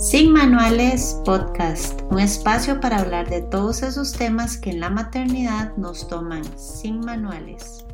Sin 0.00 0.32
Manuales 0.32 1.20
Podcast, 1.26 2.00
un 2.10 2.20
espacio 2.20 2.80
para 2.80 3.00
hablar 3.00 3.28
de 3.28 3.42
todos 3.42 3.82
esos 3.82 4.14
temas 4.14 4.56
que 4.56 4.70
en 4.70 4.80
la 4.80 4.88
maternidad 4.88 5.76
nos 5.76 6.08
toman 6.08 6.42
sin 6.58 7.00
manuales. 7.00 7.86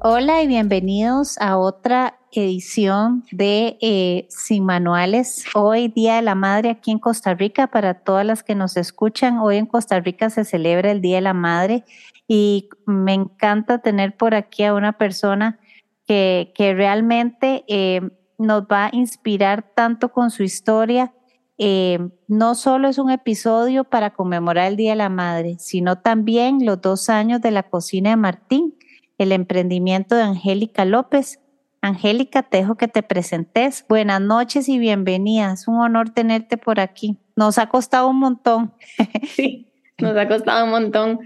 Hola 0.00 0.42
y 0.42 0.46
bienvenidos 0.46 1.36
a 1.38 1.58
otra 1.58 2.18
edición 2.32 3.22
de 3.32 3.76
eh, 3.82 4.26
Sin 4.30 4.64
Manuales. 4.64 5.44
Hoy 5.54 5.88
Día 5.88 6.16
de 6.16 6.22
la 6.22 6.34
Madre 6.34 6.70
aquí 6.70 6.90
en 6.90 6.98
Costa 6.98 7.34
Rica, 7.34 7.66
para 7.66 7.92
todas 7.92 8.24
las 8.24 8.42
que 8.42 8.54
nos 8.54 8.78
escuchan, 8.78 9.36
hoy 9.38 9.58
en 9.58 9.66
Costa 9.66 10.00
Rica 10.00 10.30
se 10.30 10.46
celebra 10.46 10.90
el 10.90 11.02
Día 11.02 11.16
de 11.16 11.20
la 11.20 11.34
Madre 11.34 11.84
y 12.26 12.70
me 12.86 13.12
encanta 13.12 13.82
tener 13.82 14.16
por 14.16 14.34
aquí 14.34 14.64
a 14.64 14.72
una 14.72 14.96
persona 14.96 15.60
que, 16.06 16.54
que 16.54 16.72
realmente 16.72 17.62
eh, 17.68 18.00
nos 18.38 18.62
va 18.62 18.86
a 18.86 18.90
inspirar 18.96 19.74
tanto 19.74 20.12
con 20.12 20.30
su 20.30 20.42
historia 20.42 21.12
eh, 21.58 21.98
no 22.28 22.54
solo 22.54 22.88
es 22.88 22.98
un 22.98 23.10
episodio 23.10 23.84
para 23.84 24.12
conmemorar 24.12 24.68
el 24.68 24.76
Día 24.76 24.90
de 24.90 24.96
la 24.96 25.08
Madre, 25.08 25.56
sino 25.58 25.98
también 25.98 26.64
los 26.66 26.80
dos 26.80 27.08
años 27.08 27.40
de 27.40 27.50
la 27.50 27.62
cocina 27.62 28.10
de 28.10 28.16
Martín, 28.16 28.74
el 29.18 29.32
emprendimiento 29.32 30.14
de 30.14 30.22
Angélica 30.22 30.84
López. 30.84 31.40
Angélica, 31.80 32.42
te 32.42 32.58
dejo 32.58 32.76
que 32.76 32.88
te 32.88 33.02
presentes. 33.02 33.86
Buenas 33.88 34.20
noches 34.20 34.68
y 34.68 34.78
bienvenidas. 34.78 35.62
Es 35.62 35.68
un 35.68 35.76
honor 35.76 36.10
tenerte 36.10 36.58
por 36.58 36.80
aquí. 36.80 37.16
Nos 37.36 37.58
ha 37.58 37.68
costado 37.68 38.08
un 38.08 38.18
montón. 38.18 38.72
Sí, 39.34 39.68
nos 39.98 40.16
ha 40.16 40.28
costado 40.28 40.64
un 40.64 40.70
montón. 40.70 41.20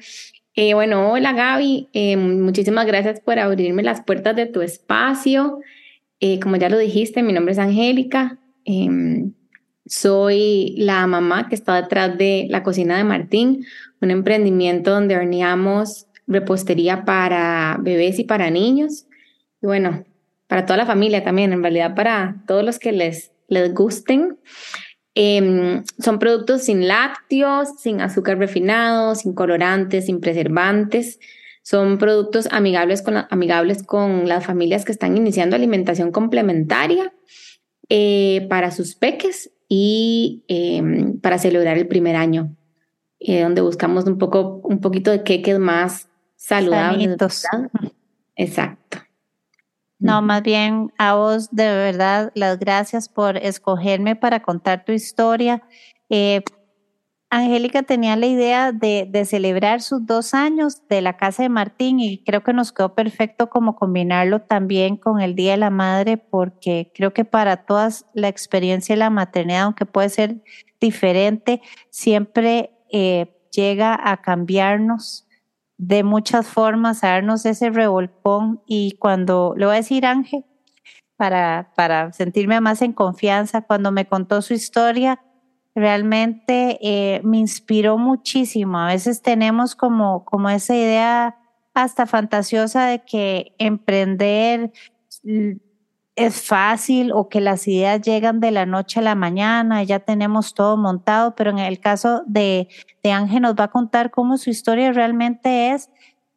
Eh, 0.54 0.74
bueno, 0.74 1.12
hola 1.12 1.32
Gaby, 1.32 1.88
eh, 1.92 2.16
muchísimas 2.16 2.86
gracias 2.86 3.20
por 3.20 3.38
abrirme 3.38 3.82
las 3.82 4.02
puertas 4.02 4.36
de 4.36 4.46
tu 4.46 4.60
espacio. 4.60 5.60
como 6.42 6.56
ya 6.56 6.68
lo 6.68 6.78
dijiste, 6.78 7.22
mi 7.22 7.32
nombre 7.32 7.52
es 7.52 7.58
Angélica. 7.58 8.38
Soy 9.90 10.76
la 10.76 11.04
mamá 11.08 11.48
que 11.48 11.56
está 11.56 11.74
detrás 11.74 12.16
de 12.16 12.46
la 12.48 12.62
cocina 12.62 12.96
de 12.96 13.02
Martín, 13.02 13.66
un 14.00 14.12
emprendimiento 14.12 14.92
donde 14.92 15.16
horneamos 15.16 16.06
repostería 16.28 17.04
para 17.04 17.76
bebés 17.80 18.20
y 18.20 18.24
para 18.24 18.50
niños. 18.50 19.06
Y 19.60 19.66
bueno, 19.66 20.04
para 20.46 20.64
toda 20.64 20.76
la 20.76 20.86
familia 20.86 21.24
también, 21.24 21.52
en 21.52 21.60
realidad 21.60 21.96
para 21.96 22.36
todos 22.46 22.64
los 22.64 22.78
que 22.78 22.92
les, 22.92 23.32
les 23.48 23.74
gusten. 23.74 24.38
Em, 25.16 25.82
son 25.98 26.20
productos 26.20 26.62
sin 26.62 26.86
lácteos, 26.86 27.70
sin 27.80 28.00
azúcar 28.00 28.38
refinado, 28.38 29.16
sin 29.16 29.34
colorantes, 29.34 30.06
sin 30.06 30.20
preservantes. 30.20 31.18
Son 31.62 31.98
productos 31.98 32.46
amigables 32.52 33.02
con, 33.02 33.26
amigables 33.28 33.82
con 33.82 34.28
las 34.28 34.46
familias 34.46 34.84
que 34.84 34.92
están 34.92 35.16
iniciando 35.16 35.56
alimentación 35.56 36.12
complementaria 36.12 37.12
eh, 37.88 38.46
para 38.48 38.70
sus 38.70 38.94
peques 38.94 39.50
y 39.72 40.42
em, 40.48 41.20
para 41.20 41.38
celebrar 41.38 41.78
el 41.78 41.86
primer 41.86 42.16
año, 42.16 42.56
eh, 43.20 43.42
donde 43.42 43.60
buscamos 43.60 44.04
un, 44.04 44.18
poco, 44.18 44.60
un 44.64 44.80
poquito 44.80 45.12
de 45.12 45.22
queques 45.22 45.60
más 45.60 46.08
saludables. 46.34 47.16
Exacto. 48.34 48.98
No, 50.00 50.22
más 50.22 50.42
bien 50.42 50.92
a 50.98 51.14
vos 51.14 51.50
de 51.52 51.66
verdad 51.66 52.32
las 52.34 52.58
gracias 52.58 53.08
por 53.08 53.36
escogerme 53.36 54.16
para 54.16 54.42
contar 54.42 54.84
tu 54.84 54.90
historia. 54.90 55.62
Eh, 56.08 56.42
Angélica 57.32 57.84
tenía 57.84 58.16
la 58.16 58.26
idea 58.26 58.72
de, 58.72 59.24
celebrar 59.24 59.82
sus 59.82 60.04
dos 60.04 60.34
años 60.34 60.86
de 60.88 61.00
la 61.00 61.16
casa 61.16 61.44
de 61.44 61.48
Martín 61.48 62.00
y 62.00 62.24
creo 62.24 62.42
que 62.42 62.52
nos 62.52 62.72
quedó 62.72 62.96
perfecto 62.96 63.48
como 63.48 63.76
combinarlo 63.76 64.40
también 64.40 64.96
con 64.96 65.20
el 65.20 65.36
Día 65.36 65.52
de 65.52 65.58
la 65.58 65.70
Madre 65.70 66.16
porque 66.16 66.90
creo 66.92 67.12
que 67.12 67.24
para 67.24 67.64
todas 67.66 68.04
la 68.14 68.26
experiencia 68.26 68.96
de 68.96 68.98
la 68.98 69.10
maternidad, 69.10 69.62
aunque 69.62 69.86
puede 69.86 70.08
ser 70.08 70.42
diferente, 70.80 71.62
siempre 71.90 72.72
eh, 72.90 73.32
llega 73.52 73.96
a 74.02 74.20
cambiarnos 74.22 75.28
de 75.78 76.02
muchas 76.02 76.48
formas, 76.48 77.04
a 77.04 77.10
darnos 77.10 77.46
ese 77.46 77.70
revolcón. 77.70 78.60
Y 78.66 78.96
cuando, 78.98 79.54
le 79.56 79.66
voy 79.66 79.74
a 79.74 79.76
decir 79.76 80.04
Ángel, 80.04 80.44
para, 81.16 81.70
para 81.76 82.12
sentirme 82.12 82.60
más 82.60 82.82
en 82.82 82.92
confianza, 82.92 83.62
cuando 83.62 83.92
me 83.92 84.06
contó 84.06 84.42
su 84.42 84.52
historia, 84.52 85.22
realmente 85.80 86.78
eh, 86.80 87.20
me 87.24 87.38
inspiró 87.38 87.98
muchísimo. 87.98 88.78
A 88.78 88.86
veces 88.86 89.22
tenemos 89.22 89.74
como, 89.74 90.24
como 90.24 90.48
esa 90.50 90.76
idea 90.76 91.36
hasta 91.74 92.06
fantasiosa 92.06 92.86
de 92.86 93.04
que 93.04 93.54
emprender 93.58 94.72
es 96.16 96.42
fácil 96.42 97.12
o 97.12 97.28
que 97.28 97.40
las 97.40 97.66
ideas 97.66 98.00
llegan 98.02 98.40
de 98.40 98.50
la 98.50 98.66
noche 98.66 99.00
a 99.00 99.02
la 99.02 99.14
mañana, 99.14 99.82
ya 99.82 100.00
tenemos 100.00 100.54
todo 100.54 100.76
montado, 100.76 101.34
pero 101.34 101.50
en 101.50 101.58
el 101.58 101.80
caso 101.80 102.22
de, 102.26 102.68
de 103.02 103.12
Ángel 103.12 103.42
nos 103.42 103.54
va 103.54 103.64
a 103.64 103.70
contar 103.70 104.10
cómo 104.10 104.36
su 104.36 104.50
historia 104.50 104.92
realmente 104.92 105.70
es 105.72 105.90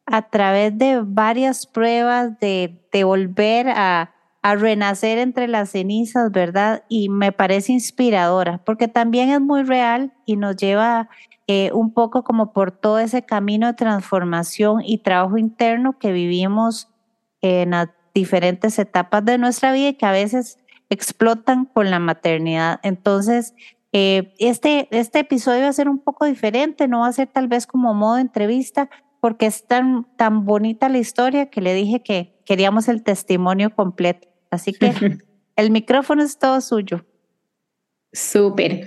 a 0.06 0.22
través 0.28 0.76
de 0.78 1.02
varias 1.04 1.66
pruebas, 1.66 2.38
de, 2.38 2.82
de 2.92 3.04
volver 3.04 3.68
a, 3.68 4.13
a 4.44 4.56
renacer 4.56 5.16
entre 5.16 5.48
las 5.48 5.70
cenizas, 5.70 6.30
¿verdad? 6.30 6.84
Y 6.90 7.08
me 7.08 7.32
parece 7.32 7.72
inspiradora, 7.72 8.60
porque 8.66 8.88
también 8.88 9.30
es 9.30 9.40
muy 9.40 9.62
real 9.62 10.12
y 10.26 10.36
nos 10.36 10.56
lleva 10.56 11.08
eh, 11.46 11.70
un 11.72 11.94
poco 11.94 12.24
como 12.24 12.52
por 12.52 12.70
todo 12.70 12.98
ese 12.98 13.22
camino 13.22 13.68
de 13.68 13.72
transformación 13.72 14.82
y 14.84 14.98
trabajo 14.98 15.38
interno 15.38 15.98
que 15.98 16.12
vivimos 16.12 16.90
en 17.40 17.70
las 17.70 17.88
diferentes 18.12 18.78
etapas 18.78 19.24
de 19.24 19.38
nuestra 19.38 19.72
vida 19.72 19.88
y 19.88 19.94
que 19.94 20.04
a 20.04 20.12
veces 20.12 20.58
explotan 20.90 21.64
con 21.64 21.90
la 21.90 21.98
maternidad. 21.98 22.80
Entonces, 22.82 23.54
eh, 23.92 24.34
este, 24.38 24.88
este 24.90 25.20
episodio 25.20 25.62
va 25.62 25.68
a 25.68 25.72
ser 25.72 25.88
un 25.88 26.00
poco 26.00 26.26
diferente, 26.26 26.86
no 26.86 27.00
va 27.00 27.06
a 27.06 27.12
ser 27.14 27.28
tal 27.28 27.48
vez 27.48 27.66
como 27.66 27.94
modo 27.94 28.18
entrevista, 28.18 28.90
porque 29.22 29.46
es 29.46 29.66
tan, 29.66 30.06
tan 30.18 30.44
bonita 30.44 30.90
la 30.90 30.98
historia 30.98 31.48
que 31.48 31.62
le 31.62 31.72
dije 31.72 32.02
que 32.02 32.38
queríamos 32.44 32.88
el 32.88 33.02
testimonio 33.02 33.74
completo. 33.74 34.33
Así 34.54 34.72
que 34.78 35.18
el 35.56 35.70
micrófono 35.70 36.22
es 36.22 36.38
todo 36.38 36.60
suyo. 36.60 37.04
Súper. 38.12 38.86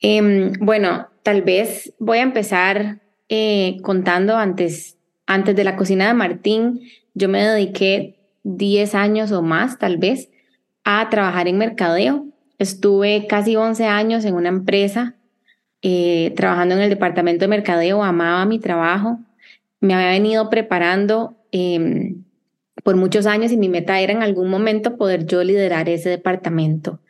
Em, 0.00 0.52
bueno, 0.60 1.08
tal 1.22 1.42
vez 1.42 1.92
voy 1.98 2.18
a 2.18 2.22
empezar 2.22 3.00
eh, 3.28 3.78
contando 3.82 4.36
antes, 4.36 4.98
antes 5.26 5.56
de 5.56 5.64
la 5.64 5.76
cocina 5.76 6.08
de 6.08 6.14
Martín. 6.14 6.80
Yo 7.14 7.28
me 7.28 7.42
dediqué 7.42 8.18
10 8.42 8.94
años 8.94 9.32
o 9.32 9.42
más, 9.42 9.78
tal 9.78 9.96
vez, 9.96 10.30
a 10.84 11.08
trabajar 11.10 11.48
en 11.48 11.58
mercadeo. 11.58 12.26
Estuve 12.58 13.26
casi 13.26 13.56
11 13.56 13.86
años 13.86 14.24
en 14.24 14.34
una 14.34 14.48
empresa 14.48 15.16
eh, 15.82 16.32
trabajando 16.36 16.74
en 16.74 16.82
el 16.82 16.90
departamento 16.90 17.44
de 17.44 17.48
mercadeo. 17.48 18.02
Amaba 18.02 18.44
mi 18.46 18.58
trabajo. 18.58 19.18
Me 19.80 19.94
había 19.94 20.10
venido 20.10 20.50
preparando 20.50 21.36
em, 21.52 22.24
por 22.86 22.94
muchos 22.94 23.26
años 23.26 23.50
y 23.50 23.56
mi 23.56 23.68
meta 23.68 23.98
era 23.98 24.12
en 24.12 24.22
algún 24.22 24.48
momento 24.48 24.96
poder 24.96 25.26
yo 25.26 25.42
liderar 25.42 25.88
ese 25.88 26.08
departamento. 26.08 27.00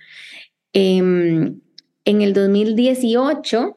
Em, 0.73 1.61
en 2.07 2.23
el 2.23 2.33
2018, 2.33 3.77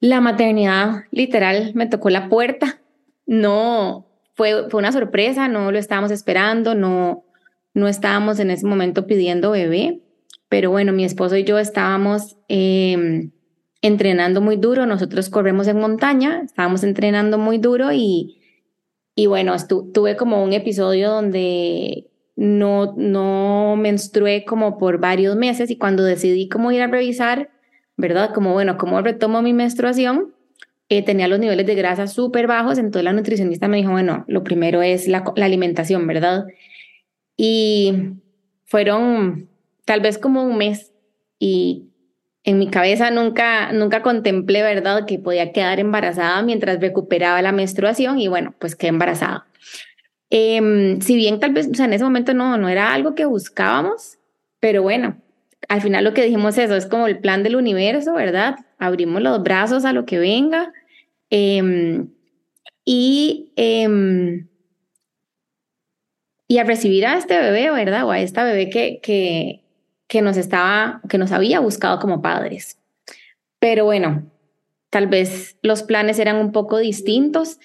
la 0.00 0.22
maternidad 0.22 1.02
literal 1.10 1.72
me 1.74 1.88
tocó 1.88 2.08
la 2.08 2.30
puerta. 2.30 2.80
No, 3.26 4.08
fue, 4.34 4.70
fue 4.70 4.78
una 4.78 4.90
sorpresa, 4.90 5.46
no 5.46 5.70
lo 5.70 5.78
estábamos 5.78 6.10
esperando, 6.10 6.74
no, 6.74 7.26
no 7.74 7.86
estábamos 7.86 8.40
en 8.40 8.50
ese 8.50 8.64
momento 8.64 9.06
pidiendo 9.06 9.50
bebé, 9.50 10.00
pero 10.48 10.70
bueno, 10.70 10.94
mi 10.94 11.04
esposo 11.04 11.36
y 11.36 11.44
yo 11.44 11.58
estábamos 11.58 12.38
em, 12.48 13.32
entrenando 13.82 14.40
muy 14.40 14.56
duro, 14.56 14.86
nosotros 14.86 15.28
corremos 15.28 15.68
en 15.68 15.80
montaña, 15.80 16.40
estábamos 16.46 16.82
entrenando 16.82 17.36
muy 17.36 17.58
duro 17.58 17.92
y 17.92 18.37
y 19.18 19.26
bueno, 19.26 19.56
tuve 19.92 20.14
como 20.14 20.44
un 20.44 20.52
episodio 20.52 21.10
donde 21.10 22.06
no, 22.36 22.94
no 22.96 23.74
menstrué 23.76 24.44
como 24.44 24.78
por 24.78 25.00
varios 25.00 25.34
meses 25.34 25.72
y 25.72 25.76
cuando 25.76 26.04
decidí 26.04 26.48
cómo 26.48 26.70
ir 26.70 26.82
a 26.82 26.86
revisar, 26.86 27.50
¿verdad? 27.96 28.32
Como, 28.32 28.52
bueno, 28.52 28.78
cómo 28.78 29.02
retomo 29.02 29.42
mi 29.42 29.52
menstruación, 29.52 30.36
eh, 30.88 31.02
tenía 31.02 31.26
los 31.26 31.40
niveles 31.40 31.66
de 31.66 31.74
grasa 31.74 32.06
súper 32.06 32.46
bajos, 32.46 32.78
entonces 32.78 33.02
la 33.02 33.12
nutricionista 33.12 33.66
me 33.66 33.78
dijo, 33.78 33.90
bueno, 33.90 34.24
lo 34.28 34.44
primero 34.44 34.82
es 34.82 35.08
la, 35.08 35.24
la 35.34 35.46
alimentación, 35.46 36.06
¿verdad? 36.06 36.46
Y 37.36 38.12
fueron 38.66 39.48
tal 39.84 40.00
vez 40.00 40.16
como 40.16 40.44
un 40.44 40.58
mes 40.58 40.92
y 41.40 41.87
en 42.48 42.58
mi 42.58 42.70
cabeza 42.70 43.10
nunca, 43.10 43.72
nunca 43.72 44.00
contemplé, 44.00 44.62
¿verdad?, 44.62 45.04
que 45.04 45.18
podía 45.18 45.52
quedar 45.52 45.80
embarazada 45.80 46.40
mientras 46.42 46.80
recuperaba 46.80 47.42
la 47.42 47.52
menstruación 47.52 48.18
y 48.18 48.28
bueno, 48.28 48.54
pues 48.58 48.74
quedé 48.74 48.88
embarazada. 48.88 49.46
Em, 50.30 50.98
si 51.02 51.14
bien 51.14 51.40
tal 51.40 51.52
vez, 51.52 51.68
o 51.70 51.74
sea, 51.74 51.84
en 51.84 51.92
ese 51.92 52.04
momento 52.04 52.32
no, 52.32 52.56
no 52.56 52.70
era 52.70 52.94
algo 52.94 53.14
que 53.14 53.26
buscábamos, 53.26 54.18
pero 54.60 54.82
bueno, 54.82 55.18
al 55.68 55.82
final 55.82 56.04
lo 56.04 56.14
que 56.14 56.24
dijimos 56.24 56.56
eso 56.56 56.74
es 56.74 56.86
como 56.86 57.06
el 57.06 57.18
plan 57.18 57.42
del 57.42 57.54
universo, 57.54 58.14
¿verdad? 58.14 58.56
Abrimos 58.78 59.20
los 59.20 59.42
brazos 59.42 59.84
a 59.84 59.92
lo 59.92 60.06
que 60.06 60.18
venga. 60.18 60.72
Em, 61.28 62.08
y, 62.86 63.52
em, 63.56 64.48
y 66.46 66.58
a 66.58 66.64
recibir 66.64 67.04
a 67.04 67.18
este 67.18 67.38
bebé, 67.38 67.70
¿verdad? 67.70 68.06
O 68.06 68.10
a 68.10 68.20
esta 68.20 68.44
bebé 68.44 68.70
que, 68.70 69.00
que, 69.02 69.67
que 70.08 70.22
nos 70.22 70.36
estaba, 70.36 71.00
que 71.08 71.18
nos 71.18 71.30
había 71.32 71.60
buscado 71.60 72.00
como 72.00 72.22
padres. 72.22 72.78
Pero 73.60 73.84
bueno, 73.84 74.30
tal 74.90 75.06
vez 75.06 75.56
los 75.62 75.82
planes 75.82 76.18
eran 76.18 76.36
un 76.36 76.50
poco 76.50 76.78
distintos. 76.78 77.58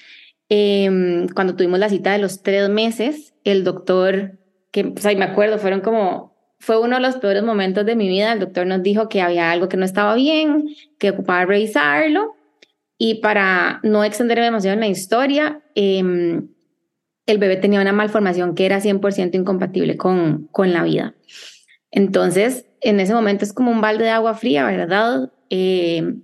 Em, 0.50 1.28
cuando 1.30 1.56
tuvimos 1.56 1.80
la 1.80 1.90
cita 1.90 2.12
de 2.12 2.20
los 2.20 2.44
tres 2.44 2.70
meses, 2.70 3.34
el 3.44 3.64
doctor, 3.64 4.38
que 4.72 4.84
pues, 4.86 5.06
ahí 5.06 5.16
me 5.16 5.26
acuerdo, 5.26 5.58
fueron 5.58 5.82
como, 5.82 6.36
fue 6.60 6.80
uno 6.80 6.98
de 6.98 7.02
los 7.02 7.16
peores 7.16 7.44
momentos 7.44 7.86
de 7.86 7.96
mi 7.96 8.08
vida. 8.08 8.34
El 8.34 8.40
doctor 8.40 8.68
nos 8.68 8.84
dijo 8.84 9.08
que 9.08 9.22
había 9.22 9.52
algo 9.52 9.70
que 9.70 9.78
no 9.78 9.86
estaba 9.86 10.14
bien, 10.16 10.68
que 11.00 11.12
ocupaba 11.12 11.46
revisarlo. 11.46 12.36
Y 12.98 13.16
para 13.16 13.80
no 13.84 14.04
extenderme 14.04 14.46
demasiado 14.46 14.74
en 14.76 14.80
la 14.82 14.88
historia, 14.88 15.62
em, 15.76 16.50
el 17.26 17.38
bebé 17.38 17.56
tenía 17.56 17.82
una 17.82 17.94
malformación 17.94 18.54
que 18.54 18.66
era 18.66 18.82
100% 18.82 19.38
incompatible 19.38 19.96
con, 19.98 20.48
con 20.52 20.74
la 20.74 20.84
vida. 20.84 21.16
Entonces, 21.96 22.66
en 22.82 23.00
ese 23.00 23.14
momento 23.14 23.46
es 23.46 23.54
como 23.54 23.72
un 23.72 23.80
balde 23.80 24.06
de 24.06 24.10
agua 24.10 24.34
fría, 24.34 24.66
¿verdad? 24.66 25.32
Eh, 25.52 26.16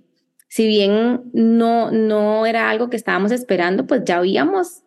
si 0.48 0.66
bien 0.66 1.30
no, 1.32 1.92
no 1.92 2.44
era 2.44 2.70
algo 2.70 2.90
que 2.90 2.96
estábamos 2.96 3.30
esperando, 3.30 3.86
pues 3.86 4.02
ya 4.04 4.18
habíamos 4.18 4.82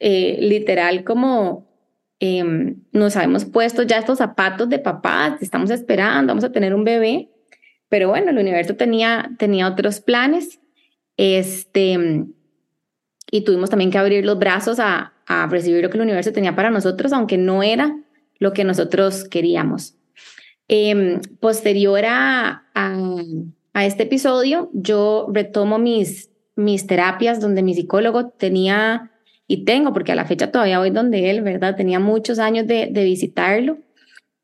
eh, 0.00 0.36
literal 0.38 1.02
como 1.02 1.66
em, 2.20 2.82
nos 2.92 3.16
habíamos 3.16 3.46
puesto 3.46 3.84
ya 3.84 3.96
estos 3.96 4.18
zapatos 4.18 4.68
de 4.68 4.78
papá, 4.78 5.38
estamos 5.40 5.70
esperando, 5.70 6.30
vamos 6.30 6.44
a 6.44 6.52
tener 6.52 6.74
un 6.74 6.84
bebé, 6.84 7.30
pero 7.88 8.08
bueno, 8.08 8.30
el 8.30 8.38
universo 8.38 8.76
tenía, 8.76 9.30
tenía 9.38 9.66
otros 9.66 10.00
planes, 10.00 10.60
este, 11.16 12.26
y 13.30 13.44
tuvimos 13.44 13.70
también 13.70 13.90
que 13.90 13.96
abrir 13.96 14.26
los 14.26 14.38
brazos 14.38 14.78
a, 14.78 15.14
a 15.26 15.46
recibir 15.46 15.82
lo 15.82 15.88
que 15.88 15.96
el 15.96 16.02
universo 16.02 16.34
tenía 16.34 16.54
para 16.54 16.68
nosotros, 16.68 17.14
aunque 17.14 17.38
no 17.38 17.62
era 17.62 17.96
lo 18.38 18.52
que 18.52 18.64
nosotros 18.64 19.24
queríamos. 19.24 19.96
Em, 20.74 21.20
posterior 21.38 22.02
a, 22.06 22.62
este 23.74 24.04
episodio, 24.04 24.70
yo 24.72 25.28
retomo 25.30 25.78
mis, 25.78 26.30
terapias 26.86 27.42
donde 27.42 27.62
mi 27.62 27.74
psicólogo 27.74 28.30
tenía, 28.30 29.10
y 29.46 29.66
tengo, 29.66 29.92
porque 29.92 30.12
a 30.12 30.14
la 30.14 30.24
fecha 30.24 30.50
todavía 30.50 30.78
voy 30.78 30.88
donde 30.88 31.28
él, 31.28 31.42
¿verdad? 31.42 31.76
Tenía 31.76 32.00
muchos 32.00 32.38
años 32.38 32.66
de, 32.66 32.86
visitarlo. 32.90 33.80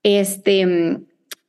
Este, 0.03 0.99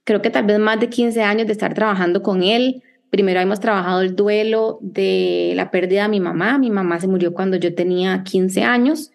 creo 0.06 0.22
que 0.22 0.30
tal 0.30 0.46
vez 0.46 0.60
más 0.60 0.80
de 0.80 0.88
15 0.88 1.24
años 1.24 1.48
de 1.48 1.52
estar 1.52 1.74
trabajando 1.74 2.24
con 2.24 2.42
él. 2.42 2.82
Primero 3.10 3.42
hemos 3.42 3.60
trabajado 3.60 4.00
el 4.00 4.16
duelo 4.16 4.80
de 4.82 5.52
la 5.58 5.72
pérdida 5.72 6.04
de 6.04 6.10
mi 6.10 6.22
mamá. 6.22 6.58
Mi 6.58 6.70
mamá 6.70 7.02
se 7.02 7.08
murió 7.10 7.34
cuando 7.34 7.58
yo 7.58 7.76
tenía 7.76 8.24
15 8.24 8.64
años. 8.64 9.12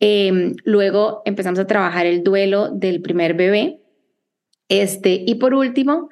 Em, 0.00 0.56
luego 0.64 1.22
empezamos 1.24 1.60
a 1.60 1.68
trabajar 1.68 2.06
el 2.06 2.24
duelo 2.24 2.70
del 2.70 3.00
primer 3.00 3.34
bebé. 3.34 3.78
Este, 4.68 5.24
y 5.26 5.36
por 5.36 5.54
último, 5.54 6.10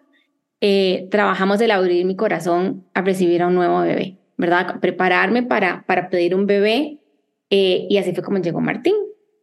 eh, 0.61 1.09
trabajamos 1.11 1.61
el 1.61 1.71
abrir 1.71 2.05
mi 2.07 2.17
corazón 2.17 2.87
a 2.95 3.03
recibir 3.03 3.43
a 3.43 3.49
un 3.49 3.55
nuevo 3.55 3.81
bebé, 3.81 4.19
¿verdad? 4.37 4.81
Prepararme 4.81 5.43
para, 5.43 5.85
para 5.87 6.09
pedir 6.09 6.35
un 6.35 6.47
bebé. 6.47 6.99
Eh, 7.51 7.87
y 7.89 7.99
así 7.99 8.13
fue 8.13 8.25
como 8.25 8.39
llegó 8.39 8.61
Martín, 8.61 8.95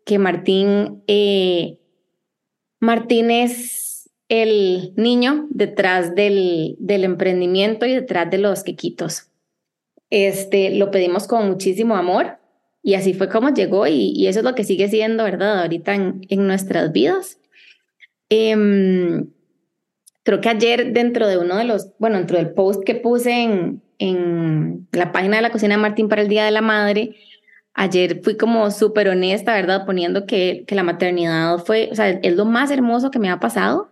que 0.05 0.19
Martín, 0.19 1.03
eh, 1.07 1.77
Martín 2.79 3.31
es 3.31 4.09
el 4.27 4.93
niño 4.95 5.47
detrás 5.51 6.15
del, 6.15 6.75
del 6.79 7.03
emprendimiento 7.03 7.85
y 7.85 7.93
detrás 7.93 8.29
de 8.29 8.39
los 8.39 8.63
quequitos. 8.63 9.29
Este, 10.09 10.75
lo 10.75 10.91
pedimos 10.91 11.27
con 11.27 11.47
muchísimo 11.47 11.95
amor 11.95 12.37
y 12.81 12.95
así 12.95 13.13
fue 13.13 13.29
como 13.29 13.49
llegó 13.49 13.87
y, 13.87 14.27
eso 14.27 14.39
es 14.39 14.45
lo 14.45 14.55
que 14.55 14.63
sigue 14.63 14.89
siendo, 14.89 15.23
¿verdad? 15.23 15.61
Ahorita 15.61 15.95
en, 15.95 16.21
en 16.29 16.47
nuestras 16.47 16.91
vidas. 16.91 17.39
Em, 18.29 19.27
creo 20.23 20.41
que 20.41 20.49
ayer 20.49 20.93
dentro 20.93 21.27
de 21.27 21.37
uno 21.37 21.57
de 21.57 21.65
los, 21.65 21.91
bueno, 21.99 22.17
dentro 22.17 22.37
del 22.37 22.53
post 22.53 22.83
que 22.83 22.95
puse 22.95 23.43
en, 23.43 23.83
en 23.99 24.87
la 24.91 25.11
página 25.11 25.37
de 25.37 25.41
la 25.43 25.51
cocina 25.51 25.75
de 25.75 25.81
Martín 25.81 26.09
para 26.09 26.21
el 26.21 26.27
Día 26.27 26.45
de 26.45 26.51
la 26.51 26.61
Madre, 26.61 27.15
ayer 27.73 28.21
fui 28.23 28.37
como 28.37 28.69
súper 28.71 29.09
honesta, 29.09 29.53
¿verdad? 29.53 29.85
Poniendo 29.85 30.25
que, 30.25 30.63
que 30.67 30.75
la 30.75 30.83
maternidad 30.83 31.59
fue, 31.59 31.89
o 31.91 31.95
sea, 31.95 32.09
es 32.09 32.35
lo 32.35 32.45
más 32.45 32.71
hermoso 32.71 33.11
que 33.11 33.19
me 33.19 33.29
ha 33.29 33.39
pasado, 33.39 33.91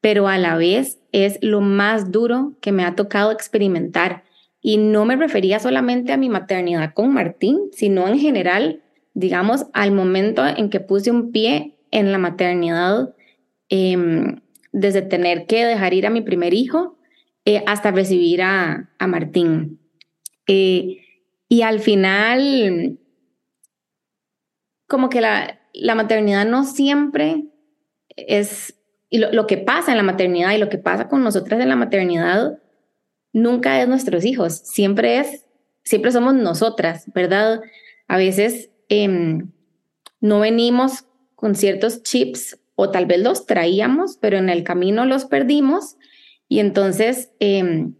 pero 0.00 0.28
a 0.28 0.38
la 0.38 0.56
vez 0.56 0.98
es 1.12 1.38
lo 1.42 1.60
más 1.60 2.10
duro 2.10 2.54
que 2.60 2.72
me 2.72 2.84
ha 2.84 2.94
tocado 2.94 3.32
experimentar. 3.32 4.24
Y 4.62 4.76
no 4.76 5.04
me 5.04 5.16
refería 5.16 5.58
solamente 5.58 6.12
a 6.12 6.16
mi 6.16 6.28
maternidad 6.28 6.92
con 6.92 7.12
Martín, 7.14 7.70
sino 7.72 8.06
en 8.08 8.18
general, 8.18 8.82
digamos, 9.14 9.66
al 9.72 9.92
momento 9.92 10.46
en 10.46 10.68
que 10.68 10.80
puse 10.80 11.10
un 11.10 11.32
pie 11.32 11.76
en 11.90 12.12
la 12.12 12.18
maternidad, 12.18 13.14
em, 13.70 14.40
desde 14.72 15.02
tener 15.02 15.46
que 15.46 15.64
dejar 15.64 15.94
ir 15.94 16.06
a 16.06 16.10
mi 16.10 16.20
primer 16.20 16.52
hijo 16.52 16.98
eh, 17.44 17.62
hasta 17.66 17.90
recibir 17.90 18.42
a, 18.42 18.90
a 18.98 19.06
Martín. 19.06 19.80
Eh, 20.46 20.98
y 21.48 21.62
al 21.62 21.80
final, 21.80 22.98
como 24.86 25.08
que 25.08 25.20
la, 25.20 25.58
la 25.72 25.94
maternidad 25.94 26.46
no 26.46 26.64
siempre 26.64 27.46
es, 28.16 28.78
y 29.08 29.18
lo, 29.18 29.32
lo 29.32 29.46
que 29.46 29.56
pasa 29.56 29.90
en 29.90 29.96
la 29.96 30.02
maternidad 30.02 30.52
y 30.52 30.58
lo 30.58 30.68
que 30.68 30.78
pasa 30.78 31.08
con 31.08 31.24
nosotras 31.24 31.60
en 31.60 31.68
la 31.68 31.76
maternidad, 31.76 32.58
nunca 33.32 33.80
es 33.80 33.88
nuestros 33.88 34.24
hijos, 34.24 34.54
siempre 34.54 35.18
es, 35.18 35.46
siempre 35.82 36.12
somos 36.12 36.34
nosotras, 36.34 37.04
¿verdad? 37.14 37.60
A 38.08 38.16
veces 38.16 38.70
em, 38.88 39.50
no 40.20 40.40
venimos 40.40 41.04
con 41.34 41.54
ciertos 41.54 42.02
chips 42.02 42.58
o 42.80 42.90
tal 42.90 43.04
vez 43.04 43.20
los 43.20 43.44
traíamos, 43.44 44.16
pero 44.16 44.38
en 44.38 44.48
el 44.48 44.64
camino 44.64 45.04
los 45.04 45.26
perdimos 45.26 45.96
y 46.48 46.60
entonces 46.60 47.30
em, 47.40 47.94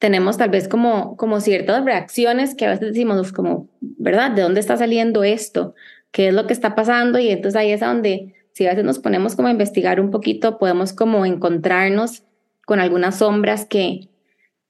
tenemos 0.00 0.36
tal 0.36 0.50
vez 0.50 0.66
como, 0.66 1.16
como 1.16 1.40
ciertas 1.40 1.84
reacciones 1.84 2.56
que 2.56 2.66
a 2.66 2.70
veces 2.70 2.88
decimos 2.88 3.32
como, 3.32 3.68
¿verdad? 3.80 4.32
¿De 4.32 4.42
dónde 4.42 4.58
está 4.58 4.76
saliendo 4.76 5.22
esto? 5.22 5.74
¿Qué 6.10 6.28
es 6.28 6.34
lo 6.34 6.48
que 6.48 6.54
está 6.54 6.74
pasando? 6.74 7.20
Y 7.20 7.28
entonces 7.28 7.54
ahí 7.54 7.70
es 7.70 7.80
donde 7.80 8.34
si 8.52 8.66
a 8.66 8.70
veces 8.70 8.84
nos 8.84 8.98
ponemos 8.98 9.36
como 9.36 9.46
a 9.46 9.52
investigar 9.52 10.00
un 10.00 10.10
poquito, 10.10 10.58
podemos 10.58 10.92
como 10.92 11.24
encontrarnos 11.24 12.24
con 12.66 12.80
algunas 12.80 13.18
sombras 13.18 13.64
que, 13.64 14.08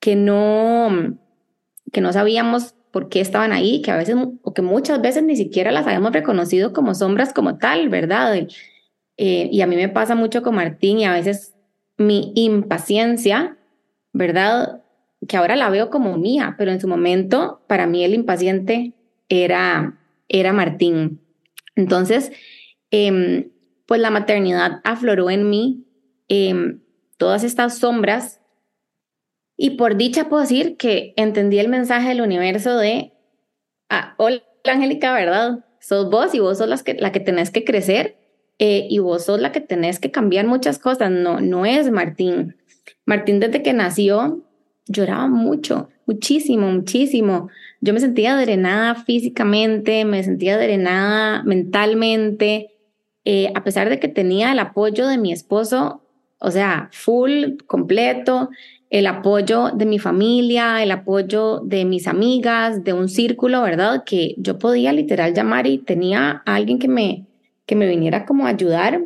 que 0.00 0.16
no, 0.16 1.16
que 1.92 2.02
no 2.02 2.12
sabíamos 2.12 2.74
por 2.90 3.08
qué 3.08 3.20
estaban 3.20 3.52
ahí, 3.52 3.80
que 3.80 3.90
a 3.90 3.96
veces 3.96 4.16
o 4.42 4.52
que 4.52 4.62
muchas 4.62 5.00
veces 5.00 5.22
ni 5.22 5.36
siquiera 5.36 5.72
las 5.72 5.86
habíamos 5.86 6.12
reconocido 6.12 6.74
como 6.74 6.94
sombras 6.94 7.32
como 7.32 7.56
tal, 7.56 7.88
¿verdad? 7.88 8.46
Eh, 9.18 9.48
y 9.50 9.60
a 9.62 9.66
mí 9.66 9.74
me 9.74 9.88
pasa 9.88 10.14
mucho 10.14 10.42
con 10.42 10.54
Martín 10.54 11.00
y 11.00 11.04
a 11.04 11.12
veces 11.12 11.54
mi 11.96 12.32
impaciencia, 12.36 13.58
¿verdad? 14.12 14.84
Que 15.26 15.36
ahora 15.36 15.56
la 15.56 15.68
veo 15.70 15.90
como 15.90 16.16
mía, 16.16 16.54
pero 16.56 16.70
en 16.70 16.80
su 16.80 16.86
momento 16.86 17.60
para 17.66 17.88
mí 17.88 18.04
el 18.04 18.14
impaciente 18.14 18.94
era, 19.28 19.98
era 20.28 20.52
Martín. 20.52 21.20
Entonces, 21.74 22.30
em, 22.92 23.50
pues 23.86 24.00
la 24.00 24.10
maternidad 24.10 24.80
afloró 24.84 25.30
en 25.30 25.50
mí 25.50 25.84
em, 26.28 26.80
todas 27.16 27.42
estas 27.42 27.78
sombras 27.78 28.40
y 29.56 29.70
por 29.70 29.96
dicha 29.96 30.28
puedo 30.28 30.42
decir 30.42 30.76
que 30.76 31.14
entendí 31.16 31.58
el 31.58 31.68
mensaje 31.68 32.10
del 32.10 32.20
universo 32.20 32.76
de, 32.76 33.12
ah, 33.88 34.14
hola 34.18 34.42
Angélica, 34.64 35.12
¿verdad? 35.12 35.64
Sos 35.80 36.08
vos 36.10 36.34
y 36.34 36.38
vos 36.38 36.58
sos 36.58 36.68
las 36.68 36.84
que, 36.84 36.94
la 36.94 37.10
que 37.10 37.20
tenés 37.20 37.50
que 37.50 37.64
crecer 37.64 38.17
eh, 38.58 38.86
y 38.90 38.98
vos 38.98 39.24
sos 39.24 39.40
la 39.40 39.52
que 39.52 39.60
tenés 39.60 40.00
que 40.00 40.10
cambiar 40.10 40.46
muchas 40.46 40.78
cosas, 40.78 41.10
no, 41.10 41.40
no 41.40 41.64
es 41.64 41.90
Martín. 41.90 42.56
Martín 43.06 43.40
desde 43.40 43.62
que 43.62 43.72
nació 43.72 44.44
lloraba 44.86 45.28
mucho, 45.28 45.88
muchísimo, 46.06 46.70
muchísimo. 46.70 47.48
Yo 47.80 47.92
me 47.92 48.00
sentía 48.00 48.36
drenada 48.36 48.94
físicamente, 48.94 50.04
me 50.04 50.24
sentía 50.24 50.58
drenada 50.58 51.42
mentalmente, 51.44 52.70
eh, 53.24 53.52
a 53.54 53.62
pesar 53.62 53.90
de 53.90 54.00
que 54.00 54.08
tenía 54.08 54.52
el 54.52 54.58
apoyo 54.58 55.06
de 55.06 55.18
mi 55.18 55.32
esposo, 55.32 56.02
o 56.40 56.50
sea, 56.50 56.88
full, 56.92 57.58
completo, 57.66 58.48
el 58.90 59.06
apoyo 59.06 59.70
de 59.70 59.84
mi 59.84 59.98
familia, 59.98 60.82
el 60.82 60.90
apoyo 60.90 61.60
de 61.60 61.84
mis 61.84 62.06
amigas, 62.06 62.84
de 62.84 62.94
un 62.94 63.08
círculo, 63.08 63.62
¿verdad? 63.62 64.02
Que 64.04 64.34
yo 64.38 64.58
podía 64.58 64.92
literal 64.92 65.34
llamar 65.34 65.66
y 65.66 65.78
tenía 65.78 66.42
a 66.46 66.54
alguien 66.54 66.78
que 66.78 66.88
me, 66.88 67.27
que 67.68 67.76
me 67.76 67.86
viniera 67.86 68.24
como 68.24 68.46
a 68.46 68.50
ayudar, 68.50 69.02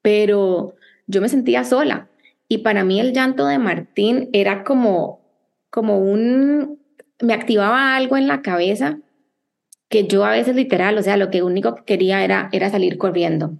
pero 0.00 0.74
yo 1.06 1.20
me 1.20 1.28
sentía 1.28 1.62
sola. 1.62 2.08
Y 2.48 2.58
para 2.58 2.84
mí 2.84 2.98
el 2.98 3.12
llanto 3.12 3.46
de 3.46 3.58
Martín 3.58 4.30
era 4.32 4.64
como, 4.64 5.20
como 5.68 5.98
un, 5.98 6.80
me 7.20 7.34
activaba 7.34 7.94
algo 7.94 8.16
en 8.16 8.26
la 8.26 8.40
cabeza 8.40 8.98
que 9.88 10.06
yo 10.08 10.24
a 10.24 10.30
veces 10.30 10.56
literal, 10.56 10.96
o 10.96 11.02
sea, 11.02 11.16
lo 11.18 11.30
que 11.30 11.42
único 11.42 11.74
que 11.74 11.84
quería 11.84 12.24
era, 12.24 12.48
era 12.50 12.70
salir 12.70 12.96
corriendo. 12.96 13.52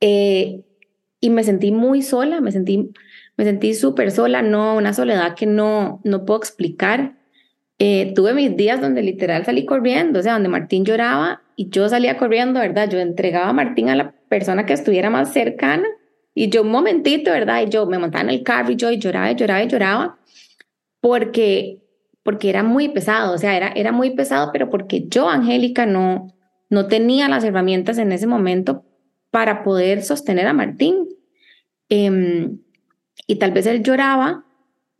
Eh, 0.00 0.62
y 1.20 1.30
me 1.30 1.42
sentí 1.42 1.72
muy 1.72 2.02
sola, 2.02 2.40
me 2.40 2.52
sentí 2.52 2.92
me 3.36 3.44
sentí 3.44 3.74
súper 3.74 4.12
sola, 4.12 4.42
no, 4.42 4.76
una 4.76 4.92
soledad 4.92 5.34
que 5.34 5.46
no, 5.46 6.00
no 6.04 6.24
puedo 6.24 6.38
explicar. 6.38 7.16
Eh, 7.80 8.12
tuve 8.14 8.32
mis 8.32 8.56
días 8.56 8.80
donde 8.80 9.02
literal 9.02 9.44
salí 9.44 9.64
corriendo, 9.66 10.20
o 10.20 10.22
sea, 10.22 10.34
donde 10.34 10.48
Martín 10.48 10.84
lloraba 10.84 11.42
y 11.56 11.70
yo 11.70 11.88
salía 11.88 12.16
corriendo, 12.16 12.60
¿verdad? 12.60 12.88
Yo 12.88 12.98
entregaba 12.98 13.48
a 13.48 13.52
Martín 13.52 13.88
a 13.88 13.96
la 13.96 14.12
persona 14.28 14.66
que 14.66 14.72
estuviera 14.72 15.10
más 15.10 15.32
cercana 15.32 15.86
Y 16.34 16.48
yo 16.48 16.62
un 16.62 16.70
momentito, 16.70 17.30
¿verdad? 17.30 17.62
Y 17.62 17.70
yo 17.70 17.86
me 17.86 17.98
montaba 17.98 18.24
en 18.24 18.30
el 18.30 18.42
carro 18.42 18.72
y 18.72 18.76
yo 18.76 18.90
y 18.90 18.98
lloraba 18.98 19.30
y 19.30 19.36
lloraba 19.36 19.62
y 19.62 19.68
lloraba 19.68 20.18
porque, 21.00 21.82
porque 22.22 22.48
era 22.48 22.62
muy 22.62 22.88
pesado, 22.88 23.34
o 23.34 23.38
sea, 23.38 23.56
era, 23.56 23.68
era 23.68 23.92
muy 23.92 24.10
pesado, 24.16 24.50
pero 24.52 24.70
porque 24.70 25.06
yo, 25.06 25.28
Angélica, 25.28 25.84
no, 25.84 26.34
no 26.70 26.86
tenía 26.88 27.28
las 27.28 27.44
herramientas 27.44 27.98
en 27.98 28.10
ese 28.10 28.26
momento 28.26 28.84
para 29.30 29.62
poder 29.62 30.02
sostener 30.02 30.46
a 30.46 30.54
Martín. 30.54 31.08
Em, 31.90 32.58
y 33.26 33.36
tal 33.36 33.52
vez 33.52 33.66
él 33.66 33.82
lloraba 33.82 34.44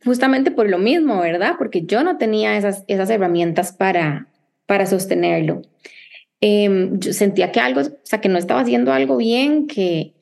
justamente 0.05 0.51
por 0.51 0.69
lo 0.69 0.77
mismo, 0.77 1.19
¿verdad? 1.19 1.55
Porque 1.57 1.85
yo 1.85 2.03
no 2.03 2.17
tenía 2.17 2.55
esas, 2.55 2.83
esas 2.87 3.09
herramientas 3.09 3.73
para, 3.73 4.27
para 4.67 4.85
sostenerlo. 4.85 5.63
Em, 6.41 6.99
yo 6.99 7.13
sentía 7.13 7.51
que 7.51 7.59
algo, 7.59 7.81
o 7.81 7.99
sea, 8.03 8.21
que 8.21 8.29
no 8.29 8.37
estaba 8.37 8.61
haciendo 8.61 8.91
algo 8.93 9.17
bien, 9.17 9.67
que 9.67 10.13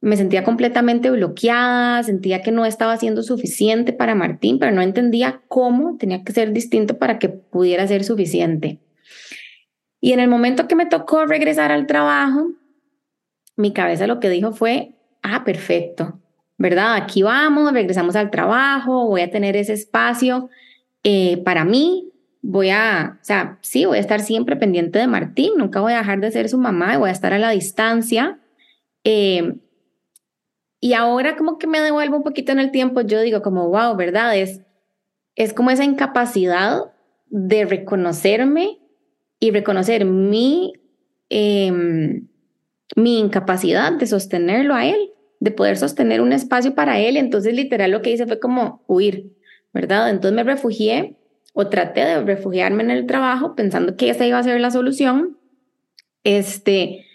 me 0.00 0.16
sentía 0.16 0.42
completamente 0.42 1.10
bloqueada, 1.10 2.02
sentía 2.02 2.42
que 2.42 2.50
no 2.50 2.66
estaba 2.66 2.92
haciendo 2.92 3.22
suficiente 3.22 3.92
para 3.92 4.16
Martín, 4.16 4.58
pero 4.58 4.72
no 4.72 4.82
entendía 4.82 5.40
cómo 5.46 5.96
tenía 5.96 6.24
que 6.24 6.32
ser 6.32 6.52
distinto 6.52 6.98
para 6.98 7.18
que 7.20 7.28
pudiera 7.28 7.86
ser 7.86 8.02
suficiente. 8.02 8.80
Y 10.00 10.12
en 10.12 10.18
el 10.18 10.28
momento 10.28 10.66
que 10.66 10.74
me 10.74 10.86
tocó 10.86 11.24
regresar 11.24 11.70
al 11.70 11.86
trabajo, 11.86 12.48
mi 13.56 13.72
cabeza 13.72 14.08
lo 14.08 14.18
que 14.18 14.28
dijo 14.28 14.52
fue, 14.52 14.94
ah, 15.22 15.44
perfecto, 15.44 16.18
¿verdad? 16.58 16.96
Aquí 16.96 17.22
vamos, 17.22 17.72
regresamos 17.72 18.16
al 18.16 18.32
trabajo, 18.32 19.06
voy 19.06 19.20
a 19.20 19.30
tener 19.30 19.56
ese 19.56 19.74
espacio 19.74 20.50
eh, 21.04 21.36
para 21.44 21.64
mí, 21.64 22.11
voy 22.42 22.70
a, 22.70 23.18
o 23.20 23.24
sea, 23.24 23.58
sí, 23.62 23.84
voy 23.84 23.98
a 23.98 24.00
estar 24.00 24.20
siempre 24.20 24.56
pendiente 24.56 24.98
de 24.98 25.06
Martín, 25.06 25.52
nunca 25.56 25.80
voy 25.80 25.92
a 25.92 25.98
dejar 25.98 26.20
de 26.20 26.32
ser 26.32 26.48
su 26.48 26.58
mamá, 26.58 26.98
voy 26.98 27.08
a 27.08 27.12
estar 27.12 27.32
a 27.32 27.38
la 27.38 27.50
distancia. 27.50 28.40
Eh, 29.04 29.54
y 30.80 30.94
ahora 30.94 31.36
como 31.36 31.58
que 31.58 31.68
me 31.68 31.80
devuelvo 31.80 32.16
un 32.16 32.24
poquito 32.24 32.50
en 32.50 32.58
el 32.58 32.72
tiempo, 32.72 33.00
yo 33.02 33.20
digo 33.20 33.40
como, 33.40 33.68
wow, 33.68 33.96
¿verdad? 33.96 34.36
Es, 34.36 34.60
es 35.36 35.54
como 35.54 35.70
esa 35.70 35.84
incapacidad 35.84 36.92
de 37.28 37.64
reconocerme 37.64 38.80
y 39.38 39.52
reconocer 39.52 40.04
mi, 40.04 40.72
em, 41.28 42.26
mi 42.96 43.20
incapacidad 43.20 43.92
de 43.92 44.06
sostenerlo 44.06 44.74
a 44.74 44.84
él, 44.84 45.12
de 45.38 45.52
poder 45.52 45.76
sostener 45.76 46.20
un 46.20 46.32
espacio 46.32 46.74
para 46.74 46.98
él. 46.98 47.16
Entonces, 47.16 47.54
literal, 47.54 47.92
lo 47.92 48.02
que 48.02 48.10
hice 48.10 48.26
fue 48.26 48.40
como 48.40 48.82
huir, 48.88 49.32
¿verdad? 49.72 50.10
Entonces 50.10 50.34
me 50.34 50.44
refugié 50.44 51.16
o 51.52 51.68
traté 51.68 52.04
de 52.04 52.22
refugiarme 52.22 52.82
en 52.82 52.90
el 52.90 53.06
trabajo 53.06 53.54
pensando 53.54 53.96
que 53.96 54.10
esa 54.10 54.26
iba 54.26 54.38
a 54.38 54.42
ser 54.42 54.60
la 54.60 54.70
solución. 54.70 55.38
Este, 56.24 57.06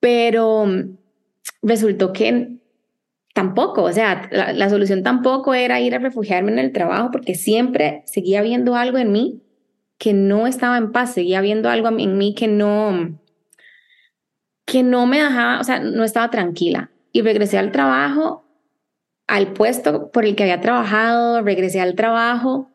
pero 0.00 0.66
resultó 1.62 2.12
que 2.12 2.58
tampoco, 3.34 3.82
o 3.84 3.92
sea, 3.92 4.28
la, 4.30 4.52
la, 4.52 4.68
solución 4.68 5.02
tampoco 5.02 5.54
era 5.54 5.80
ir 5.80 5.94
a 5.94 5.98
refugiarme 5.98 6.52
en 6.52 6.58
el 6.58 6.72
trabajo 6.72 7.10
porque 7.10 7.34
siempre 7.34 8.02
seguía 8.04 8.42
viendo 8.42 8.74
algo 8.74 8.98
en 8.98 9.12
mí 9.12 9.42
que 9.96 10.12
no 10.12 10.46
estaba 10.46 10.78
en 10.78 10.92
paz, 10.92 11.14
seguía 11.14 11.40
viendo 11.40 11.68
algo 11.68 11.88
en 11.88 12.18
mí 12.18 12.34
que 12.34 12.46
no, 12.46 13.18
que 14.64 14.82
no 14.82 15.06
me 15.06 15.20
dejaba, 15.22 15.60
o 15.60 15.64
sea, 15.64 15.80
no 15.80 16.04
estaba 16.04 16.30
tranquila. 16.30 16.90
Y 17.12 17.22
regresé 17.22 17.58
al 17.58 17.72
trabajo, 17.72 18.44
al 19.26 19.52
puesto 19.52 20.10
por 20.12 20.24
el 20.24 20.36
que 20.36 20.44
había 20.44 20.60
trabajado, 20.60 21.42
regresé 21.42 21.80
al 21.80 21.94
trabajo 21.94 22.70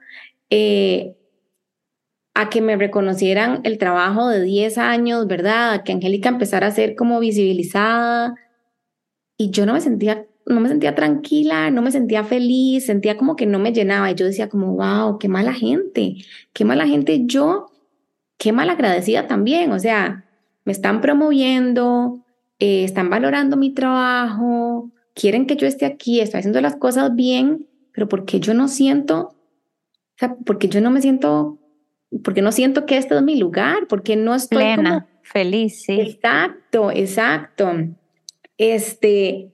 eh, 0.49 1.15
a 2.33 2.49
que 2.49 2.61
me 2.61 2.75
reconocieran 2.75 3.61
el 3.63 3.77
trabajo 3.77 4.27
de 4.29 4.43
10 4.43 4.77
años, 4.77 5.27
¿verdad? 5.27 5.83
Que 5.83 5.91
Angélica 5.91 6.29
empezara 6.29 6.67
a 6.67 6.71
ser 6.71 6.95
como 6.95 7.19
visibilizada. 7.19 8.35
Y 9.37 9.51
yo 9.51 9.65
no 9.65 9.73
me 9.73 9.81
sentía 9.81 10.25
no 10.45 10.59
me 10.59 10.69
sentía 10.69 10.95
tranquila, 10.95 11.71
no 11.71 11.81
me 11.81 11.91
sentía 11.91 12.23
feliz, 12.23 12.85
sentía 12.85 13.17
como 13.17 13.35
que 13.35 13.45
no 13.45 13.59
me 13.59 13.71
llenaba. 13.71 14.11
Y 14.11 14.15
yo 14.15 14.25
decía 14.25 14.49
como, 14.49 14.75
wow, 14.75 15.17
qué 15.17 15.27
mala 15.27 15.53
gente, 15.53 16.17
qué 16.53 16.65
mala 16.65 16.87
gente 16.87 17.21
yo, 17.25 17.67
qué 18.37 18.51
mal 18.51 18.69
agradecida 18.69 19.27
también. 19.27 19.71
O 19.71 19.79
sea, 19.79 20.25
me 20.65 20.71
están 20.71 21.01
promoviendo, 21.01 22.25
eh, 22.59 22.83
están 22.83 23.09
valorando 23.09 23.57
mi 23.57 23.73
trabajo, 23.73 24.91
quieren 25.13 25.45
que 25.45 25.55
yo 25.55 25.67
esté 25.67 25.85
aquí, 25.85 26.19
estoy 26.19 26.39
haciendo 26.39 26.61
las 26.61 26.75
cosas 26.75 27.15
bien, 27.15 27.67
pero 27.93 28.09
porque 28.09 28.39
yo 28.39 28.53
no 28.53 28.67
siento, 28.67 29.35
o 30.15 30.19
sea, 30.19 30.35
porque 30.45 30.67
yo 30.67 30.81
no 30.81 30.91
me 30.91 31.01
siento, 31.01 31.59
porque 32.23 32.41
no 32.41 32.51
siento 32.51 32.85
que 32.85 32.97
este 32.97 33.15
es 33.15 33.21
mi 33.21 33.37
lugar, 33.37 33.87
porque 33.87 34.15
no 34.15 34.35
estoy 34.35 34.57
plena, 34.57 35.07
feliz, 35.23 35.83
sí. 35.83 35.99
Exacto, 35.99 36.91
exacto. 36.91 37.71
Este, 38.57 39.53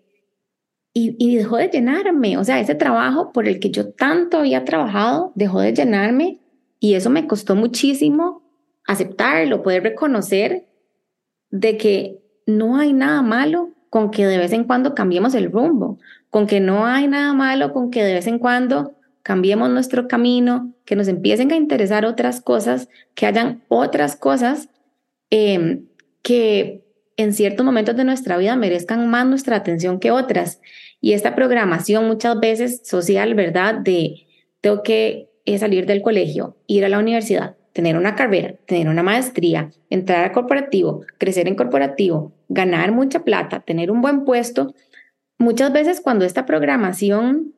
y, 0.94 1.36
dejó 1.36 1.58
de 1.58 1.70
llenarme. 1.70 2.38
O 2.38 2.44
sea, 2.44 2.60
ese 2.60 2.75
trabajo 2.75 3.32
por 3.32 3.48
el 3.48 3.60
que 3.60 3.72
yo 3.72 3.92
tanto 3.94 4.39
había 4.39 4.66
trabajado 4.66 5.32
dejó 5.36 5.62
de 5.62 5.74
llenarme 5.74 6.39
y 6.80 6.96
eso 6.96 7.10
me 7.10 7.28
costó 7.28 7.56
muchísimo 7.56 8.42
aceptarlo, 8.86 9.62
poder 9.62 9.84
reconocer 9.84 10.68
de 11.51 11.78
que 11.78 12.20
no 12.46 12.78
hay 12.78 12.94
nada 12.94 13.22
malo 13.22 13.70
con 13.89 14.12
que 14.12 14.25
de 14.25 14.38
vez 14.38 14.51
en 14.51 14.63
cuando 14.63 14.94
cambiemos 14.94 15.36
el 15.36 15.51
rumbo, 15.51 16.00
con 16.30 16.48
que 16.48 16.60
no 16.60 16.86
hay 16.86 17.08
nada 17.08 17.34
malo 17.34 17.74
con 17.74 17.92
que 17.92 18.04
de 18.04 18.13
vez 18.13 18.28
en 18.28 18.39
cuando 18.39 18.99
cambiemos 19.29 19.69
nuestro 19.69 20.07
camino, 20.07 20.74
que 20.86 20.95
nos 20.95 21.07
empiecen 21.07 21.51
a 21.51 21.55
interesar 21.55 22.03
otras 22.03 22.41
cosas, 22.41 22.89
que 23.13 23.27
hayan 23.27 23.62
otras 23.67 24.15
cosas 24.15 24.69
em, 25.29 25.86
que 26.24 26.83
en 27.15 27.33
ciertos 27.33 27.63
momentos 27.63 27.95
de 27.95 28.05
nuestra 28.05 28.39
vida 28.39 28.55
merezcan 28.55 29.07
más 29.07 29.27
nuestra 29.27 29.57
atención 29.57 30.00
que 30.00 30.09
otras. 30.09 30.62
Y 31.00 31.13
esta 31.13 31.36
programación 31.36 32.07
muchas 32.07 32.39
veces 32.39 32.81
social, 32.83 33.36
¿verdad? 33.36 33.75
De 33.75 34.25
tengo 34.62 34.81
que 34.81 35.29
eh, 35.45 35.59
salir 35.59 35.86
del 35.86 36.01
colegio, 36.01 36.57
ir 36.65 36.83
a 36.83 36.89
la 36.89 36.98
universidad, 36.98 37.55
tener 37.71 37.98
una 37.98 38.15
carrera, 38.15 38.55
tener 38.65 38.89
una 38.89 39.03
maestría, 39.03 39.69
entrar 39.91 40.25
a 40.25 40.31
corporativo, 40.31 41.05
crecer 41.19 41.48
en 41.48 41.53
corporativo, 41.53 42.33
ganar 42.48 42.91
mucha 42.93 43.19
plata, 43.19 43.59
tener 43.59 43.91
un 43.91 44.01
buen 44.01 44.25
puesto. 44.25 44.74
Muchas 45.38 45.71
veces 45.71 46.01
cuando 46.01 46.25
esta 46.25 46.48
programación 46.48 47.53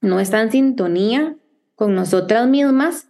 no 0.00 0.20
está 0.20 0.40
en 0.40 0.50
sintonía 0.50 1.36
con 1.74 1.94
nosotras 1.94 2.48
mismas, 2.48 3.08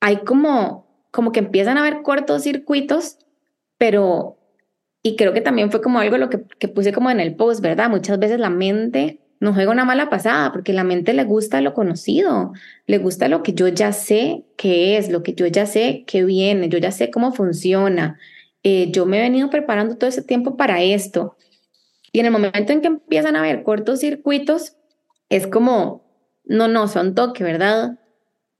hay 0.00 0.18
como, 0.18 1.06
como 1.10 1.32
que 1.32 1.40
empiezan 1.40 1.78
a 1.78 1.80
haber 1.80 2.02
cortocircuitos, 2.02 3.18
pero 3.78 4.38
y 5.02 5.16
creo 5.16 5.32
que 5.32 5.40
también 5.40 5.70
fue 5.70 5.82
como 5.82 5.98
algo 5.98 6.16
lo 6.16 6.30
que, 6.30 6.44
que 6.58 6.68
puse 6.68 6.92
como 6.92 7.10
en 7.10 7.20
el 7.20 7.34
post, 7.34 7.60
¿verdad? 7.60 7.90
Muchas 7.90 8.18
veces 8.18 8.38
la 8.38 8.50
mente 8.50 9.20
nos 9.40 9.56
juega 9.56 9.72
una 9.72 9.84
mala 9.84 10.08
pasada 10.08 10.52
porque 10.52 10.72
la 10.72 10.84
mente 10.84 11.12
le 11.12 11.24
gusta 11.24 11.60
lo 11.60 11.74
conocido, 11.74 12.52
le 12.86 12.98
gusta 12.98 13.26
lo 13.26 13.42
que 13.42 13.52
yo 13.54 13.66
ya 13.66 13.92
sé 13.92 14.44
que 14.56 14.96
es, 14.96 15.10
lo 15.10 15.24
que 15.24 15.34
yo 15.34 15.46
ya 15.48 15.66
sé 15.66 16.04
que 16.06 16.24
viene, 16.24 16.68
yo 16.68 16.78
ya 16.78 16.92
sé 16.92 17.10
cómo 17.10 17.32
funciona. 17.32 18.20
Eh, 18.62 18.92
yo 18.92 19.04
me 19.04 19.18
he 19.18 19.22
venido 19.22 19.50
preparando 19.50 19.96
todo 19.96 20.08
ese 20.08 20.22
tiempo 20.22 20.56
para 20.56 20.80
esto. 20.80 21.36
Y 22.12 22.20
en 22.20 22.26
el 22.26 22.32
momento 22.32 22.72
en 22.72 22.80
que 22.82 22.86
empiezan 22.86 23.34
a 23.34 23.40
haber 23.40 23.64
cortocircuitos, 23.64 24.76
es 25.28 25.46
como, 25.46 26.04
no, 26.44 26.68
no, 26.68 26.88
son 26.88 27.14
toque, 27.14 27.44
¿verdad? 27.44 27.98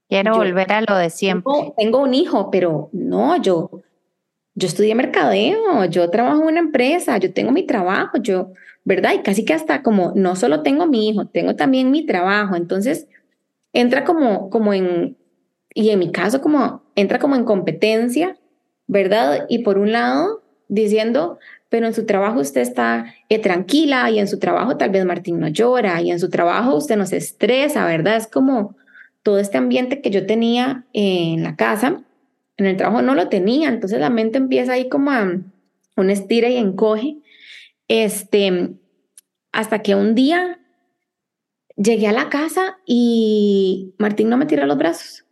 Quiero 0.09 0.37
volver 0.37 0.71
a 0.73 0.83
lo 0.83 0.97
de 0.97 1.11
siempre. 1.11 1.53
Tengo, 1.53 1.75
tengo 1.77 1.99
un 2.01 2.15
hijo, 2.15 2.51
pero 2.51 2.91
no, 2.93 3.41
yo, 3.41 3.71
yo 4.55 4.69
estudié 4.69 4.95
mercadeo, 4.95 5.85
yo 5.87 6.11
trabajo 6.11 6.43
en 6.43 6.49
una 6.49 6.61
empresa, 6.61 7.17
yo 7.19 7.33
tengo 7.33 7.51
mi 7.51 7.67
trabajo, 7.67 8.19
yo, 8.19 8.53
¿verdad? 8.85 9.15
Y 9.15 9.23
casi 9.23 9.45
que 9.45 9.55
hasta 9.55 9.83
como 9.83 10.13
no 10.15 10.37
solo 10.37 10.63
tengo 10.63 10.87
mi 10.87 11.09
hijo, 11.09 11.27
tengo 11.27 11.57
también 11.57 11.91
mi 11.91 12.05
trabajo. 12.05 12.57
Entonces, 12.57 13.09
entra 13.73 14.05
como, 14.05 14.51
como 14.51 14.75
en, 14.75 15.17
y 15.75 15.91
en 15.91 15.99
mi 15.99 16.13
caso, 16.13 16.41
como, 16.41 16.83
entra 16.95 17.19
como 17.19 17.37
en 17.37 17.45
competencia, 17.45 18.37
¿verdad? 18.87 19.47
Y 19.49 19.61
por 19.61 19.79
un 19.79 19.93
lado, 19.93 20.43
diciendo, 20.69 21.39
pero 21.73 21.87
en 21.87 21.95
su 21.95 22.05
trabajo 22.05 22.39
usted 22.39 22.61
está 22.61 23.15
eh, 23.31 23.39
tranquila 23.39 24.11
y 24.11 24.19
en 24.19 24.29
su 24.29 24.39
trabajo 24.39 24.77
tal 24.77 24.91
vez 24.91 25.07
Martín 25.07 25.41
no 25.41 25.49
llora 25.49 26.03
y 26.03 26.11
en 26.11 26.21
su 26.21 26.29
trabajo 26.29 26.77
usted 26.77 26.99
no 26.99 27.07
se 27.07 27.17
estresa, 27.17 27.87
¿verdad? 27.87 28.17
Es 28.17 28.27
como 28.27 28.77
todo 29.23 29.39
este 29.39 29.57
ambiente 29.57 30.03
que 30.03 30.11
yo 30.11 30.27
tenía 30.27 30.85
en 30.93 31.43
la 31.43 31.57
casa 31.57 32.05
en 32.59 32.67
el 32.67 32.77
trabajo 32.77 33.03
no 33.03 33.15
lo 33.15 33.29
tenía, 33.29 33.69
entonces 33.69 33.99
la 33.99 34.11
mente 34.11 34.39
empieza 34.39 34.73
ahí 34.73 34.89
como 34.89 35.11
a 35.11 35.41
un 35.97 36.11
estira 36.11 36.49
y 36.49 36.57
encoge, 36.57 37.17
este, 37.89 38.75
hasta 39.53 39.81
que 39.81 39.95
un 39.95 40.15
día 40.15 40.61
llegué 41.77 42.09
a 42.09 42.13
la 42.13 42.29
casa 42.29 42.79
y 42.87 43.95
Martín 43.99 44.29
no 44.29 44.37
me 44.37 44.47
tiró 44.47 44.67
los 44.67 44.79
brazos. 44.79 45.25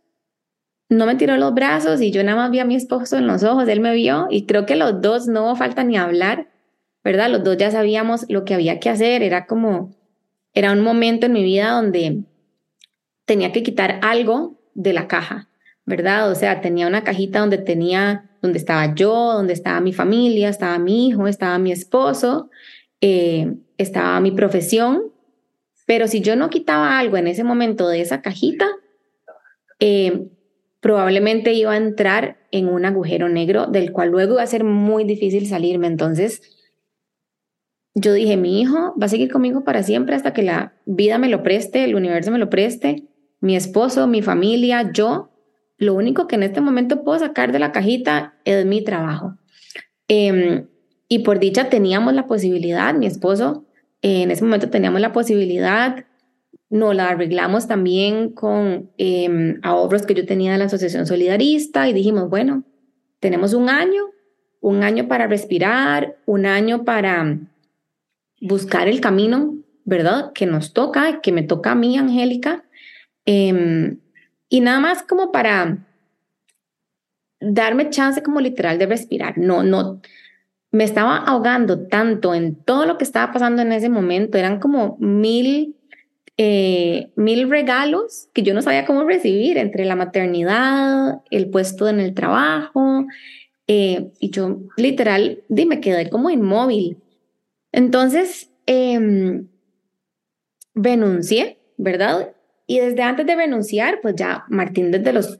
No 0.91 1.05
me 1.05 1.15
tiró 1.15 1.37
los 1.37 1.53
brazos 1.53 2.01
y 2.01 2.11
yo 2.11 2.23
nada 2.23 2.37
más 2.37 2.51
vi 2.51 2.59
a 2.59 2.65
mi 2.65 2.75
esposo 2.75 3.17
en 3.17 3.25
los 3.25 3.43
ojos, 3.43 3.67
él 3.67 3.79
me 3.79 3.93
vio 3.93 4.27
y 4.29 4.45
creo 4.45 4.65
que 4.65 4.75
los 4.75 5.01
dos 5.01 5.27
no 5.27 5.55
falta 5.55 5.83
ni 5.83 5.97
hablar, 5.97 6.49
¿verdad? 7.03 7.29
Los 7.29 7.43
dos 7.43 7.57
ya 7.57 7.71
sabíamos 7.71 8.25
lo 8.29 8.45
que 8.45 8.53
había 8.53 8.79
que 8.79 8.89
hacer, 8.89 9.23
era 9.23 9.47
como, 9.47 9.95
era 10.53 10.71
un 10.71 10.81
momento 10.81 11.25
en 11.25 11.33
mi 11.33 11.43
vida 11.43 11.71
donde 11.71 12.23
tenía 13.25 13.51
que 13.51 13.63
quitar 13.63 13.99
algo 14.03 14.59
de 14.75 14.93
la 14.93 15.07
caja 15.07 15.47
¿verdad? 15.85 16.31
O 16.31 16.35
sea, 16.35 16.61
tenía 16.61 16.87
una 16.87 17.03
cajita 17.03 17.39
donde 17.39 17.57
tenía, 17.57 18.29
donde 18.41 18.57
estaba 18.59 18.93
yo, 18.95 19.33
donde 19.33 19.53
estaba 19.53 19.81
mi 19.81 19.93
familia, 19.93 20.49
estaba 20.49 20.77
mi 20.79 21.07
hijo, 21.07 21.27
estaba 21.27 21.57
mi 21.57 21.71
esposo, 21.71 22.49
eh, 23.01 23.55
estaba 23.77 24.19
mi 24.19 24.31
profesión, 24.31 25.11
pero 25.85 26.07
si 26.07 26.21
yo 26.21 26.35
no 26.35 26.49
quitaba 26.49 26.99
algo 26.99 27.17
en 27.17 27.27
ese 27.27 27.43
momento 27.43 27.87
de 27.87 28.01
esa 28.01 28.21
cajita, 28.21 28.67
eh, 29.79 30.27
probablemente 30.81 31.53
iba 31.53 31.71
a 31.71 31.77
entrar 31.77 32.37
en 32.51 32.67
un 32.67 32.85
agujero 32.85 33.29
negro 33.29 33.67
del 33.67 33.93
cual 33.93 34.09
luego 34.09 34.33
iba 34.33 34.43
a 34.43 34.47
ser 34.47 34.63
muy 34.63 35.05
difícil 35.05 35.47
salirme. 35.47 35.87
Entonces, 35.87 36.41
yo 37.93 38.13
dije, 38.13 38.35
mi 38.35 38.59
hijo 38.59 38.93
va 38.99 39.05
a 39.05 39.09
seguir 39.09 39.31
conmigo 39.31 39.63
para 39.63 39.83
siempre 39.83 40.15
hasta 40.15 40.33
que 40.33 40.43
la 40.43 40.73
vida 40.85 41.17
me 41.17 41.29
lo 41.29 41.43
preste, 41.43 41.83
el 41.83 41.95
universo 41.95 42.31
me 42.31 42.39
lo 42.39 42.49
preste, 42.49 43.07
mi 43.39 43.55
esposo, 43.55 44.07
mi 44.07 44.21
familia, 44.21 44.91
yo. 44.91 45.29
Lo 45.77 45.93
único 45.93 46.27
que 46.27 46.35
en 46.35 46.43
este 46.43 46.61
momento 46.61 47.03
puedo 47.03 47.19
sacar 47.19 47.51
de 47.51 47.59
la 47.59 47.71
cajita 47.71 48.35
es 48.43 48.65
mi 48.65 48.83
trabajo. 48.83 49.35
Em, 50.07 50.67
y 51.07 51.19
por 51.19 51.39
dicha 51.39 51.69
teníamos 51.69 52.13
la 52.13 52.27
posibilidad, 52.27 52.93
mi 52.93 53.05
esposo, 53.05 53.65
en 54.01 54.31
ese 54.31 54.43
momento 54.43 54.69
teníamos 54.69 55.01
la 55.01 55.13
posibilidad, 55.13 56.05
nos 56.71 56.95
la 56.95 57.09
arreglamos 57.09 57.67
también 57.67 58.29
con 58.29 58.89
eh, 58.97 59.59
ahorros 59.61 60.05
que 60.05 60.13
yo 60.13 60.25
tenía 60.25 60.53
de 60.53 60.57
la 60.57 60.65
Asociación 60.65 61.05
Solidarista 61.05 61.87
y 61.87 61.93
dijimos, 61.93 62.29
bueno, 62.29 62.63
tenemos 63.19 63.53
un 63.53 63.69
año, 63.69 64.05
un 64.61 64.81
año 64.81 65.07
para 65.09 65.27
respirar, 65.27 66.17
un 66.25 66.45
año 66.45 66.85
para 66.85 67.37
buscar 68.39 68.87
el 68.87 69.01
camino, 69.01 69.57
¿verdad? 69.83 70.31
Que 70.33 70.45
nos 70.45 70.71
toca, 70.71 71.19
que 71.21 71.33
me 71.33 71.43
toca 71.43 71.71
a 71.71 71.75
mí, 71.75 71.97
Angélica. 71.97 72.63
Em, 73.25 73.99
y 74.47 74.61
nada 74.61 74.79
más 74.79 75.03
como 75.03 75.31
para 75.31 75.77
darme 77.41 77.89
chance 77.89 78.23
como 78.23 78.39
literal 78.39 78.79
de 78.79 78.85
respirar. 78.85 79.37
No, 79.37 79.61
no, 79.61 80.01
me 80.71 80.85
estaba 80.85 81.17
ahogando 81.17 81.87
tanto 81.87 82.33
en 82.33 82.55
todo 82.55 82.85
lo 82.85 82.97
que 82.97 83.03
estaba 83.03 83.33
pasando 83.33 83.61
en 83.61 83.73
ese 83.73 83.89
momento. 83.89 84.37
Eran 84.37 84.59
como 84.59 84.97
mil, 84.99 85.75
eh, 86.43 87.11
mil 87.15 87.51
regalos 87.51 88.29
que 88.33 88.41
yo 88.41 88.55
no 88.55 88.63
sabía 88.63 88.87
cómo 88.87 89.03
recibir 89.03 89.59
entre 89.59 89.85
la 89.85 89.95
maternidad, 89.95 91.21
el 91.29 91.51
puesto 91.51 91.87
en 91.87 91.99
el 91.99 92.15
trabajo. 92.15 93.05
Eh, 93.67 94.11
y 94.19 94.31
yo 94.31 94.57
literal, 94.75 95.43
me 95.49 95.79
quedé 95.79 96.09
como 96.09 96.31
inmóvil. 96.31 96.97
Entonces, 97.71 98.49
eh, 98.65 99.43
renuncié, 100.73 101.59
¿verdad? 101.77 102.33
Y 102.65 102.79
desde 102.79 103.03
antes 103.03 103.27
de 103.27 103.35
renunciar, 103.35 103.99
pues 104.01 104.15
ya 104.15 104.45
Martín 104.49 104.89
desde 104.89 105.13
los, 105.13 105.39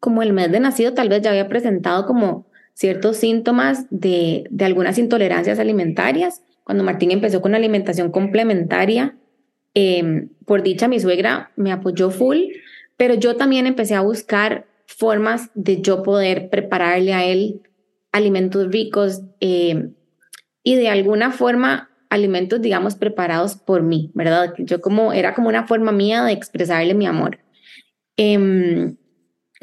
como 0.00 0.24
el 0.24 0.32
mes 0.32 0.50
de 0.50 0.58
nacido, 0.58 0.92
tal 0.92 1.08
vez 1.08 1.22
ya 1.22 1.30
había 1.30 1.48
presentado 1.48 2.04
como 2.04 2.48
ciertos 2.74 3.16
síntomas 3.16 3.86
de, 3.90 4.42
de 4.50 4.64
algunas 4.64 4.98
intolerancias 4.98 5.60
alimentarias. 5.60 6.42
Cuando 6.64 6.82
Martín 6.82 7.12
empezó 7.12 7.40
con 7.40 7.54
alimentación 7.54 8.10
complementaria, 8.10 9.19
em, 9.74 10.30
por 10.44 10.62
dicha 10.62 10.88
mi 10.88 11.00
suegra 11.00 11.52
me 11.56 11.72
apoyó 11.72 12.10
full, 12.10 12.38
pero 12.96 13.14
yo 13.14 13.36
también 13.36 13.66
empecé 13.66 13.94
a 13.94 14.00
buscar 14.00 14.66
formas 14.86 15.50
de 15.54 15.80
yo 15.80 16.02
poder 16.02 16.50
prepararle 16.50 17.14
a 17.14 17.24
él 17.24 17.62
alimentos 18.12 18.70
ricos, 18.70 19.22
em, 19.40 19.94
y 20.62 20.74
de 20.74 20.88
alguna 20.88 21.30
forma 21.32 21.90
alimentos, 22.10 22.60
digamos, 22.60 22.96
preparados 22.96 23.54
por 23.56 23.82
mí, 23.82 24.10
¿verdad? 24.14 24.52
Yo 24.58 24.80
como, 24.80 25.12
era 25.12 25.34
como 25.34 25.48
una 25.48 25.66
forma 25.66 25.92
mía 25.92 26.24
de 26.24 26.32
expresarle 26.32 26.92
mi 26.94 27.06
amor. 27.06 27.38
Em, 28.16 28.96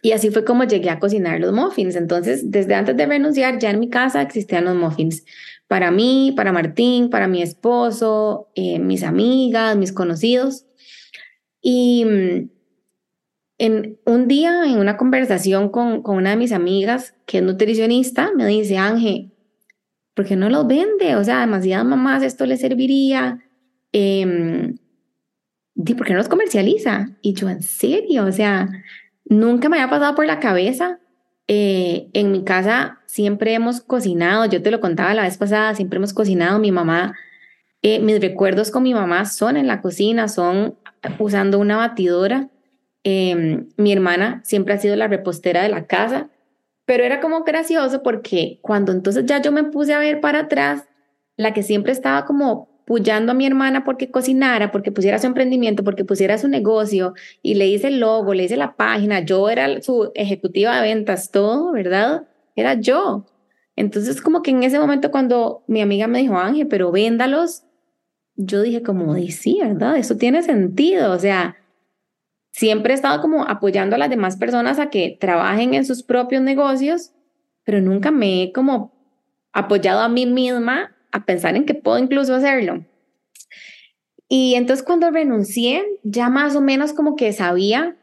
y 0.01 0.11
así 0.13 0.29
fue 0.31 0.45
como 0.45 0.63
llegué 0.63 0.89
a 0.89 0.99
cocinar 0.99 1.39
los 1.39 1.51
muffins. 1.53 1.95
Entonces, 1.95 2.49
desde 2.49 2.75
antes 2.75 2.95
de 2.95 3.05
renunciar, 3.05 3.59
ya 3.59 3.71
en 3.71 3.79
mi 3.79 3.89
casa 3.89 4.21
existían 4.21 4.65
los 4.65 4.75
muffins 4.75 5.23
para 5.67 5.91
mí, 5.91 6.33
para 6.36 6.51
Martín, 6.51 7.09
para 7.09 7.27
mi 7.27 7.41
esposo, 7.41 8.50
eh, 8.55 8.79
mis 8.79 9.03
amigas, 9.03 9.75
mis 9.77 9.91
conocidos. 9.91 10.65
Y 11.62 12.05
mm, 12.05 12.50
en 13.59 14.00
un 14.05 14.27
día, 14.27 14.65
en 14.65 14.80
una 14.80 14.97
conversación 14.97 15.69
con, 15.69 16.01
con 16.03 16.17
una 16.17 16.32
de 16.32 16.38
mis 16.38 16.51
amigas, 16.51 17.15
que 17.25 17.39
es 17.39 17.43
nutricionista, 17.43 18.32
me 18.36 18.45
dice, 18.45 18.77
Ángel, 18.77 19.34
¿por 20.13 20.25
qué 20.25 20.36
no 20.36 20.49
los 20.49 20.65
vende? 20.67 21.15
O 21.15 21.23
sea, 21.23 21.41
demasiadas 21.41 21.86
mamás 21.86 22.23
esto 22.23 22.45
le 22.45 22.58
serviría. 22.58 23.43
Eh, 23.91 24.73
¿Por 25.75 26.06
qué 26.08 26.13
no 26.13 26.17
los 26.17 26.27
comercializa? 26.27 27.10
Y 27.21 27.34
yo, 27.34 27.49
¿en 27.49 27.62
serio? 27.62 28.25
O 28.25 28.32
sea, 28.32 28.67
nunca 29.25 29.69
me 29.69 29.77
había 29.77 29.89
pasado 29.89 30.15
por 30.15 30.25
la 30.25 30.39
cabeza. 30.39 30.99
Eh, 31.47 32.10
en 32.13 32.31
mi 32.31 32.43
casa 32.43 32.99
siempre 33.05 33.53
hemos 33.53 33.81
cocinado, 33.81 34.45
yo 34.45 34.62
te 34.62 34.71
lo 34.71 34.81
contaba 34.81 35.13
la 35.13 35.23
vez 35.23 35.38
pasada, 35.38 35.75
siempre 35.75 35.97
hemos 35.97 36.13
cocinado. 36.13 36.60
Mi 36.60 36.71
mamá, 36.71 37.15
eh, 37.81 37.99
mis 37.99 38.19
recuerdos 38.19 38.71
con 38.71 38.83
mi 38.83 38.93
mamá 38.93 39.25
son 39.25 39.57
en 39.57 39.67
la 39.67 39.81
cocina, 39.81 40.27
son 40.27 40.75
usando 41.19 41.60
una 41.60 41.77
batidora. 41.77 42.49
Em, 43.03 43.69
mi 43.77 43.93
hermana 43.93 44.41
siempre 44.43 44.73
ha 44.73 44.77
sido 44.77 44.95
la 44.95 45.07
repostera 45.07 45.63
de 45.63 45.69
la 45.69 45.86
casa 45.86 46.29
pero 46.88 47.03
era 47.03 47.19
como 47.19 47.43
gracioso 47.43 48.01
porque 48.01 48.60
cuando 48.62 48.93
entonces 48.93 49.25
ya 49.25 49.41
yo 49.41 49.51
me 49.51 49.65
puse 49.65 49.93
a 49.93 49.99
ver 49.99 50.21
para 50.21 50.39
atrás, 50.39 50.88
la 51.36 51.53
que 51.53 51.62
siempre 51.62 51.91
estaba 51.91 52.23
como 52.23 52.69
puyando 52.88 53.34
a 53.34 53.36
mi 53.36 53.45
hermana 53.45 53.84
porque 53.84 54.10
cocinara, 54.10 54.71
porque 54.71 54.93
pusiera 54.93 55.19
su 55.19 55.28
emprendimiento, 55.28 55.84
porque 55.84 56.06
pusiera 56.06 56.38
su 56.38 56.47
negocio 56.47 57.15
y 57.41 57.56
le 57.56 57.67
hice 57.67 57.89
el 57.89 58.00
logo, 58.00 58.34
le 58.34 58.45
hice 58.45 58.56
la 58.56 58.78
página, 58.78 59.19
yo 59.19 59.50
era 59.50 59.82
su 59.82 60.13
ejecutiva 60.15 60.73
de 60.78 60.84
ventas, 60.84 61.30
todo, 61.30 61.73
¿verdad? 61.73 62.26
Era 62.56 62.76
yo. 62.76 63.26
Entonces 63.76 64.21
como 64.21 64.41
que 64.41 64.52
en 64.52 64.63
ese 64.63 64.80
momento 64.80 65.12
cuando 65.12 65.65
mi 65.67 65.82
amiga 65.82 66.08
me 66.08 66.19
dijo, 66.19 66.38
Ángel, 66.38 66.67
pero 66.67 66.89
véndalos, 66.89 67.63
yo 68.38 68.62
dije 68.62 68.82
como, 68.84 69.15
sí, 69.15 69.60
¿verdad? 69.62 69.97
Eso 69.97 70.15
tiene 70.15 70.41
sentido, 70.41 71.12
o 71.12 71.19
sea, 71.19 71.58
siempre 72.52 72.93
he 72.93 72.95
estado 72.95 73.19
como 73.21 73.43
apoyando 73.43 73.97
a 73.97 74.00
las 74.00 74.10
demás 74.10 74.38
personas 74.38 74.80
a 74.80 74.89
que 74.89 75.17
trabajen 75.19 75.73
en 75.73 75.84
sus 75.84 76.04
propios 76.04 76.41
negocios, 76.41 77.12
pero 77.65 77.82
nunca 77.82 78.12
me 78.12 78.43
he 78.43 78.54
como 78.54 78.93
apoyado 79.52 80.00
a 80.00 80.08
mí 80.08 80.26
misma 80.26 80.93
a 81.12 81.26
pensar 81.26 81.56
en 81.56 81.65
que 81.65 81.74
puedo 81.74 81.98
incluso 81.98 82.36
hacerlo. 82.36 82.86
Y 84.30 84.56
entonces 84.56 84.86
cuando 84.86 85.10
renuncié, 85.10 85.84
ya 86.04 86.30
más 86.30 86.56
o 86.56 86.62
menos 86.62 86.93
como 86.93 87.15
que 87.15 87.32
sabía 87.34 87.96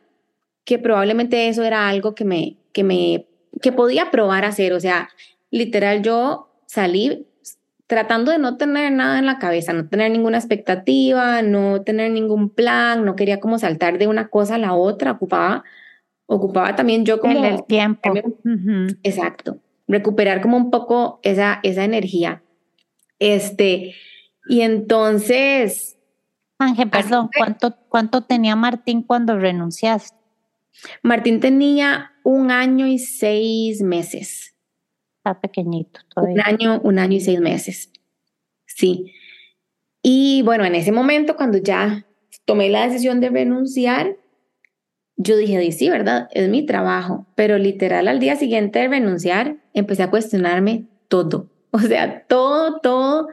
que 0.65 0.79
probablemente 0.79 1.49
eso 1.49 1.63
era 1.65 1.89
algo 1.89 2.15
que 2.15 2.25
me, 2.25 2.57
que 2.73 2.85
me, 2.85 3.27
que 3.61 3.73
podía 3.73 4.11
probar 4.11 4.45
a 4.45 4.49
hacer. 4.49 4.73
O 4.73 4.81
sea, 4.81 5.11
literal 5.51 6.03
yo 6.03 6.49
salí 6.67 7.27
tratando 7.87 8.33
de 8.33 8.39
no 8.39 8.57
tener 8.57 8.93
nada 8.93 9.19
en 9.19 9.27
la 9.27 9.39
cabeza, 9.39 9.73
no 9.73 9.89
tener 9.89 10.11
ninguna 10.11 10.39
expectativa, 10.39 11.43
no 11.43 11.83
tener 11.83 12.11
ningún 12.11 12.49
plan, 12.49 13.05
no 13.05 13.15
quería 13.15 13.41
como 13.41 13.59
saltar 13.59 13.99
de 13.99 14.07
una 14.07 14.29
cosa 14.29 14.55
a 14.55 14.59
la 14.59 14.75
otra, 14.75 15.13
ocupaba, 15.13 15.65
ocupaba 16.27 16.75
también 16.77 17.05
yo 17.05 17.21
como... 17.21 17.45
el 17.45 17.65
tiempo. 17.67 18.15
Exacto, 19.03 19.59
recuperar 19.87 20.41
como 20.41 20.57
un 20.57 20.71
poco 20.71 21.21
esa, 21.23 21.61
esa 21.63 21.85
energía. 21.85 22.43
Este, 23.25 23.95
y 24.47 24.61
entonces... 24.61 25.97
Ángel, 26.59 26.91
perdón, 26.91 27.31
¿cuánto, 27.37 27.75
¿cuánto 27.89 28.21
tenía 28.21 28.55
Martín 28.55 29.03
cuando 29.03 29.39
renunciaste? 29.39 30.15
Martín 31.03 31.41
tenía 31.41 32.13
un 32.23 32.51
año 32.51 32.87
y 32.87 32.99
seis 32.99 33.81
meses. 33.81 34.55
Está 35.17 35.41
pequeñito 35.41 36.01
Un 36.17 36.39
año, 36.41 36.81
un 36.83 36.99
año 36.99 37.17
y 37.17 37.21
seis 37.21 37.41
meses. 37.41 37.91
Sí. 38.67 39.15
Y 40.03 40.43
bueno, 40.43 40.67
en 40.67 40.75
ese 40.75 40.93
momento, 40.93 41.35
cuando 41.35 41.57
ya 41.57 42.05
tomé 42.45 42.69
la 42.69 42.87
decisión 42.87 43.21
de 43.21 43.31
renunciar, 43.31 44.17
yo 45.17 45.39
dije, 45.39 45.73
sí, 45.73 45.89
¿verdad? 45.89 46.29
Es 46.33 46.51
mi 46.51 46.67
trabajo. 46.67 47.27
Pero 47.37 47.57
literal, 47.57 48.07
al 48.07 48.21
día 48.21 48.37
siguiente 48.37 48.81
de 48.81 48.89
renunciar, 48.89 49.57
empecé 49.73 50.03
a 50.03 50.11
cuestionarme 50.11 50.85
todo. 51.09 51.54
O 51.77 51.81
sea, 51.81 52.25
todo, 52.29 52.79
todo. 52.79 53.29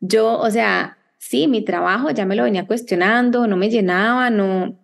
Yo, 0.00 0.38
o 0.38 0.50
sea, 0.50 0.98
sí, 1.16 1.48
mi 1.48 1.64
trabajo 1.64 2.10
ya 2.10 2.26
me 2.26 2.36
lo 2.36 2.42
venía 2.42 2.66
cuestionando, 2.66 3.46
no 3.46 3.56
me 3.56 3.70
llenaba, 3.70 4.28
no, 4.28 4.78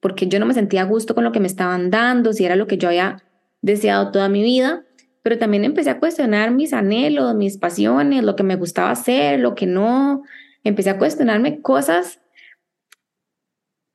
porque 0.00 0.26
yo 0.26 0.40
no 0.40 0.46
me 0.46 0.54
sentía 0.54 0.82
a 0.82 0.84
gusto 0.84 1.14
con 1.14 1.22
lo 1.22 1.30
que 1.30 1.38
me 1.38 1.46
estaban 1.46 1.90
dando, 1.90 2.32
si 2.32 2.44
era 2.44 2.56
lo 2.56 2.66
que 2.66 2.76
yo 2.76 2.88
había 2.88 3.22
deseado 3.62 4.10
toda 4.10 4.28
mi 4.28 4.42
vida 4.42 4.86
pero 5.26 5.38
también 5.38 5.64
empecé 5.64 5.90
a 5.90 5.98
cuestionar 5.98 6.52
mis 6.52 6.72
anhelos, 6.72 7.34
mis 7.34 7.58
pasiones, 7.58 8.22
lo 8.22 8.36
que 8.36 8.44
me 8.44 8.54
gustaba 8.54 8.92
hacer, 8.92 9.40
lo 9.40 9.56
que 9.56 9.66
no. 9.66 10.22
Empecé 10.62 10.90
a 10.90 10.98
cuestionarme 10.98 11.60
cosas 11.62 12.20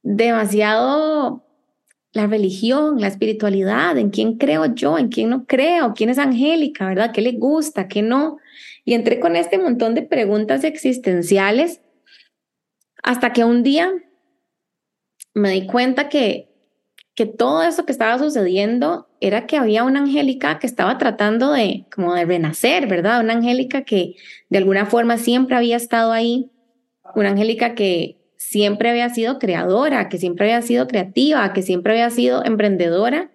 demasiado 0.03 1.45
la 2.13 2.27
religión, 2.27 2.99
la 2.99 3.07
espiritualidad, 3.07 3.97
en 3.97 4.09
quién 4.09 4.37
creo 4.37 4.73
yo, 4.73 4.97
en 4.97 5.09
quién 5.09 5.29
no 5.29 5.45
creo, 5.45 5.93
quién 5.93 6.09
es 6.09 6.17
Angélica, 6.17 6.87
¿verdad? 6.87 7.11
¿Qué 7.13 7.21
le 7.21 7.33
gusta, 7.33 7.87
qué 7.87 8.01
no? 8.01 8.37
Y 8.83 8.93
entré 8.93 9.19
con 9.19 9.35
este 9.35 9.57
montón 9.57 9.95
de 9.95 10.01
preguntas 10.01 10.63
existenciales 10.63 11.81
hasta 13.03 13.31
que 13.33 13.43
un 13.43 13.63
día 13.63 13.91
me 15.33 15.51
di 15.51 15.65
cuenta 15.65 16.09
que 16.09 16.51
que 17.15 17.25
todo 17.25 17.63
eso 17.63 17.85
que 17.85 17.91
estaba 17.91 18.17
sucediendo 18.17 19.07
era 19.19 19.45
que 19.45 19.57
había 19.57 19.83
una 19.83 19.99
Angélica 19.99 20.59
que 20.59 20.67
estaba 20.67 20.97
tratando 20.97 21.51
de 21.51 21.85
como 21.93 22.15
de 22.15 22.25
renacer, 22.25 22.87
¿verdad? 22.87 23.21
Una 23.21 23.33
Angélica 23.33 23.83
que 23.83 24.15
de 24.49 24.57
alguna 24.57 24.85
forma 24.85 25.17
siempre 25.17 25.55
había 25.55 25.75
estado 25.75 26.13
ahí, 26.13 26.49
una 27.15 27.29
Angélica 27.29 27.75
que 27.75 28.20
siempre 28.41 28.89
había 28.89 29.07
sido 29.09 29.37
creadora, 29.37 30.09
que 30.09 30.17
siempre 30.17 30.47
había 30.47 30.63
sido 30.63 30.87
creativa, 30.87 31.53
que 31.53 31.61
siempre 31.61 31.93
había 31.93 32.09
sido 32.09 32.43
emprendedora, 32.43 33.29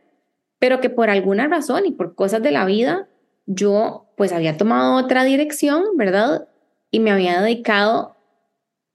pero 0.59 0.81
que 0.81 0.91
por 0.91 1.11
alguna 1.11 1.47
razón 1.47 1.87
y 1.87 1.93
por 1.93 2.17
cosas 2.17 2.43
de 2.43 2.51
la 2.51 2.65
vida 2.65 3.09
yo 3.47 4.11
pues 4.17 4.33
había 4.33 4.57
tomado 4.57 4.97
otra 4.97 5.23
dirección, 5.23 5.85
¿verdad? 5.97 6.49
Y 6.91 6.99
me 6.99 7.13
había 7.13 7.41
dedicado 7.41 8.17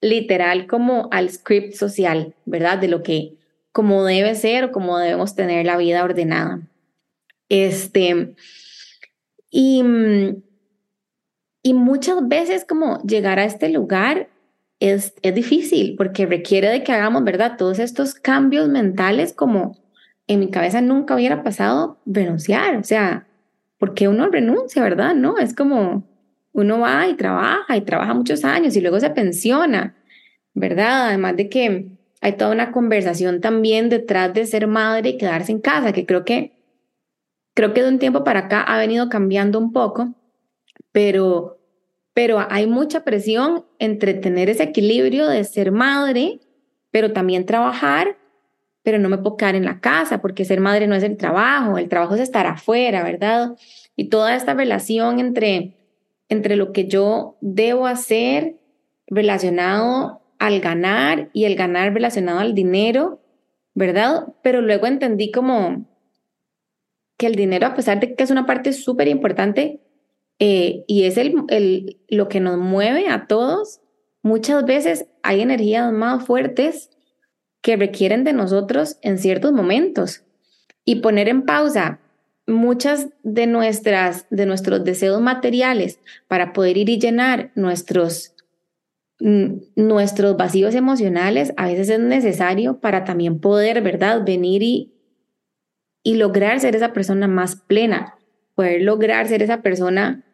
literal 0.02 0.68
como 0.68 1.08
al 1.12 1.30
script 1.30 1.76
social, 1.76 2.36
¿verdad? 2.46 2.78
De 2.78 2.90
lo 2.90 3.04
que 3.04 3.38
como 3.72 4.04
debe 4.04 4.36
ser 4.36 4.66
o 4.66 4.72
como 4.74 4.98
debemos 4.98 5.34
tener 5.34 5.66
la 5.66 5.78
vida 5.78 6.04
ordenada. 6.04 6.60
Este, 7.48 8.36
y, 9.50 9.82
y 11.64 11.74
muchas 11.74 12.28
veces 12.28 12.66
como 12.66 13.02
llegar 13.04 13.40
a 13.40 13.46
este 13.46 13.70
lugar 13.70 14.28
es, 14.82 15.14
es 15.22 15.36
difícil 15.36 15.96
porque 15.96 16.26
requiere 16.26 16.68
de 16.68 16.84
que 16.84 16.92
hagamos, 16.92 17.24
¿verdad? 17.24 17.56
Todos 17.58 17.80
estos 17.80 18.16
cambios 18.16 18.68
mentales 18.68 19.32
como 19.32 19.78
en 20.28 20.40
mi 20.40 20.50
cabeza 20.50 20.82
nunca 20.82 21.16
hubiera 21.16 21.44
pasado 21.44 22.00
renunciar, 22.06 22.78
o 22.78 22.84
sea, 22.84 23.28
porque 23.78 24.08
uno 24.08 24.28
renuncia, 24.30 24.84
¿verdad? 24.84 25.14
No, 25.14 25.38
es 25.38 25.56
como 25.56 26.04
uno 26.54 26.80
va 26.80 27.08
y 27.08 27.16
trabaja 27.16 27.78
y 27.78 27.82
trabaja 27.82 28.14
muchos 28.14 28.44
años 28.44 28.76
y 28.76 28.82
luego 28.82 29.00
se 29.00 29.12
pensiona, 29.12 29.96
¿verdad? 30.54 31.10
Además 31.10 31.38
de 31.38 31.48
que 31.50 31.88
hay 32.20 32.34
toda 32.34 32.52
una 32.52 32.72
conversación 32.72 33.40
también 33.40 33.90
detrás 33.90 34.34
de 34.34 34.46
ser 34.46 34.68
madre 34.68 35.10
y 35.10 35.18
quedarse 35.18 35.52
en 35.52 35.62
casa, 35.62 35.94
que 35.94 36.06
creo 36.06 36.26
que 36.26 36.54
creo 37.54 37.74
que 37.74 37.84
de 37.84 37.90
un 37.90 38.00
tiempo 38.00 38.24
para 38.24 38.42
acá 38.42 38.62
ha 38.62 38.78
venido 38.80 39.10
cambiando 39.10 39.60
un 39.60 39.72
poco, 39.74 40.16
pero 40.92 41.61
pero 42.14 42.46
hay 42.50 42.68
mucha 42.68 43.04
presión 43.04 43.66
entre 43.80 44.14
tener 44.14 44.50
ese 44.50 44.64
equilibrio 44.64 45.28
de 45.28 45.44
ser 45.44 45.72
madre, 45.72 46.40
pero 46.92 47.14
también 47.14 47.46
trabajar, 47.46 48.18
pero 48.84 49.00
no 49.00 49.10
me 49.10 49.18
puedo 49.18 49.38
quedar 49.38 49.56
en 49.56 49.66
la 49.66 49.80
casa, 49.80 50.22
porque 50.22 50.44
ser 50.44 50.60
madre 50.60 50.88
no 50.88 50.96
es 50.96 51.04
el 51.04 51.18
trabajo, 51.18 51.78
el 51.78 51.88
trabajo 51.88 52.16
es 52.16 52.22
estar 52.22 52.48
afuera, 52.48 53.04
¿verdad? 53.04 53.56
Y 53.96 54.10
toda 54.10 54.36
esta 54.36 54.54
relación 54.54 55.20
entre, 55.20 55.78
entre 56.28 56.56
lo 56.56 56.74
que 56.74 56.88
yo 56.88 57.38
debo 57.42 57.88
hacer 57.88 58.58
relacionado 59.08 60.22
al 60.40 60.60
ganar 60.60 61.30
y 61.34 61.46
el 61.46 61.56
ganar 61.56 61.94
relacionado 61.94 62.40
al 62.40 62.56
dinero, 62.56 63.22
¿verdad? 63.74 64.28
Pero 64.42 64.62
luego 64.62 64.88
entendí 64.88 65.32
como 65.32 65.86
que 67.18 67.28
el 67.28 67.36
dinero, 67.36 67.68
a 67.68 67.76
pesar 67.76 68.00
de 68.00 68.16
que 68.16 68.24
es 68.24 68.32
una 68.32 68.48
parte 68.48 68.74
súper 68.74 69.08
importante, 69.08 69.80
eh, 70.44 70.86
y 70.88 71.04
es 71.04 71.18
el, 71.18 71.36
el, 71.50 71.98
lo 72.10 72.28
que 72.28 72.40
nos 72.40 72.58
mueve 72.58 73.08
a 73.10 73.28
todos. 73.28 73.80
Muchas 74.24 74.66
veces 74.66 75.06
hay 75.22 75.42
energías 75.42 75.94
más 75.94 76.26
fuertes 76.26 76.90
que 77.62 77.76
requieren 77.76 78.24
de 78.24 78.34
nosotros 78.34 78.98
en 79.04 79.20
ciertos 79.20 79.52
momentos 79.52 80.24
y 80.84 80.96
poner 80.96 81.30
en 81.30 81.44
pausa 81.44 82.00
muchas 82.48 83.10
de 83.22 83.46
nuestras 83.46 84.26
de 84.32 84.48
nuestros 84.48 84.84
deseos 84.84 85.22
materiales 85.22 86.00
para 86.28 86.54
poder 86.54 86.76
ir 86.76 86.90
y 86.90 87.00
llenar 87.00 87.52
nuestros 87.54 88.34
nuestros 89.20 90.38
vacíos 90.38 90.74
emocionales 90.74 91.54
a 91.56 91.68
veces 91.68 91.90
es 91.90 92.00
necesario 92.00 92.80
para 92.80 93.04
también 93.04 93.40
poder, 93.40 93.84
¿verdad? 93.84 94.26
Venir 94.26 94.64
y, 94.64 94.92
y 96.02 96.16
lograr 96.16 96.60
ser 96.60 96.76
esa 96.76 96.94
persona 96.94 97.28
más 97.28 97.56
plena, 97.56 98.16
poder 98.56 98.82
lograr 98.82 99.28
ser 99.28 99.44
esa 99.44 99.62
persona 99.62 100.26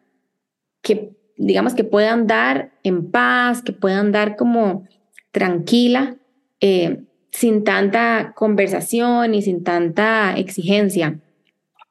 que 0.82 1.18
digamos 1.38 1.74
que 1.74 1.84
puedan 1.84 2.26
dar 2.26 2.72
en 2.82 3.10
paz, 3.10 3.62
que 3.62 3.72
puedan 3.72 4.12
dar 4.12 4.36
como 4.36 4.86
tranquila, 5.30 6.16
eh, 6.60 7.04
sin 7.30 7.64
tanta 7.64 8.32
conversación 8.34 9.34
y 9.34 9.42
sin 9.42 9.62
tanta 9.62 10.36
exigencia. 10.36 11.20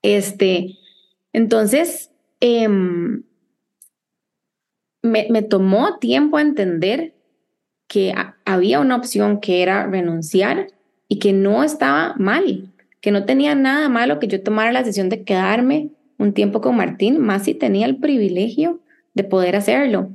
Este, 0.02 0.78
entonces, 1.32 2.12
em, 2.42 3.24
me, 5.02 5.28
me, 5.30 5.42
tomó 5.42 5.98
tiempo 6.00 6.40
entender 6.40 7.16
que 7.88 8.14
había 8.44 8.82
una 8.82 8.98
opción 8.98 9.40
que 9.40 9.62
era 9.64 9.88
renunciar 9.88 10.68
y 11.08 11.20
que 11.20 11.32
no 11.32 11.64
estaba 11.64 12.16
mal, 12.18 12.74
que 13.00 13.12
no 13.12 13.26
tenía 13.26 13.56
nada 13.56 13.88
malo 13.88 14.20
que 14.20 14.28
yo 14.28 14.44
tomara 14.44 14.74
la 14.74 14.80
decisión 14.80 15.08
de 15.08 15.24
quedarme 15.24 15.92
un 16.18 16.34
tiempo 16.34 16.62
con 16.62 16.76
Martín, 16.76 17.20
más 17.20 17.44
si 17.44 17.54
tenía 17.54 17.86
el 17.86 17.98
privilegio 17.98 18.82
de 19.14 19.24
poder 19.24 19.56
hacerlo. 19.56 20.12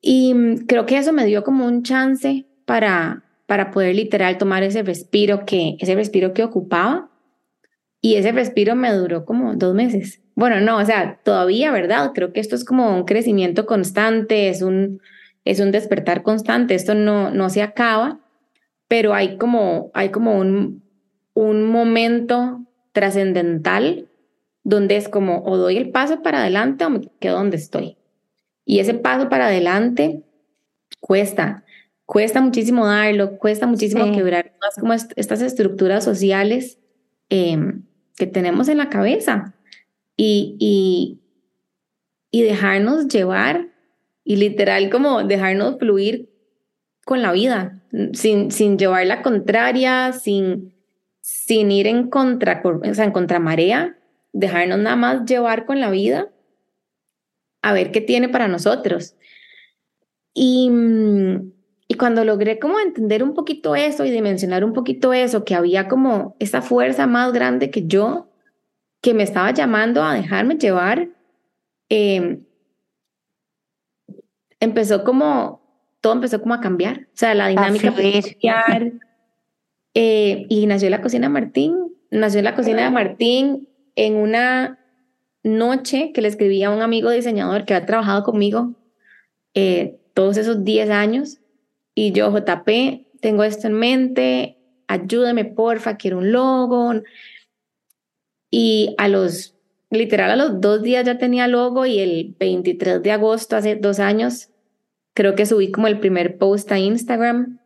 Y 0.00 0.34
mm, 0.34 0.66
creo 0.66 0.86
que 0.86 0.98
eso 0.98 1.12
me 1.12 1.26
dio 1.26 1.44
como 1.44 1.66
un 1.66 1.82
chance 1.82 2.46
para, 2.64 3.24
para 3.46 3.70
poder 3.70 3.94
literal 3.94 4.38
tomar 4.38 4.62
ese 4.62 4.82
respiro 4.82 5.44
que, 5.44 5.76
ese 5.80 5.94
respiro 5.94 6.32
que 6.32 6.44
ocupaba. 6.44 7.10
Y 8.00 8.16
ese 8.16 8.32
respiro 8.32 8.74
me 8.74 8.92
duró 8.92 9.24
como 9.24 9.54
dos 9.54 9.74
meses. 9.74 10.20
Bueno, 10.34 10.60
no, 10.60 10.78
o 10.78 10.84
sea, 10.84 11.20
todavía, 11.24 11.70
¿verdad? 11.70 12.10
Creo 12.14 12.32
que 12.32 12.40
esto 12.40 12.54
es 12.54 12.64
como 12.64 12.94
un 12.94 13.04
crecimiento 13.04 13.64
constante, 13.64 14.48
es 14.48 14.60
un, 14.60 15.00
es 15.44 15.60
un 15.60 15.70
despertar 15.70 16.22
constante, 16.22 16.74
esto 16.74 16.94
no, 16.94 17.30
no 17.30 17.48
se 17.48 17.62
acaba, 17.62 18.18
pero 18.88 19.14
hay 19.14 19.38
como, 19.38 19.90
hay 19.94 20.10
como 20.10 20.38
un, 20.38 20.82
un 21.34 21.64
momento 21.64 22.60
trascendental 22.92 24.06
donde 24.64 24.96
es 24.96 25.08
como 25.08 25.44
o 25.44 25.56
doy 25.56 25.76
el 25.76 25.90
paso 25.90 26.22
para 26.22 26.40
adelante 26.40 26.84
o 26.84 26.90
me 26.90 27.02
quedo 27.20 27.36
donde 27.36 27.58
estoy. 27.58 27.96
Y 28.64 28.80
ese 28.80 28.94
paso 28.94 29.28
para 29.28 29.46
adelante 29.46 30.22
cuesta, 31.00 31.64
cuesta 32.06 32.40
muchísimo 32.40 32.86
darlo, 32.86 33.36
cuesta 33.38 33.66
muchísimo 33.66 34.10
quebrar 34.12 34.54
más 34.60 34.74
como 34.80 34.94
estas 34.94 35.42
estructuras 35.42 36.02
sociales 36.02 36.78
em, 37.28 37.84
que 38.16 38.26
tenemos 38.26 38.68
en 38.68 38.78
la 38.78 38.88
cabeza 38.88 39.54
y, 40.16 40.56
y, 40.58 41.20
y 42.30 42.42
dejarnos 42.42 43.08
llevar 43.08 43.68
y 44.24 44.36
literal 44.36 44.88
como 44.88 45.22
dejarnos 45.22 45.78
fluir 45.78 46.30
con 47.04 47.20
la 47.20 47.32
vida, 47.32 47.82
sin, 48.14 48.50
sin 48.50 48.78
llevar 48.78 49.06
la 49.06 49.20
contraria, 49.20 50.12
sin, 50.12 50.74
sin 51.20 51.70
ir 51.70 51.86
en 51.86 52.08
contra, 52.08 52.62
o 52.64 52.94
sea, 52.94 53.04
en 53.04 53.12
contramarea, 53.12 53.98
dejarnos 54.34 54.80
nada 54.80 54.96
más 54.96 55.24
llevar 55.24 55.64
con 55.64 55.80
la 55.80 55.88
vida 55.90 56.28
a 57.62 57.72
ver 57.72 57.92
qué 57.92 58.02
tiene 58.02 58.28
para 58.28 58.48
nosotros. 58.48 59.16
Y, 60.34 60.68
mm, 60.68 61.52
y 61.88 61.94
cuando 61.94 62.24
logré 62.24 62.58
como 62.58 62.78
entender 62.78 63.22
un 63.22 63.32
poquito 63.32 63.74
eso 63.76 64.04
y 64.04 64.10
dimensionar 64.10 64.64
un 64.64 64.74
poquito 64.74 65.14
eso, 65.14 65.44
que 65.44 65.54
había 65.54 65.88
como 65.88 66.36
esa 66.40 66.60
fuerza 66.60 67.06
más 67.06 67.32
grande 67.32 67.70
que 67.70 67.86
yo, 67.86 68.28
que 69.00 69.14
me 69.14 69.22
estaba 69.22 69.52
llamando 69.52 70.02
a 70.02 70.14
dejarme 70.14 70.56
llevar, 70.56 71.08
em, 71.88 72.44
empezó 74.60 75.04
como, 75.04 75.62
todo 76.00 76.14
empezó 76.14 76.40
como 76.42 76.54
a 76.54 76.60
cambiar. 76.60 77.02
O 77.06 77.16
sea, 77.16 77.34
la 77.34 77.48
dinámica 77.48 77.90
a 77.90 77.94
cambiar. 77.94 78.92
Eh, 79.94 80.46
y 80.48 80.66
nació 80.66 80.90
la 80.90 81.00
cocina 81.00 81.28
Martín, 81.28 81.94
nació 82.10 82.42
la 82.42 82.56
cocina 82.56 82.82
de 82.82 82.90
Martín 82.90 83.68
en 83.96 84.16
una 84.16 84.78
noche 85.42 86.12
que 86.12 86.22
le 86.22 86.28
escribí 86.28 86.62
a 86.62 86.70
un 86.70 86.82
amigo 86.82 87.10
diseñador 87.10 87.64
que 87.64 87.74
ha 87.74 87.86
trabajado 87.86 88.22
conmigo 88.24 88.74
eh, 89.54 89.98
todos 90.14 90.36
esos 90.36 90.64
10 90.64 90.90
años 90.90 91.38
y 91.94 92.12
yo, 92.12 92.30
JP, 92.30 93.06
tengo 93.20 93.44
esto 93.44 93.68
en 93.68 93.74
mente, 93.74 94.58
ayúdame 94.88 95.44
porfa, 95.44 95.96
quiero 95.96 96.18
un 96.18 96.32
logo. 96.32 96.92
Y 98.50 98.94
a 98.98 99.08
los, 99.08 99.54
literal, 99.90 100.30
a 100.30 100.36
los 100.36 100.60
dos 100.60 100.82
días 100.82 101.04
ya 101.04 101.18
tenía 101.18 101.46
logo 101.46 101.86
y 101.86 102.00
el 102.00 102.34
23 102.38 103.02
de 103.02 103.12
agosto, 103.12 103.56
hace 103.56 103.76
dos 103.76 104.00
años, 104.00 104.50
creo 105.14 105.34
que 105.34 105.46
subí 105.46 105.70
como 105.70 105.86
el 105.86 106.00
primer 106.00 106.36
post 106.38 106.70
a 106.72 106.78
Instagram. 106.78 107.60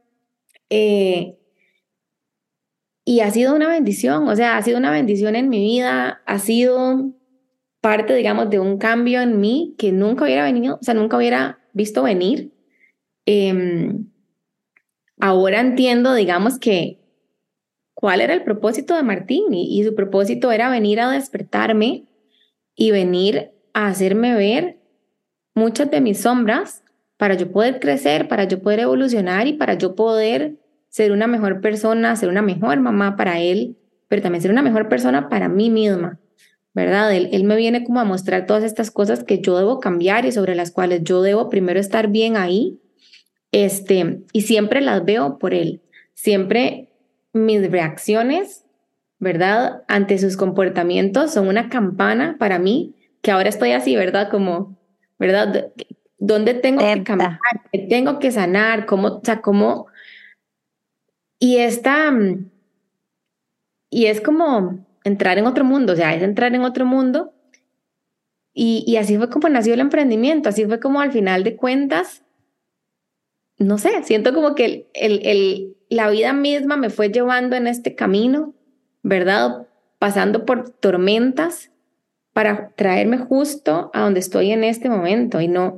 Eh, 0.70 1.37
y 3.08 3.20
ha 3.20 3.30
sido 3.30 3.54
una 3.54 3.70
bendición, 3.70 4.28
o 4.28 4.36
sea, 4.36 4.58
ha 4.58 4.62
sido 4.62 4.76
una 4.76 4.90
bendición 4.90 5.34
en 5.34 5.48
mi 5.48 5.60
vida, 5.60 6.20
ha 6.26 6.38
sido 6.38 7.10
parte, 7.80 8.14
digamos, 8.14 8.50
de 8.50 8.60
un 8.60 8.76
cambio 8.76 9.22
en 9.22 9.40
mí 9.40 9.74
que 9.78 9.92
nunca 9.92 10.26
hubiera 10.26 10.44
venido, 10.44 10.74
o 10.78 10.84
sea, 10.84 10.92
nunca 10.92 11.16
hubiera 11.16 11.58
visto 11.72 12.02
venir. 12.02 12.52
Em, 13.24 14.10
ahora 15.18 15.60
entiendo, 15.62 16.12
digamos, 16.12 16.58
que 16.58 17.00
cuál 17.94 18.20
era 18.20 18.34
el 18.34 18.44
propósito 18.44 18.94
de 18.94 19.02
Martín 19.02 19.54
y, 19.54 19.80
y 19.80 19.84
su 19.84 19.94
propósito 19.94 20.52
era 20.52 20.68
venir 20.68 21.00
a 21.00 21.10
despertarme 21.10 22.04
y 22.74 22.90
venir 22.90 23.52
a 23.72 23.86
hacerme 23.86 24.34
ver 24.34 24.80
muchas 25.54 25.90
de 25.90 26.02
mis 26.02 26.20
sombras 26.20 26.84
para 27.16 27.36
yo 27.36 27.50
poder 27.50 27.80
crecer, 27.80 28.28
para 28.28 28.44
yo 28.44 28.60
poder 28.60 28.80
evolucionar 28.80 29.46
y 29.46 29.54
para 29.54 29.78
yo 29.78 29.94
poder 29.94 30.58
ser 30.88 31.12
una 31.12 31.26
mejor 31.26 31.60
persona, 31.60 32.16
ser 32.16 32.28
una 32.28 32.42
mejor 32.42 32.80
mamá 32.80 33.16
para 33.16 33.40
él, 33.40 33.76
pero 34.08 34.22
también 34.22 34.42
ser 34.42 34.50
una 34.50 34.62
mejor 34.62 34.88
persona 34.88 35.28
para 35.28 35.48
mí 35.48 35.70
misma, 35.70 36.18
¿verdad? 36.74 37.14
Él, 37.14 37.28
él 37.32 37.44
me 37.44 37.56
viene 37.56 37.84
como 37.84 38.00
a 38.00 38.04
mostrar 38.04 38.46
todas 38.46 38.64
estas 38.64 38.90
cosas 38.90 39.24
que 39.24 39.40
yo 39.40 39.56
debo 39.58 39.80
cambiar 39.80 40.24
y 40.24 40.32
sobre 40.32 40.54
las 40.54 40.70
cuales 40.70 41.02
yo 41.04 41.22
debo 41.22 41.50
primero 41.50 41.78
estar 41.78 42.08
bien 42.08 42.36
ahí, 42.36 42.80
este, 43.52 44.20
y 44.32 44.42
siempre 44.42 44.80
las 44.80 45.04
veo 45.04 45.38
por 45.38 45.54
él. 45.54 45.80
Siempre 46.14 46.88
mis 47.32 47.70
reacciones, 47.70 48.64
¿verdad? 49.18 49.82
Ante 49.88 50.18
sus 50.18 50.36
comportamientos 50.36 51.32
son 51.32 51.48
una 51.48 51.68
campana 51.68 52.36
para 52.38 52.58
mí, 52.58 52.94
que 53.22 53.30
ahora 53.30 53.48
estoy 53.48 53.72
así, 53.72 53.96
¿verdad? 53.96 54.30
Como, 54.30 54.76
¿verdad? 55.18 55.70
¿Dónde 56.18 56.54
tengo 56.54 56.80
que 56.80 57.02
cambiar? 57.04 57.38
¿Qué 57.72 57.86
tengo 57.88 58.18
que 58.18 58.30
sanar? 58.30 58.86
¿Cómo, 58.86 59.08
o 59.08 59.20
sea, 59.24 59.40
cómo? 59.40 59.86
Y 61.38 61.58
esta, 61.58 62.12
y 63.90 64.06
es 64.06 64.20
como 64.20 64.84
entrar 65.04 65.38
en 65.38 65.46
otro 65.46 65.64
mundo, 65.64 65.92
o 65.92 65.96
sea, 65.96 66.14
es 66.14 66.22
entrar 66.22 66.54
en 66.54 66.62
otro 66.62 66.84
mundo. 66.84 67.32
Y, 68.52 68.84
y 68.86 68.96
así 68.96 69.16
fue 69.16 69.30
como 69.30 69.48
nació 69.48 69.74
el 69.74 69.80
emprendimiento, 69.80 70.48
así 70.48 70.66
fue 70.66 70.80
como 70.80 71.00
al 71.00 71.12
final 71.12 71.44
de 71.44 71.56
cuentas, 71.56 72.24
no 73.58 73.78
sé, 73.78 74.02
siento 74.02 74.32
como 74.34 74.54
que 74.54 74.88
el, 74.94 75.20
el, 75.24 75.76
la 75.88 76.10
vida 76.10 76.32
misma 76.32 76.76
me 76.76 76.90
fue 76.90 77.10
llevando 77.10 77.56
en 77.56 77.66
este 77.66 77.94
camino, 77.94 78.54
¿verdad? 79.02 79.66
Pasando 79.98 80.44
por 80.44 80.70
tormentas 80.70 81.70
para 82.32 82.70
traerme 82.70 83.18
justo 83.18 83.90
a 83.94 84.02
donde 84.02 84.20
estoy 84.20 84.52
en 84.52 84.64
este 84.64 84.88
momento 84.88 85.40
y 85.40 85.48
no, 85.48 85.76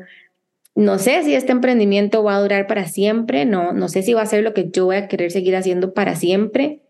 no 0.75 0.99
sé 0.99 1.23
si 1.25 1.35
este 1.35 1.53
emprendimiento 1.53 2.23
va 2.23 2.37
a 2.37 2.41
durar 2.41 2.67
para 2.67 2.87
siempre, 2.87 3.45
no, 3.45 3.73
no 3.73 3.89
sé 3.89 4.03
si 4.03 4.15
va 4.15 4.23
a 4.23 4.27
ser 4.27 4.43
lo 4.43 4.55
que 4.55 4.71
yo 4.71 4.87
voy 4.87 4.97
a 4.97 5.09
querer 5.09 5.31
seguir 5.31 5.57
haciendo 5.57 5.95
para 5.95 6.17
siempre, 6.17 6.83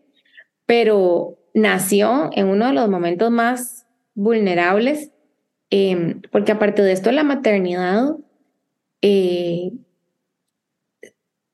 pero 0.65 1.37
nació 1.53 2.29
en 2.33 2.47
uno 2.47 2.67
de 2.67 2.73
los 2.73 2.89
momentos 2.89 3.31
más 3.31 3.85
vulnerables, 4.13 5.11
em, 5.69 6.21
porque 6.31 6.51
aparte 6.51 6.81
de 6.81 6.91
esto, 6.91 7.11
la 7.11 7.23
maternidad, 7.23 8.15
eh, 9.01 9.71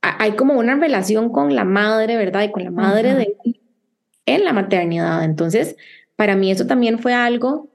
hay 0.01 0.31
como 0.33 0.53
una 0.55 0.75
relación 0.75 1.31
con 1.31 1.55
la 1.55 1.63
madre, 1.65 2.17
¿verdad? 2.17 2.43
Y 2.43 2.51
con 2.51 2.63
la 2.63 2.71
madre 2.71 3.13
de 3.15 3.35
en 4.27 4.43
la 4.45 4.53
maternidad. 4.53 5.23
Entonces, 5.23 5.75
para 6.15 6.35
mí 6.35 6.51
eso 6.51 6.67
también 6.67 6.99
fue 6.99 7.13
algo 7.13 7.69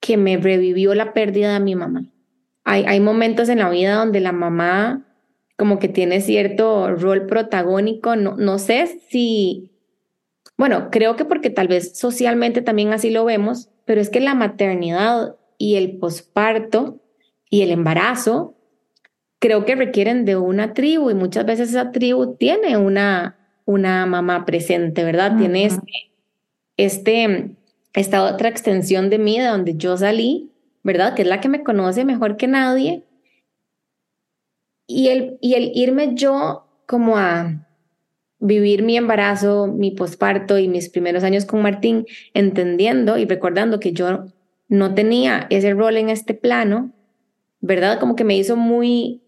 que 0.00 0.16
me 0.16 0.36
revivió 0.36 0.94
la 0.94 1.14
pérdida 1.14 1.54
de 1.54 1.60
mi 1.60 1.74
mamá. 1.74 2.04
Hay, 2.70 2.84
hay 2.86 3.00
momentos 3.00 3.48
en 3.48 3.58
la 3.58 3.70
vida 3.70 3.94
donde 3.94 4.20
la 4.20 4.32
mamá 4.32 5.06
como 5.56 5.78
que 5.78 5.88
tiene 5.88 6.20
cierto 6.20 6.94
rol 6.94 7.26
protagónico. 7.26 8.14
No, 8.14 8.36
no 8.36 8.58
sé 8.58 9.00
si, 9.08 9.72
bueno, 10.58 10.90
creo 10.90 11.16
que 11.16 11.24
porque 11.24 11.48
tal 11.48 11.66
vez 11.66 11.98
socialmente 11.98 12.60
también 12.60 12.92
así 12.92 13.10
lo 13.10 13.24
vemos, 13.24 13.70
pero 13.86 14.02
es 14.02 14.10
que 14.10 14.20
la 14.20 14.34
maternidad 14.34 15.36
y 15.56 15.76
el 15.76 15.96
posparto 15.96 17.00
y 17.48 17.62
el 17.62 17.70
embarazo 17.70 18.54
creo 19.38 19.64
que 19.64 19.74
requieren 19.74 20.26
de 20.26 20.36
una 20.36 20.74
tribu 20.74 21.10
y 21.10 21.14
muchas 21.14 21.46
veces 21.46 21.70
esa 21.70 21.90
tribu 21.90 22.36
tiene 22.36 22.76
una, 22.76 23.38
una 23.64 24.04
mamá 24.04 24.44
presente, 24.44 25.04
¿verdad? 25.04 25.38
Tiene 25.38 25.64
este, 25.64 26.12
este, 26.76 27.56
esta 27.94 28.24
otra 28.24 28.50
extensión 28.50 29.08
de 29.08 29.18
mí 29.18 29.38
de 29.38 29.46
donde 29.46 29.74
yo 29.76 29.96
salí, 29.96 30.52
¿verdad? 30.88 31.14
Que 31.14 31.20
es 31.20 31.28
la 31.28 31.42
que 31.42 31.50
me 31.50 31.62
conoce 31.62 32.06
mejor 32.06 32.38
que 32.38 32.46
nadie. 32.46 33.04
Y 34.86 35.08
el, 35.08 35.36
y 35.42 35.52
el 35.52 35.70
irme 35.74 36.14
yo 36.14 36.66
como 36.86 37.18
a 37.18 37.68
vivir 38.38 38.82
mi 38.82 38.96
embarazo, 38.96 39.66
mi 39.66 39.90
posparto 39.90 40.58
y 40.58 40.66
mis 40.66 40.88
primeros 40.88 41.24
años 41.24 41.44
con 41.44 41.60
Martín, 41.60 42.06
entendiendo 42.32 43.18
y 43.18 43.26
recordando 43.26 43.80
que 43.80 43.92
yo 43.92 44.28
no 44.68 44.94
tenía 44.94 45.46
ese 45.50 45.74
rol 45.74 45.98
en 45.98 46.08
este 46.08 46.32
plano, 46.32 46.90
¿verdad? 47.60 48.00
Como 48.00 48.16
que 48.16 48.24
me 48.24 48.38
hizo 48.38 48.56
muy 48.56 49.20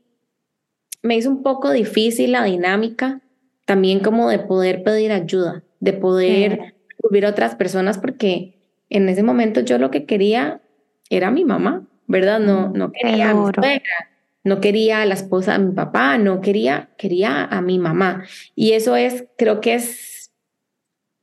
me 1.02 1.16
hizo 1.18 1.28
un 1.28 1.42
poco 1.42 1.72
difícil 1.72 2.32
la 2.32 2.44
dinámica 2.44 3.20
también 3.66 4.00
como 4.00 4.30
de 4.30 4.38
poder 4.38 4.82
pedir 4.82 5.12
ayuda, 5.12 5.62
de 5.78 5.92
poder 5.92 6.74
subir 7.02 7.26
a 7.26 7.30
otras 7.30 7.54
personas, 7.54 7.98
porque 7.98 8.54
en 8.88 9.10
ese 9.10 9.22
momento 9.22 9.60
yo 9.60 9.76
lo 9.76 9.90
que 9.90 10.06
quería 10.06 10.62
era 11.10 11.30
mi 11.30 11.44
mamá, 11.44 11.86
¿verdad? 12.06 12.40
No, 12.40 12.70
no 12.70 12.92
quería 12.92 13.30
a 13.30 13.34
mi 13.34 13.52
suegra, 13.52 14.10
no 14.42 14.60
quería 14.60 15.02
a 15.02 15.06
la 15.06 15.14
esposa 15.14 15.52
de 15.52 15.64
mi 15.66 15.74
papá, 15.74 16.16
no 16.16 16.40
quería, 16.40 16.88
quería 16.96 17.44
a 17.44 17.60
mi 17.60 17.78
mamá. 17.78 18.24
Y 18.54 18.72
eso 18.72 18.96
es, 18.96 19.26
creo 19.36 19.60
que 19.60 19.74
es, 19.74 20.32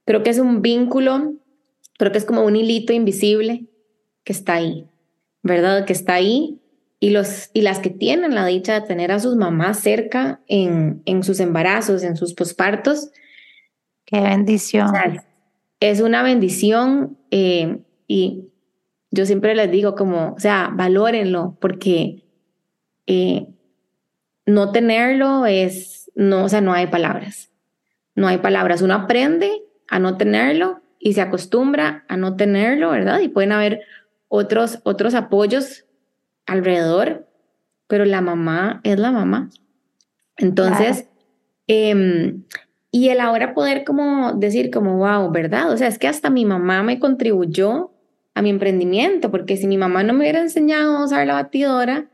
creo 0.06 0.22
que 0.22 0.30
es 0.30 0.40
un 0.40 0.62
vínculo, 0.62 1.34
creo 1.98 2.12
que 2.12 2.20
es 2.20 2.26
como 2.26 2.44
un 2.44 2.56
hilito 2.56 2.94
invisible 2.94 3.66
que 4.24 4.34
está 4.34 4.56
ahí, 4.56 4.86
¿verdad? 5.42 5.86
Que 5.86 5.94
está 5.94 6.16
ahí 6.16 6.60
y, 7.00 7.12
los, 7.12 7.50
y 7.54 7.62
las 7.62 7.80
que 7.80 7.90
tienen 7.90 8.36
la 8.36 8.46
dicha 8.46 8.80
de 8.80 8.88
tener 8.88 9.12
a 9.12 9.20
sus 9.20 9.36
mamás 9.36 9.80
cerca 9.80 10.42
en, 10.48 11.02
en 11.06 11.24
sus 11.24 11.40
embarazos, 11.40 12.04
en 12.04 12.18
sus 12.18 12.34
pospartos. 12.34 13.10
Qué 14.06 14.20
bendición. 14.20 14.92
es 15.80 16.02
una 16.02 16.24
bendición 16.24 17.18
eh, 17.32 17.80
y 18.08 18.50
yo 19.12 19.26
siempre 19.26 19.56
les 19.56 19.72
digo 19.72 19.96
como, 19.96 20.34
o 20.34 20.40
sea, 20.40 20.70
valórenlo 20.74 21.58
porque 21.62 22.26
eh, 23.06 23.48
no 24.46 24.72
tenerlo 24.72 25.46
es, 25.46 26.12
no, 26.16 26.46
o 26.46 26.50
sea, 26.50 26.62
no 26.62 26.74
hay 26.74 26.88
palabras. 26.88 27.52
No 28.16 28.28
hay 28.28 28.40
palabras. 28.40 28.82
Uno 28.82 28.96
aprende 28.96 29.64
a 29.88 30.00
no 30.00 30.18
tenerlo 30.18 30.82
y 31.00 31.14
se 31.14 31.22
acostumbra 31.22 32.04
a 32.08 32.18
no 32.18 32.36
tenerlo, 32.36 32.92
¿verdad? 32.92 33.20
Y 33.20 33.30
pueden 33.30 33.52
haber 33.52 33.82
otros, 34.28 34.80
otros 34.84 35.14
apoyos 35.14 35.86
alrededor, 36.46 37.28
pero 37.88 38.06
la 38.06 38.22
mamá 38.22 38.82
es 38.84 39.00
la 39.00 39.12
mamá. 39.12 39.50
Entonces, 40.38 41.08
em, 41.68 42.44
y 42.92 43.10
el 43.10 43.20
ahora 43.20 43.54
poder 43.54 43.84
como 43.84 44.34
decir 44.34 44.72
como, 44.72 44.98
wow, 44.98 45.32
¿verdad? 45.32 45.72
O 45.72 45.78
sea, 45.78 45.88
es 45.88 46.00
que 46.00 46.08
hasta 46.08 46.30
mi 46.30 46.46
mamá 46.46 46.84
me 46.84 47.00
contribuyó 47.00 47.92
a 48.38 48.44
mi 48.44 48.52
emprendimiento, 48.52 49.32
porque 49.32 49.58
si 49.58 49.66
mi 49.66 49.80
mamá 49.80 50.04
no 50.04 50.14
me 50.14 50.20
hubiera 50.20 50.40
enseñado 50.40 50.98
a 50.98 51.06
usar 51.06 51.26
la 51.26 51.34
batidora, 51.34 52.08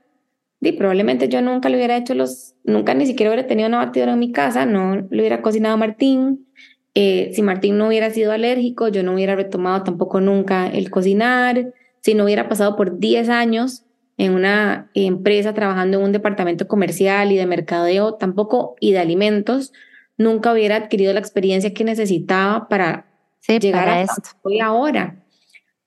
di, 0.61 0.71
probablemente 0.71 1.27
yo 1.27 1.41
nunca 1.41 1.67
le 1.67 1.75
hubiera 1.75 1.97
hecho 1.97 2.15
los, 2.15 2.55
nunca 2.63 2.93
ni 2.93 3.05
siquiera 3.05 3.29
hubiera 3.29 3.45
tenido 3.45 3.67
una 3.67 3.79
batidora 3.79 4.13
en 4.13 4.19
mi 4.19 4.31
casa, 4.31 4.65
no 4.65 4.95
le 4.95 5.19
hubiera 5.19 5.41
cocinado 5.41 5.77
Martín. 5.77 6.47
Eh, 6.95 7.31
si 7.33 7.41
Martín 7.41 7.77
no 7.77 7.87
hubiera 7.87 8.09
sido 8.09 8.31
alérgico, 8.31 8.87
yo 8.87 9.03
no 9.03 9.15
hubiera 9.15 9.35
retomado 9.35 9.83
tampoco 9.83 10.21
nunca 10.21 10.67
el 10.67 10.89
cocinar. 10.89 11.73
Si 11.99 12.13
no 12.13 12.23
hubiera 12.23 12.47
pasado 12.47 12.77
por 12.77 12.99
10 12.99 13.27
años 13.27 13.83
en 14.17 14.33
una 14.33 14.91
empresa 14.93 15.53
trabajando 15.53 15.97
en 15.97 16.05
un 16.05 16.11
departamento 16.13 16.69
comercial 16.69 17.33
y 17.33 17.35
de 17.35 17.45
mercadeo, 17.47 18.13
tampoco 18.13 18.75
y 18.79 18.93
de 18.93 18.99
alimentos, 18.99 19.73
nunca 20.17 20.53
hubiera 20.53 20.77
adquirido 20.77 21.11
la 21.11 21.19
experiencia 21.19 21.73
que 21.73 21.83
necesitaba 21.83 22.69
para 22.69 23.07
llegar 23.45 23.89
a 23.89 24.01
esto. 24.03 24.21
Hoy 24.43 24.61
ahora. 24.61 25.22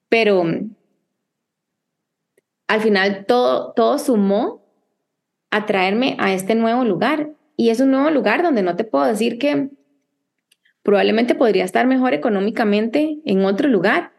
Pero 0.08 0.44
al 2.68 2.80
final 2.80 3.24
todo, 3.26 3.72
todo 3.72 3.98
sumó 3.98 4.64
a 5.50 5.66
traerme 5.66 6.16
a 6.18 6.32
este 6.32 6.54
nuevo 6.54 6.84
lugar. 6.84 7.30
Y 7.56 7.70
es 7.70 7.80
un 7.80 7.90
nuevo 7.90 8.10
lugar 8.10 8.42
donde 8.42 8.62
no 8.62 8.76
te 8.76 8.84
puedo 8.84 9.06
decir 9.06 9.38
que 9.38 9.70
probablemente 10.82 11.34
podría 11.34 11.64
estar 11.64 11.86
mejor 11.86 12.14
económicamente 12.14 13.18
en 13.24 13.44
otro 13.44 13.68
lugar, 13.68 14.12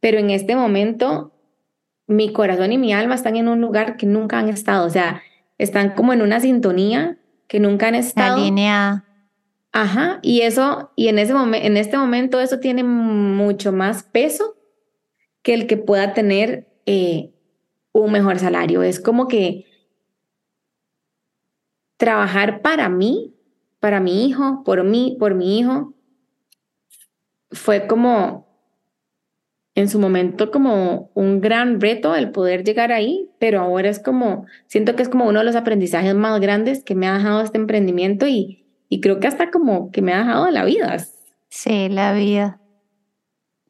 pero 0.00 0.18
en 0.18 0.28
este 0.28 0.54
momento 0.54 1.32
mi 2.06 2.30
corazón 2.30 2.72
y 2.72 2.78
mi 2.78 2.92
alma 2.92 3.14
están 3.14 3.36
en 3.36 3.48
un 3.48 3.62
lugar 3.62 3.96
que 3.96 4.04
nunca 4.04 4.38
han 4.38 4.50
estado, 4.50 4.86
o 4.86 4.90
sea, 4.90 5.22
están 5.56 5.94
como 5.94 6.12
en 6.12 6.20
una 6.20 6.40
sintonía 6.40 7.16
que 7.48 7.58
nunca 7.58 7.88
han 7.88 7.94
estado. 7.94 8.36
línea. 8.36 9.04
Ajá, 9.72 10.18
y 10.20 10.42
eso, 10.42 10.90
y 10.94 11.08
en, 11.08 11.18
ese 11.18 11.32
momento, 11.32 11.66
en 11.66 11.76
este 11.78 11.96
momento 11.96 12.38
eso 12.38 12.58
tiene 12.58 12.84
mucho 12.84 13.72
más 13.72 14.02
peso 14.02 14.56
que 15.44 15.54
el 15.54 15.68
que 15.68 15.76
pueda 15.76 16.14
tener 16.14 16.66
eh, 16.86 17.30
un 17.92 18.10
mejor 18.10 18.40
salario. 18.40 18.82
Es 18.82 18.98
como 18.98 19.28
que 19.28 19.66
trabajar 21.96 22.62
para 22.62 22.88
mí, 22.88 23.36
para 23.78 24.00
mi 24.00 24.26
hijo, 24.26 24.64
por 24.64 24.82
mí, 24.82 25.16
por 25.20 25.34
mi 25.34 25.58
hijo, 25.60 25.94
fue 27.52 27.86
como 27.86 28.48
en 29.76 29.88
su 29.88 29.98
momento 29.98 30.50
como 30.50 31.10
un 31.14 31.40
gran 31.40 31.80
reto 31.80 32.14
el 32.14 32.30
poder 32.30 32.64
llegar 32.64 32.90
ahí, 32.90 33.28
pero 33.38 33.60
ahora 33.60 33.90
es 33.90 33.98
como, 33.98 34.46
siento 34.66 34.96
que 34.96 35.02
es 35.02 35.08
como 35.10 35.26
uno 35.26 35.40
de 35.40 35.44
los 35.44 35.56
aprendizajes 35.56 36.14
más 36.14 36.40
grandes 36.40 36.82
que 36.82 36.94
me 36.94 37.06
ha 37.06 37.14
dejado 37.14 37.42
este 37.42 37.58
emprendimiento 37.58 38.26
y, 38.26 38.64
y 38.88 39.02
creo 39.02 39.20
que 39.20 39.26
hasta 39.26 39.50
como 39.50 39.90
que 39.90 40.00
me 40.00 40.14
ha 40.14 40.18
dejado 40.18 40.50
la 40.50 40.64
vida. 40.64 40.96
Sí, 41.50 41.88
la 41.90 42.14
vida. 42.14 42.63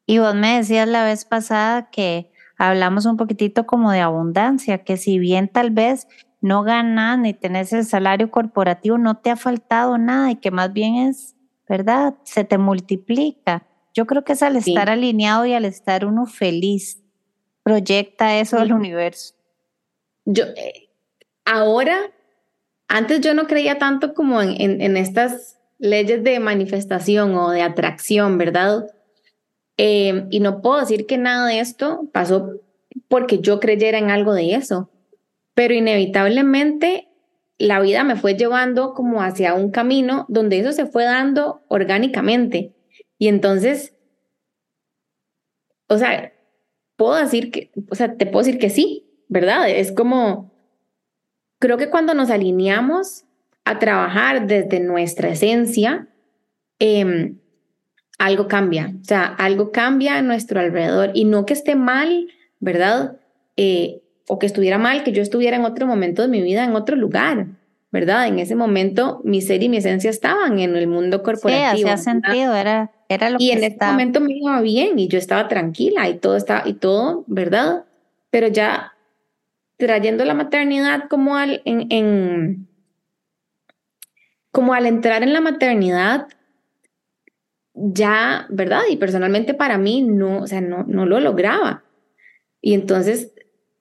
Y 0.07 0.19
vos 0.19 0.35
me 0.35 0.57
decías 0.57 0.89
la 0.89 1.05
vez 1.05 1.25
pasada 1.25 1.91
que 1.91 2.31
hablamos 2.57 3.07
un 3.07 3.17
poquitito 3.17 3.67
como 3.67 3.91
de 3.91 4.01
abundancia, 4.01 4.85
que 4.85 4.97
si 4.97 5.19
bien 5.19 5.49
tal 5.49 5.71
vez 5.71 6.07
no 6.41 6.63
ganas 6.63 7.19
ni 7.19 7.33
tenés 7.33 7.73
el 7.73 7.85
salario 7.85 8.31
corporativo, 8.31 8.99
no 8.99 9.17
te 9.17 9.31
ha 9.31 9.37
faltado 9.37 9.97
nada 9.97 10.31
y 10.31 10.37
que 10.37 10.51
más 10.51 10.73
bien 10.73 10.97
es, 10.97 11.37
¿verdad? 11.69 12.15
Se 12.25 12.45
te 12.45 12.59
multiplica. 12.59 13.67
Yo 13.95 14.07
creo 14.07 14.25
que 14.25 14.35
es 14.35 14.43
al 14.43 14.57
estar 14.57 14.91
alineado 14.91 15.47
y 15.47 15.55
al 15.55 15.65
estar 15.65 16.05
uno 16.05 16.27
feliz, 16.27 17.03
proyecta 17.63 18.39
eso 18.39 18.59
al 18.59 18.73
universo. 18.73 19.35
Yo, 20.27 20.45
eh, 20.45 20.91
ahora, 21.45 21.97
antes 22.89 23.21
yo 23.21 23.35
no 23.35 23.47
creía 23.47 23.79
tanto 23.79 24.15
como 24.15 24.43
en, 24.43 24.81
en, 24.81 24.97
estas 24.97 25.59
leyes 25.79 26.25
de 26.25 26.41
manifestación 26.41 27.35
o 27.37 27.51
de 27.51 27.63
atracción, 27.63 28.37
¿verdad? 28.37 28.87
Eh, 29.77 30.27
y 30.31 30.41
no 30.41 30.63
puedo 30.63 30.81
decir 30.81 31.07
que 31.07 31.19
nada 31.19 31.49
de 31.49 31.61
esto 31.61 32.09
pasó 32.13 32.61
porque 33.09 33.41
yo 33.41 33.59
creyera 33.59 33.99
en 33.99 34.11
algo 34.11 34.33
de 34.33 34.55
eso 34.55 34.91
pero 35.55 35.73
inevitablemente 35.73 37.09
la 37.59 37.81
vida 37.81 38.05
me 38.05 38.17
fue 38.17 38.35
llevando 38.35 38.93
como 38.93 39.23
hacia 39.23 39.55
un 39.55 39.71
camino 39.71 40.27
donde 40.29 40.59
eso 40.59 40.73
se 40.73 40.87
fue 40.87 41.05
dando 41.05 41.63
orgánicamente. 41.69 42.75
Y 43.17 43.29
entonces, 43.29 43.95
o 45.87 45.97
sea, 45.97 46.33
puedo 46.97 47.15
decir 47.15 47.53
que, 47.53 47.71
o 47.89 47.95
sea, 47.95 48.17
te 48.17 48.27
puedo 48.27 48.45
decir 48.45 48.61
que 48.61 48.71
sí, 48.71 49.09
¿verdad? 49.29 49.71
Es 49.71 49.93
como, 49.93 50.53
creo 51.61 51.77
que 51.79 51.91
cuando 51.91 52.13
nos 52.15 52.31
alineamos 52.31 53.25
a 53.65 53.79
trabajar 53.79 54.49
desde 54.49 54.81
nuestra 54.81 55.31
esencia, 55.31 56.09
em, 56.81 57.39
algo 58.25 58.49
cambia, 58.49 58.95
o 59.01 59.05
sea, 59.05 59.25
algo 59.25 59.71
cambia 59.71 60.17
a 60.17 60.23
nuestro 60.23 60.59
alrededor 60.59 61.11
y 61.15 61.25
no 61.25 61.45
que 61.45 61.53
esté 61.53 61.75
mal, 61.75 62.29
¿verdad? 62.59 63.17
Eh, 63.57 64.01
o 64.27 64.39
que 64.39 64.47
estuviera 64.47 64.79
mal, 64.79 65.05
que 65.05 65.13
yo 65.13 65.23
estuviera 65.23 65.57
en 65.57 65.65
otro 65.65 65.87
momento 65.87 66.23
de 66.23 66.29
mi 66.29 66.41
vida, 66.41 66.65
en 66.65 66.75
otro 66.75 66.97
lugar, 66.97 67.49
¿verdad? 67.93 68.27
En 68.27 68.39
ese 68.39 68.55
momento 68.55 69.21
mi 69.25 69.43
ser 69.43 69.63
y 69.63 69.69
mi 69.69 69.77
esencia 69.77 70.09
estaban 70.09 70.59
en 70.59 70.75
el 70.75 70.87
mundo 70.87 71.23
corporativo. 71.23 71.77
Sí, 71.77 71.83
hacía 71.83 71.97
sentido, 71.99 72.55
era, 72.55 72.91
era 73.11 73.29
lo 73.29 73.37
y 73.39 73.49
que 73.49 73.53
en 73.53 73.65
ese 73.65 73.85
momento 73.85 74.21
me 74.21 74.33
iba 74.33 74.61
bien 74.63 74.99
y 74.99 75.09
yo 75.09 75.19
estaba 75.19 75.47
tranquila 75.49 76.09
y 76.09 76.19
todo 76.19 76.37
estaba, 76.37 76.67
y 76.67 76.73
todo, 76.73 77.25
¿verdad? 77.27 77.85
Pero 78.31 78.49
ya 78.49 78.95
trayendo 79.77 80.25
la 80.25 80.35
maternidad 80.35 81.09
como 81.11 81.37
al, 81.37 81.61
en, 81.67 81.87
en, 81.91 82.69
como 84.51 84.73
al 84.73 84.87
entrar 84.87 85.23
en 85.23 85.35
la 85.35 85.43
maternidad, 85.43 86.27
ya, 87.75 88.47
¿verdad? 88.51 88.83
Y 88.89 88.97
personalmente 88.97 89.53
para 89.55 89.79
mí 89.79 90.03
no, 90.03 90.43
o 90.43 90.47
sea, 90.47 90.61
no, 90.61 90.85
no 90.85 91.07
lo 91.07 91.21
lograba. 91.21 91.85
Y 92.61 92.75
entonces 92.75 93.35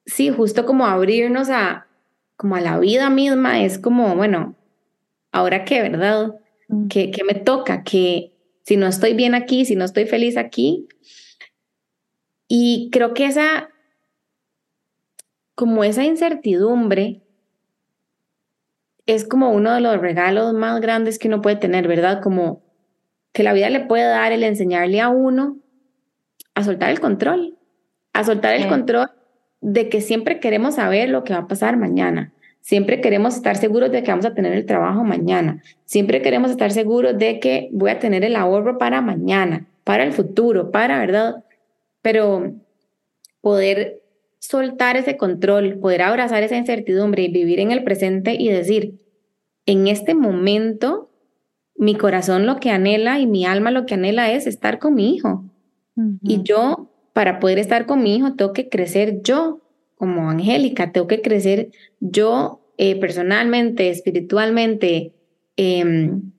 sí, 0.05 0.29
justo 0.29 0.65
como 0.65 0.85
abrirnos 0.85 1.49
a, 1.49 1.87
como 2.35 2.55
a 2.55 2.61
la 2.61 2.79
vida 2.79 3.09
misma, 3.09 3.63
es 3.63 3.77
como, 3.77 4.15
bueno, 4.15 4.55
ahora 5.31 5.65
qué, 5.65 5.81
¿verdad? 5.81 6.35
Mm. 6.67 6.87
¿Qué, 6.87 7.11
¿Qué, 7.11 7.23
me 7.23 7.35
toca? 7.35 7.83
Que 7.83 8.33
si 8.63 8.77
no 8.77 8.87
estoy 8.87 9.13
bien 9.13 9.35
aquí, 9.35 9.65
si 9.65 9.75
no 9.75 9.85
estoy 9.85 10.05
feliz 10.05 10.37
aquí. 10.37 10.87
Y 12.47 12.89
creo 12.91 13.13
que 13.13 13.25
esa, 13.25 13.69
como 15.55 15.83
esa 15.83 16.03
incertidumbre, 16.03 17.21
es 19.05 19.25
como 19.27 19.51
uno 19.51 19.73
de 19.73 19.81
los 19.81 19.99
regalos 19.99 20.53
más 20.53 20.79
grandes 20.79 21.19
que 21.19 21.27
uno 21.27 21.41
puede 21.41 21.57
tener, 21.57 21.87
¿verdad? 21.87 22.21
Como 22.21 22.63
que 23.33 23.43
la 23.43 23.53
vida 23.53 23.69
le 23.69 23.81
puede 23.81 24.05
dar 24.05 24.31
el 24.31 24.43
enseñarle 24.43 25.01
a 25.01 25.09
uno 25.09 25.57
a 26.55 26.63
soltar 26.63 26.91
el 26.91 26.99
control, 26.99 27.57
a 28.13 28.23
soltar 28.23 28.55
el 28.55 28.67
control 28.67 29.09
de 29.59 29.89
que 29.89 30.01
siempre 30.01 30.39
queremos 30.39 30.75
saber 30.75 31.09
lo 31.09 31.23
que 31.23 31.33
va 31.33 31.39
a 31.39 31.47
pasar 31.47 31.77
mañana. 31.77 32.31
Siempre 32.61 33.01
queremos 33.01 33.35
estar 33.35 33.57
seguros 33.57 33.91
de 33.91 34.03
que 34.03 34.11
vamos 34.11 34.25
a 34.25 34.33
tener 34.33 34.53
el 34.53 34.65
trabajo 34.65 35.03
mañana. 35.03 35.61
Siempre 35.85 36.21
queremos 36.21 36.51
estar 36.51 36.71
seguros 36.71 37.17
de 37.17 37.39
que 37.39 37.69
voy 37.73 37.89
a 37.89 37.99
tener 37.99 38.23
el 38.23 38.35
ahorro 38.35 38.77
para 38.77 39.01
mañana, 39.01 39.65
para 39.83 40.03
el 40.03 40.13
futuro, 40.13 40.71
para, 40.71 40.99
¿verdad? 40.99 41.43
Pero 42.01 42.53
poder 43.41 44.01
soltar 44.39 44.95
ese 44.95 45.17
control, 45.17 45.79
poder 45.79 46.03
abrazar 46.03 46.43
esa 46.43 46.55
incertidumbre 46.55 47.23
y 47.23 47.31
vivir 47.31 47.59
en 47.59 47.71
el 47.71 47.83
presente 47.83 48.35
y 48.37 48.49
decir, 48.49 48.99
en 49.65 49.87
este 49.87 50.13
momento, 50.13 51.09
mi 51.75 51.95
corazón 51.95 52.45
lo 52.45 52.59
que 52.59 52.69
anhela 52.71 53.19
y 53.19 53.27
mi 53.27 53.45
alma 53.45 53.71
lo 53.71 53.85
que 53.85 53.95
anhela 53.95 54.31
es 54.31 54.47
estar 54.47 54.79
con 54.79 54.95
mi 54.95 55.15
hijo. 55.15 55.45
Y 56.23 56.41
yo 56.41 56.89
para 57.13 57.39
poder 57.39 57.59
estar 57.59 57.85
con 57.85 58.01
mi 58.01 58.15
hijo, 58.15 58.33
tengo 58.33 58.53
que 58.53 58.69
crecer 58.69 59.21
yo 59.21 59.61
como 59.95 60.29
Angélica, 60.29 60.91
tengo 60.91 61.07
que 61.07 61.21
crecer 61.21 61.69
yo 61.99 62.61
eh, 62.77 62.99
personalmente, 62.99 63.89
espiritualmente, 63.89 65.13
em, 65.55 66.31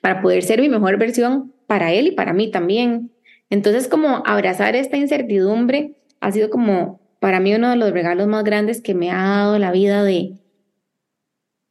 para 0.00 0.22
poder 0.22 0.44
ser 0.44 0.60
mi 0.60 0.68
mejor 0.68 0.96
versión 0.96 1.52
para 1.66 1.92
él 1.92 2.06
y 2.06 2.12
para 2.12 2.32
mí 2.32 2.50
también. 2.50 3.10
Entonces, 3.50 3.88
como 3.88 4.22
abrazar 4.24 4.76
esta 4.76 4.96
incertidumbre 4.96 5.96
ha 6.20 6.30
sido 6.30 6.48
como 6.48 7.00
para 7.18 7.40
mí 7.40 7.54
uno 7.54 7.70
de 7.70 7.76
los 7.76 7.90
regalos 7.90 8.28
más 8.28 8.44
grandes 8.44 8.80
que 8.80 8.94
me 8.94 9.10
ha 9.10 9.22
dado 9.22 9.58
la 9.58 9.72
vida 9.72 10.04
de, 10.04 10.38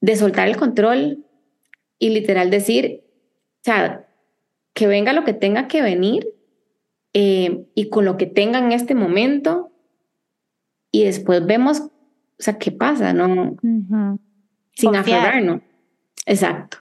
de 0.02 0.16
soltar 0.16 0.48
el 0.48 0.58
control 0.58 1.26
y 2.02 2.10
literal 2.10 2.50
decir, 2.50 3.04
o 3.60 3.64
sea, 3.64 4.08
que 4.74 4.88
venga 4.88 5.14
lo 5.14 5.24
que 5.24 5.34
tenga 5.34 5.68
que 5.68 5.84
venir, 5.84 6.28
eh, 7.14 7.68
y 7.76 7.90
con 7.90 8.06
lo 8.06 8.18
que 8.18 8.26
tengan 8.26 8.66
en 8.66 8.72
este 8.72 8.96
momento 8.96 9.72
y 10.92 11.04
después 11.04 11.46
vemos, 11.46 11.82
o 11.82 11.92
sea, 12.40 12.58
qué 12.58 12.72
pasa, 12.72 13.14
¿no? 13.14 13.56
Sin 14.74 14.96
aferrarnos. 14.96 15.62
Exacto. 16.26 16.78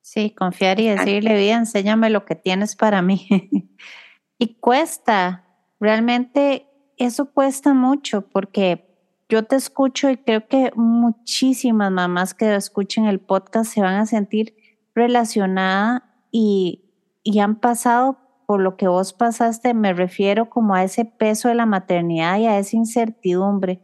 Sí, 0.00 0.30
confiar 0.30 0.80
y 0.80 0.88
decirle, 0.88 1.36
vida, 1.36 1.56
enséñame 1.56 2.08
lo 2.08 2.24
que 2.24 2.36
tienes 2.36 2.74
para 2.74 3.02
mí. 3.02 3.26
y 4.38 4.54
cuesta, 4.54 5.44
realmente 5.78 6.66
eso 6.96 7.32
cuesta 7.32 7.74
mucho 7.74 8.26
porque 8.28 8.85
yo 9.28 9.44
te 9.44 9.56
escucho 9.56 10.10
y 10.10 10.16
creo 10.16 10.46
que 10.46 10.70
muchísimas 10.76 11.90
mamás 11.90 12.34
que 12.34 12.54
escuchen 12.54 13.06
el 13.06 13.20
podcast 13.20 13.72
se 13.72 13.80
van 13.80 13.96
a 13.96 14.06
sentir 14.06 14.54
relacionadas 14.94 16.02
y, 16.30 16.84
y 17.22 17.40
han 17.40 17.56
pasado 17.56 18.18
por 18.46 18.60
lo 18.60 18.76
que 18.76 18.86
vos 18.86 19.12
pasaste, 19.12 19.74
me 19.74 19.92
refiero 19.92 20.48
como 20.48 20.74
a 20.74 20.84
ese 20.84 21.04
peso 21.04 21.48
de 21.48 21.56
la 21.56 21.66
maternidad 21.66 22.38
y 22.38 22.46
a 22.46 22.58
esa 22.58 22.76
incertidumbre, 22.76 23.80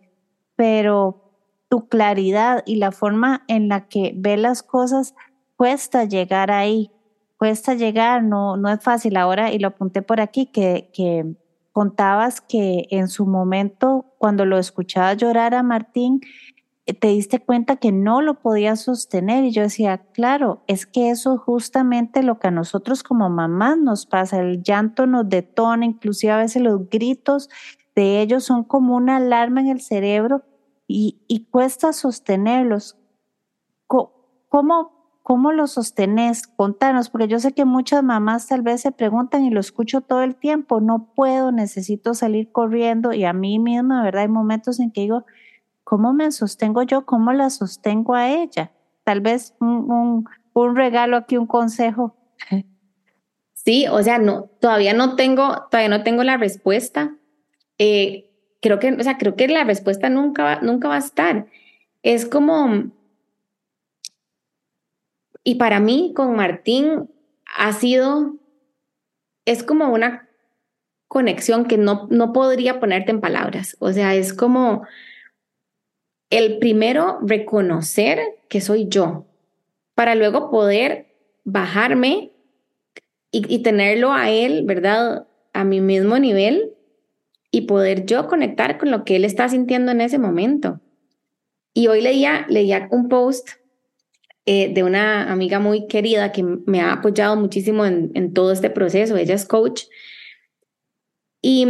pero 0.55 1.23
tu 1.69 1.89
claridad 1.89 2.63
y 2.65 2.77
la 2.77 2.93
forma 2.93 3.45
en 3.49 3.69
la 3.69 3.89
que 3.89 4.13
ve 4.15 4.37
las 4.37 4.63
cosas 4.63 5.15
cuesta 5.57 6.05
llegar 6.05 6.51
ahí, 6.51 6.93
cuesta 7.39 7.75
llegar, 7.75 8.23
no, 8.23 8.57
no 8.57 8.69
es 8.69 8.81
fácil. 8.81 9.17
Ahora, 9.17 9.51
y 9.51 9.59
lo 9.59 9.69
apunté 9.69 10.03
por 10.03 10.21
aquí, 10.21 10.47
que, 10.47 10.91
que 10.93 11.35
contabas 11.73 12.41
que 12.41 12.87
en 12.91 13.09
su 13.09 13.27
momento, 13.27 14.12
cuando 14.23 14.45
lo 14.45 14.57
escuchaba 14.57 15.15
llorar 15.15 15.53
a 15.53 15.65
Martín, 15.65 16.21
eh, 16.87 16.95
te 16.95 17.09
diste 17.09 17.41
cuenta 17.41 17.75
que 17.75 17.91
no 17.91 18.23
lo 18.23 18.39
podías 18.39 18.83
sostener 18.83 19.43
y 19.43 19.51
yo 19.51 19.63
decía, 19.63 19.99
claro, 19.99 20.63
es 20.69 20.87
que 20.87 21.11
eso 21.11 21.35
es 21.35 21.41
justamente 21.41 22.23
lo 22.23 22.39
que 22.39 22.47
a 22.47 22.53
nosotros 22.53 23.03
como 23.03 23.29
mamás 23.31 23.79
nos 23.79 24.07
pasa, 24.07 24.39
el 24.39 24.63
llanto 24.63 25.09
nos 25.09 25.29
detona, 25.29 25.87
inclusive 25.87 26.33
a 26.33 26.37
veces 26.37 26.63
los 26.63 26.89
gritos 26.89 27.51
de 27.97 28.23
ellos 28.23 28.45
son 28.45 28.63
como 28.63 28.95
una 28.95 29.17
alarma 29.17 29.61
en 29.61 29.67
el 29.67 29.81
cerebro 29.81 30.45
y, 30.87 31.21
y 31.27 31.47
cuesta 31.47 31.93
sostenerlos. 31.93 32.97
¿Cómo, 33.89 35.02
¿Cómo 35.23 35.53
lo 35.53 35.67
sostenés? 35.67 36.47
Contanos, 36.47 37.11
porque 37.11 37.29
yo 37.29 37.39
sé 37.39 37.53
que 37.53 37.65
muchas 37.65 38.03
mamás 38.03 38.49
tal 38.49 38.63
vez 38.63 38.81
se 38.81 38.93
preguntan 38.93 39.45
y 39.45 39.51
lo 39.51 39.61
escucho 39.61 40.01
todo 40.01 40.23
el 40.23 40.35
tiempo, 40.35 40.81
no 40.81 41.13
puedo, 41.15 41.53
necesito 41.53 42.15
salir 42.15 42.51
corriendo 42.51 43.13
y 43.13 43.25
a 43.25 43.33
mí 43.33 43.59
misma, 43.59 44.03
¿verdad? 44.03 44.23
Hay 44.23 44.29
momentos 44.29 44.81
en 44.81 44.91
que 44.91 45.03
digo, 45.03 45.25
¿Cómo 45.93 46.15
me 46.15 46.31
sostengo 46.33 46.83
yo? 46.85 47.05
¿Cómo 47.05 47.33
la 47.33 47.51
sostengo 47.51 48.15
a 48.15 48.31
ella? 48.31 48.73
Tal 49.05 49.21
vez 49.21 49.55
un, 49.61 50.27
regalo 50.75 51.17
aquí, 51.17 51.37
un 51.37 51.47
consejo. 51.47 52.17
Sí, 53.53 53.87
o 53.89 54.03
sea, 54.03 54.19
no, 54.19 54.51
todavía 54.61 54.95
no 54.95 55.17
tengo, 55.17 55.67
todavía 55.71 55.89
no 55.89 56.03
tengo 56.03 56.25
la 56.25 56.37
respuesta. 56.37 57.15
Eh, 57.79 58.31
creo 58.61 58.79
que, 58.79 58.93
o 58.93 59.03
sea, 59.03 59.19
creo 59.19 59.37
que 59.37 59.49
la 59.49 59.65
respuesta 59.65 60.09
nunca, 60.09 60.61
nunca 60.63 60.89
va 60.89 60.95
a 60.95 61.01
estar. 61.01 61.47
Es 62.03 62.27
como, 62.27 62.91
y 65.45 65.57
para 65.57 65.81
mí 65.81 66.13
con 66.15 66.37
Martín 66.37 67.11
ha 67.47 67.73
sido, 67.73 68.37
es 69.45 69.63
como 69.63 69.93
una 69.93 70.29
conexión 71.09 71.67
que 71.67 71.77
no, 71.77 72.07
no 72.11 72.33
podría 72.33 72.81
ponerte 72.81 73.11
en 73.11 73.21
palabras. 73.21 73.77
O 73.81 73.93
sea, 73.93 74.15
es 74.15 74.33
como, 74.33 74.87
el 76.33 76.59
primero 76.59 77.19
reconocer 77.21 78.19
que 78.49 78.63
soy 78.63 78.89
yo, 78.89 79.27
para 79.95 80.15
luego 80.15 80.51
poder 80.51 81.15
bajarme 81.45 82.33
y, 83.31 83.63
tenerlo 83.63 84.13
a 84.13 84.31
él, 84.31 84.65
¿verdad? 84.65 85.27
A 85.53 85.65
mi 85.65 85.81
mismo 85.81 86.19
nivel 86.19 86.73
y 87.51 87.63
poder 87.63 88.07
yo 88.07 88.29
conectar 88.29 88.79
con 88.79 88.91
lo 88.91 89.05
que 89.05 89.17
él 89.17 89.25
está 89.25 89.49
sintiendo 89.49 89.93
en 89.93 90.01
ese 90.01 90.19
momento. 90.19 90.81
Y 91.75 91.89
hoy 91.89 92.01
leía, 92.01 92.47
leía 92.49 92.89
un 92.91 93.09
post 93.09 93.51
eh, 94.45 94.73
de 94.75 94.83
una 94.83 95.31
amiga 95.31 95.61
muy 95.61 95.87
querida 95.87 96.33
que 96.33 96.43
me 96.43 96.81
ha 96.81 96.95
apoyado 96.95 97.37
muchísimo 97.37 97.87
en, 97.87 98.11
en 98.15 98.33
todo 98.33 98.53
este 98.53 98.71
proceso. 98.71 99.17
Ella 99.17 99.35
es 99.35 99.47
coach. 99.47 99.85
Y, 101.41 101.67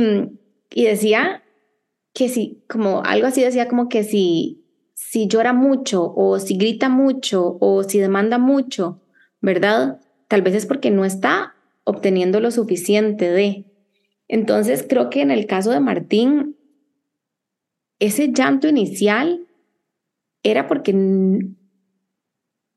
y 0.70 0.84
decía 0.84 1.42
que 2.14 2.28
si, 2.28 2.62
como 2.68 3.02
algo 3.04 3.26
así 3.26 3.42
decía 3.42 3.68
como 3.68 3.88
que 3.88 4.04
si, 4.04 4.64
si 4.94 5.26
llora 5.26 5.52
mucho 5.52 6.12
o 6.14 6.38
si 6.38 6.56
grita 6.56 6.88
mucho 6.88 7.56
o 7.60 7.82
si 7.82 7.98
demanda 7.98 8.38
mucho, 8.38 9.02
¿verdad? 9.40 10.00
Tal 10.28 10.42
vez 10.42 10.54
es 10.54 10.66
porque 10.66 10.90
no 10.90 11.04
está 11.04 11.54
obteniendo 11.84 12.40
lo 12.40 12.50
suficiente 12.50 13.30
de. 13.30 13.66
Entonces 14.28 14.86
creo 14.88 15.10
que 15.10 15.20
en 15.20 15.30
el 15.30 15.46
caso 15.46 15.70
de 15.70 15.80
Martín, 15.80 16.56
ese 17.98 18.32
llanto 18.32 18.68
inicial 18.68 19.46
era 20.42 20.66
porque 20.66 20.92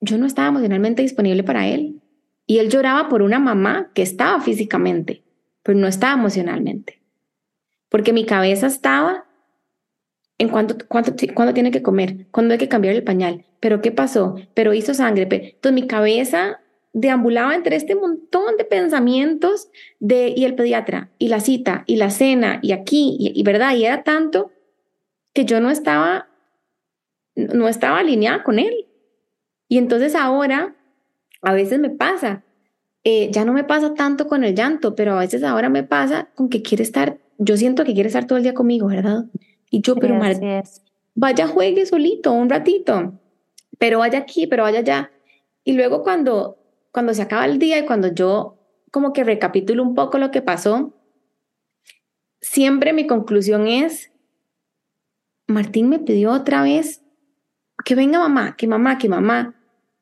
yo 0.02 0.18
no 0.18 0.26
estaba 0.26 0.50
emocionalmente 0.50 1.02
disponible 1.02 1.44
para 1.44 1.68
él. 1.68 2.02
Y 2.48 2.60
él 2.60 2.70
lloraba 2.70 3.10
por 3.10 3.22
una 3.22 3.40
mamá 3.40 3.92
que 3.94 4.04
estaba 4.04 4.40
físicamente, 4.40 5.24
pero 5.64 5.78
no 5.78 5.88
estaba 5.88 6.14
emocionalmente. 6.14 7.02
Porque 7.90 8.14
mi 8.14 8.26
cabeza 8.26 8.68
estaba 8.68 9.26
en 10.38 10.50
cuánto, 10.50 10.76
cuánto, 10.88 11.14
cuándo 11.34 11.54
tiene 11.54 11.72
que 11.72 11.82
comer, 11.82 12.28
cuándo 12.32 12.54
hay 12.54 12.58
que 12.58 12.68
cambiar 12.68 12.94
el 12.94 13.04
pañal, 13.04 13.46
pero 13.60 13.82
qué 13.82 13.92
pasó, 13.92 14.36
pero 14.54 14.74
hizo 14.74 14.94
sangre. 14.94 15.24
Entonces 15.32 15.74
mi 15.74 15.88
cabeza 15.88 16.60
deambulaba 16.94 17.56
entre 17.56 17.76
este 17.76 17.96
montón 17.96 18.58
de 18.58 18.66
pensamientos 18.66 19.70
de, 20.00 20.34
y 20.36 20.46
el 20.46 20.56
pediatra, 20.56 21.10
y 21.18 21.28
la 21.30 21.40
cita, 21.40 21.84
y 21.88 21.98
la 21.98 22.10
cena, 22.10 22.60
y 22.62 22.72
aquí, 22.72 23.18
y, 23.20 23.38
y 23.38 23.44
verdad, 23.44 23.76
y 23.76 23.86
era 23.86 24.04
tanto 24.04 24.52
que 25.34 25.46
yo 25.46 25.60
no 25.60 25.70
estaba, 25.70 26.30
no 27.36 27.68
estaba 27.68 28.00
alineada 28.00 28.44
con 28.44 28.60
él. 28.60 28.85
Y 29.68 29.78
entonces 29.78 30.16
ahora, 30.16 30.76
a 31.42 31.54
veces 31.54 31.80
me 31.80 31.90
pasa, 31.90 32.44
eh, 33.04 33.30
ya 33.32 33.46
no 33.46 33.54
me 33.54 33.64
pasa 33.64 33.94
tanto 33.94 34.28
con 34.28 34.44
el 34.44 34.56
llanto, 34.56 34.96
pero 34.96 35.14
a 35.14 35.20
veces 35.20 35.44
ahora 35.44 35.70
me 35.70 35.84
pasa 35.84 36.30
con 36.36 36.50
que 36.50 36.62
quiere 36.62 36.84
estar, 36.84 37.20
yo 37.38 37.58
siento 37.58 37.84
que 37.84 37.94
quiere 37.94 38.08
estar 38.08 38.26
todo 38.26 38.38
el 38.38 38.44
día 38.44 38.54
conmigo, 38.54 38.88
¿verdad? 38.88 39.26
Y 39.70 39.82
yo, 39.82 39.96
pero 39.96 40.20
vaya, 41.16 41.48
juegue 41.48 41.86
solito 41.86 42.32
un 42.32 42.50
ratito, 42.50 43.14
pero 43.78 44.00
vaya 44.00 44.20
aquí, 44.20 44.48
pero 44.48 44.64
vaya 44.64 44.80
allá. 44.80 45.12
Y 45.64 45.74
luego 45.74 46.04
cuando, 46.04 46.58
cuando 46.92 47.14
se 47.14 47.22
acaba 47.22 47.46
el 47.46 47.60
día 47.60 47.80
y 47.80 47.86
cuando 47.86 48.14
yo 48.14 48.58
como 48.92 49.14
que 49.14 49.24
recapitulo 49.24 49.84
un 49.84 49.96
poco 49.96 50.18
lo 50.18 50.32
que 50.32 50.42
pasó, 50.42 50.94
siempre 52.40 52.94
mi 52.94 53.08
conclusión 53.08 53.68
es, 53.68 54.12
Martín 55.48 55.90
me 55.90 56.00
pidió 56.00 56.32
otra 56.32 56.64
vez 56.64 57.04
que 57.84 57.96
venga 57.96 58.20
mamá, 58.20 58.56
que 58.56 58.68
mamá, 58.68 58.98
que 58.98 59.10
mamá, 59.10 59.55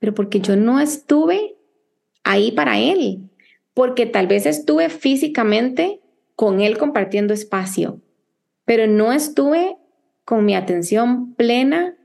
pero 0.03 0.13
porque 0.13 0.41
yo 0.41 0.57
no 0.57 0.81
estuve 0.81 1.55
ahí 2.25 2.51
para 2.51 2.77
él, 2.77 3.29
porque 3.73 4.05
tal 4.05 4.27
vez 4.27 4.45
estuve 4.45 4.89
físicamente 4.89 6.01
con 6.35 6.59
él 6.59 6.77
compartiendo 6.77 7.33
espacio, 7.33 8.01
pero 8.65 8.85
no 8.85 9.13
estuve 9.13 9.77
con 10.25 10.43
mi 10.43 10.55
atención 10.55 11.33
plena 11.35 11.95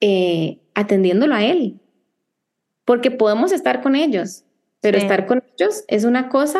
eh, 0.00 0.58
atendiéndolo 0.74 1.36
a 1.36 1.44
él, 1.44 1.78
porque 2.84 3.12
podemos 3.12 3.52
estar 3.52 3.80
con 3.80 3.94
ellos, 3.94 4.42
pero 4.80 4.98
estar 4.98 5.26
con 5.26 5.44
ellos 5.56 5.84
es 5.86 6.02
una 6.02 6.28
cosa 6.28 6.58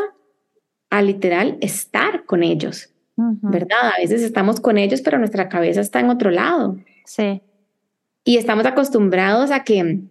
a 0.89 1.03
literal 1.03 1.59
estar 1.61 2.27
con 2.27 2.45
ellos, 2.45 2.95
¿verdad? 3.17 3.91
A 3.97 4.01
veces 4.01 4.23
estamos 4.23 4.61
con 4.61 4.79
ellos, 4.79 5.01
pero 5.01 5.19
nuestra 5.19 5.49
cabeza 5.49 5.81
está 5.81 5.99
en 5.99 6.11
otro 6.11 6.31
lado. 6.31 6.77
Sí. 7.07 7.43
Y 8.23 8.37
estamos 8.37 8.67
acostumbrados 8.67 9.51
a 9.51 9.65
que, 9.65 10.05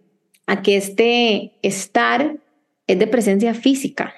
a 0.48 0.62
que 0.62 0.78
este 0.78 1.54
estar 1.62 2.38
es 2.88 3.00
de 3.00 3.08
presencia 3.08 3.54
física. 3.54 4.14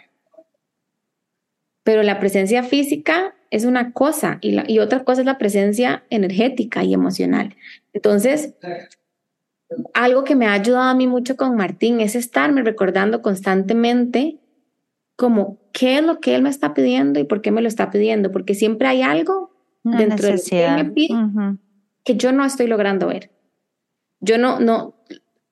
Pero 1.84 2.04
la 2.04 2.20
presencia 2.20 2.64
física 2.64 3.36
es 3.52 3.66
una 3.66 3.92
cosa 3.92 4.38
y, 4.42 4.52
la, 4.52 4.64
y 4.68 4.80
otra 4.80 5.04
cosa 5.04 5.22
es 5.22 5.26
la 5.26 5.38
presencia 5.38 6.04
energética 6.10 6.84
y 6.84 6.94
emocional. 6.94 7.56
Entonces, 7.94 8.54
algo 9.94 10.24
que 10.24 10.36
me 10.36 10.46
ha 10.46 10.54
ayudado 10.54 10.90
a 10.90 10.96
mí 10.96 11.08
mucho 11.08 11.36
con 11.36 11.56
Martín 11.56 12.00
es 12.00 12.16
estarme 12.16 12.62
recordando 12.62 13.22
constantemente 13.22 14.38
como 15.16 15.58
qué 15.74 15.98
es 15.98 16.04
lo 16.04 16.22
que 16.22 16.36
él 16.36 16.44
me 16.44 16.50
está 16.50 16.74
pidiendo 16.74 17.20
y 17.20 17.26
por 17.26 17.42
qué 17.42 17.52
me 17.52 17.62
lo 17.62 17.68
está 17.68 17.92
pidiendo, 17.92 18.32
porque 18.32 18.54
siempre 18.54 18.88
hay 18.88 19.02
algo 19.02 19.52
dentro 19.84 20.28
de 20.28 20.34
lo 20.34 20.44
que 20.44 20.66
él 20.66 20.76
me 20.76 20.86
pide 20.86 21.16
que 22.04 22.16
yo 22.16 22.32
no 22.32 22.46
estoy 22.46 22.68
logrando 22.68 23.08
ver. 23.08 23.30
Yo 24.20 24.38
no, 24.38 24.60
no, 24.60 24.96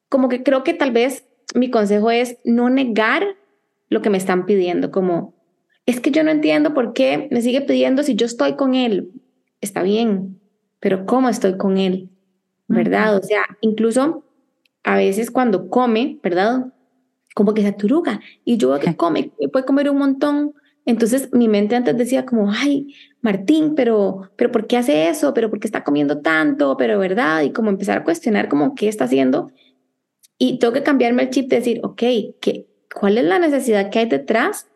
como 0.10 0.30
que 0.30 0.44
creo 0.44 0.64
que 0.64 0.74
tal 0.74 0.92
vez 0.92 1.26
mi 1.56 1.70
consejo 1.70 2.12
es 2.12 2.38
no 2.44 2.70
negar 2.70 3.26
lo 3.90 4.02
que 4.02 4.10
me 4.10 4.18
están 4.18 4.46
pidiendo, 4.46 4.92
como, 4.92 5.34
es 5.86 6.00
que 6.00 6.12
yo 6.12 6.24
no 6.24 6.32
entiendo 6.32 6.74
por 6.74 6.94
qué 6.94 7.28
me 7.32 7.42
sigue 7.42 7.62
pidiendo 7.62 8.04
si 8.04 8.16
yo 8.16 8.26
estoy 8.26 8.56
con 8.56 8.76
él. 8.76 9.12
Está 9.62 9.84
bien, 9.84 10.40
pero 10.80 11.06
¿cómo 11.06 11.30
estoy 11.30 11.58
con 11.58 11.78
él? 11.78 12.10
¿Verdad? 12.68 13.16
O 13.16 13.24
sea, 13.24 13.44
incluso 13.62 14.26
a 14.84 14.98
veces 14.98 15.32
cuando 15.32 15.70
come, 15.70 16.20
¿verdad? 16.22 16.74
Como 17.34 17.54
que 17.54 17.62
se 17.62 17.70
aturuga 17.70 18.20
y 18.44 18.58
yo 18.58 18.70
veo 18.70 18.80
que 18.80 18.96
come, 18.98 19.32
puede 19.52 19.66
comer 19.66 19.90
un 19.90 19.98
montón. 19.98 20.54
Entonces 20.86 21.30
mi 21.34 21.48
mente 21.48 21.76
antes 21.76 21.98
decía 21.98 22.26
como, 22.26 22.52
ay, 22.52 22.94
Martín, 23.22 23.74
pero, 23.76 24.30
pero 24.36 24.52
¿por 24.52 24.68
qué 24.68 24.78
hace 24.78 25.10
eso? 25.10 25.34
¿Pero 25.34 25.50
por 25.50 25.60
qué 25.60 25.68
está 25.68 25.84
comiendo 25.84 26.20
tanto? 26.22 26.78
¿Pero 26.78 27.00
verdad? 27.00 27.44
Y 27.44 27.52
como 27.52 27.70
empezar 27.70 28.00
a 28.00 28.04
cuestionar 28.04 28.48
como 28.48 28.76
qué 28.76 28.88
está 28.88 29.06
haciendo. 29.06 29.52
Y 30.38 30.60
tengo 30.60 30.74
que 30.74 30.84
cambiarme 30.84 31.24
el 31.24 31.30
chip 31.30 31.50
de 31.50 31.58
decir, 31.58 31.80
ok, 31.84 32.02
¿qué, 32.42 32.68
¿cuál 32.94 33.18
es 33.18 33.26
la 33.26 33.40
necesidad 33.40 33.90
que 33.90 34.00
hay 34.00 34.06
detrás 34.06 34.68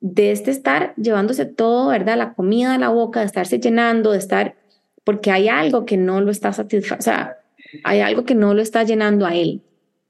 de 0.00 0.32
este 0.32 0.50
estar 0.50 0.94
llevándose 0.96 1.46
todo, 1.46 1.88
verdad? 1.88 2.16
La 2.16 2.34
comida 2.34 2.74
a 2.74 2.78
la 2.78 2.90
boca, 2.90 3.20
de 3.20 3.26
estarse 3.26 3.58
llenando, 3.58 4.12
de 4.12 4.18
estar, 4.18 4.56
porque 5.04 5.30
hay 5.30 5.48
algo 5.48 5.84
que 5.86 5.96
no 5.96 6.20
lo 6.20 6.30
está 6.30 6.52
satisfacendo, 6.52 7.00
o 7.00 7.02
sea, 7.02 7.38
hay 7.84 8.00
algo 8.00 8.24
que 8.24 8.34
no 8.34 8.54
lo 8.54 8.62
está 8.62 8.82
llenando 8.84 9.26
a 9.26 9.34
él. 9.34 9.62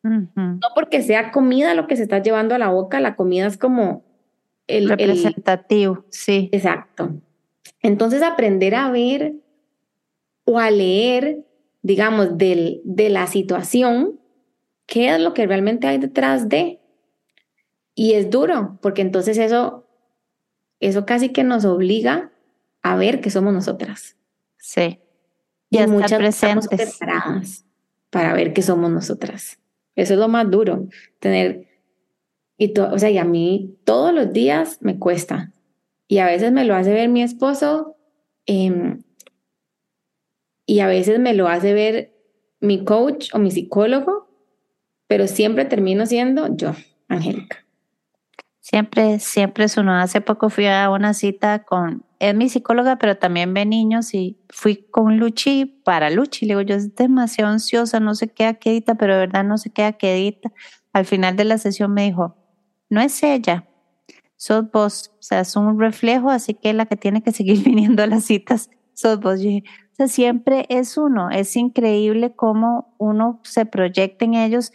No 0.02 0.68
porque 0.74 1.02
sea 1.02 1.32
comida 1.32 1.74
lo 1.74 1.86
que 1.86 1.96
se 1.96 2.02
está 2.02 2.22
llevando 2.22 2.54
a 2.54 2.58
la 2.58 2.68
boca, 2.68 3.00
la 3.00 3.14
comida 3.14 3.46
es 3.46 3.58
como 3.58 4.04
el 4.66 4.88
representativo, 4.88 6.04
sí. 6.08 6.48
Exacto. 6.52 7.10
Entonces, 7.82 8.22
aprender 8.22 8.74
a 8.74 8.90
ver 8.90 9.34
o 10.44 10.58
a 10.58 10.70
leer, 10.70 11.44
digamos, 11.82 12.38
del, 12.38 12.80
de 12.84 13.10
la 13.10 13.26
situación, 13.26 14.17
qué 14.88 15.14
es 15.14 15.20
lo 15.20 15.34
que 15.34 15.46
realmente 15.46 15.86
hay 15.86 15.98
detrás 15.98 16.48
de. 16.48 16.80
Y 17.94 18.14
es 18.14 18.30
duro, 18.30 18.78
porque 18.82 19.02
entonces 19.02 19.38
eso, 19.38 19.86
eso 20.80 21.06
casi 21.06 21.28
que 21.28 21.44
nos 21.44 21.64
obliga 21.64 22.32
a 22.82 22.96
ver 22.96 23.20
que 23.20 23.30
somos 23.30 23.52
nosotras. 23.52 24.16
Sí. 24.56 24.98
Y, 25.70 25.86
muchas 25.86 26.18
presentes. 26.18 26.68
preparadas 26.68 27.64
para 28.10 28.32
ver 28.32 28.52
que 28.52 28.62
somos 28.62 28.90
nosotras. 28.90 29.60
Eso 29.94 30.14
es 30.14 30.18
lo 30.18 30.28
más 30.28 30.50
duro, 30.50 30.88
tener, 31.18 31.68
y 32.56 32.72
o 32.78 32.98
sea, 32.98 33.10
y 33.10 33.18
a 33.18 33.24
mí 33.24 33.76
todos 33.84 34.14
los 34.14 34.32
días 34.32 34.78
me 34.80 34.98
cuesta, 34.98 35.52
y 36.06 36.18
a 36.18 36.26
veces 36.26 36.52
me 36.52 36.64
lo 36.64 36.74
hace 36.74 36.92
ver 36.92 37.08
mi 37.08 37.22
esposo 37.22 37.96
em, 38.46 39.02
y 40.64 40.80
a 40.80 40.86
veces 40.86 41.18
me 41.18 41.34
lo 41.34 41.48
hace 41.48 41.74
ver 41.74 42.14
mi 42.60 42.84
coach 42.84 43.34
o 43.34 43.38
mi 43.38 43.50
psicólogo, 43.50 44.27
pero 45.08 45.26
siempre 45.26 45.64
termino 45.64 46.06
siendo 46.06 46.54
yo, 46.56 46.74
Angélica. 47.08 47.64
Siempre, 48.60 49.18
siempre 49.18 49.64
es 49.64 49.78
uno. 49.78 49.94
Hace 49.94 50.20
poco 50.20 50.50
fui 50.50 50.66
a 50.66 50.90
una 50.90 51.14
cita 51.14 51.64
con, 51.64 52.04
es 52.18 52.34
mi 52.34 52.50
psicóloga, 52.50 52.96
pero 52.96 53.16
también 53.16 53.54
ve 53.54 53.64
niños 53.64 54.12
y 54.12 54.38
fui 54.50 54.86
con 54.90 55.16
Luchi 55.16 55.64
para 55.64 56.10
Luchi. 56.10 56.44
Le 56.44 56.52
digo, 56.52 56.60
yo 56.60 56.74
es 56.74 56.94
demasiado 56.94 57.50
ansiosa, 57.50 57.98
no 57.98 58.14
se 58.14 58.28
queda 58.28 58.54
quedita, 58.54 58.94
pero 58.96 59.14
de 59.14 59.20
verdad 59.20 59.42
no 59.42 59.56
se 59.56 59.70
queda 59.70 59.92
quedita. 59.92 60.52
Al 60.92 61.06
final 61.06 61.34
de 61.36 61.44
la 61.44 61.56
sesión 61.56 61.94
me 61.94 62.04
dijo, 62.04 62.36
no 62.90 63.00
es 63.00 63.22
ella, 63.22 63.66
sos 64.36 64.70
vos, 64.70 65.12
o 65.18 65.22
sea, 65.22 65.40
es 65.40 65.56
un 65.56 65.80
reflejo, 65.80 66.30
así 66.30 66.52
que 66.52 66.72
la 66.74 66.84
que 66.84 66.96
tiene 66.96 67.22
que 67.22 67.32
seguir 67.32 67.58
viniendo 67.64 68.02
a 68.02 68.06
las 68.06 68.24
citas 68.24 68.68
sos 68.98 69.20
vos. 69.20 69.38
o 69.40 69.62
sea, 69.92 70.08
siempre 70.08 70.66
es 70.68 70.96
uno, 70.96 71.30
es 71.30 71.54
increíble 71.56 72.34
cómo 72.34 72.94
uno 72.98 73.40
se 73.44 73.64
proyecta 73.64 74.24
en 74.24 74.34
ellos 74.34 74.72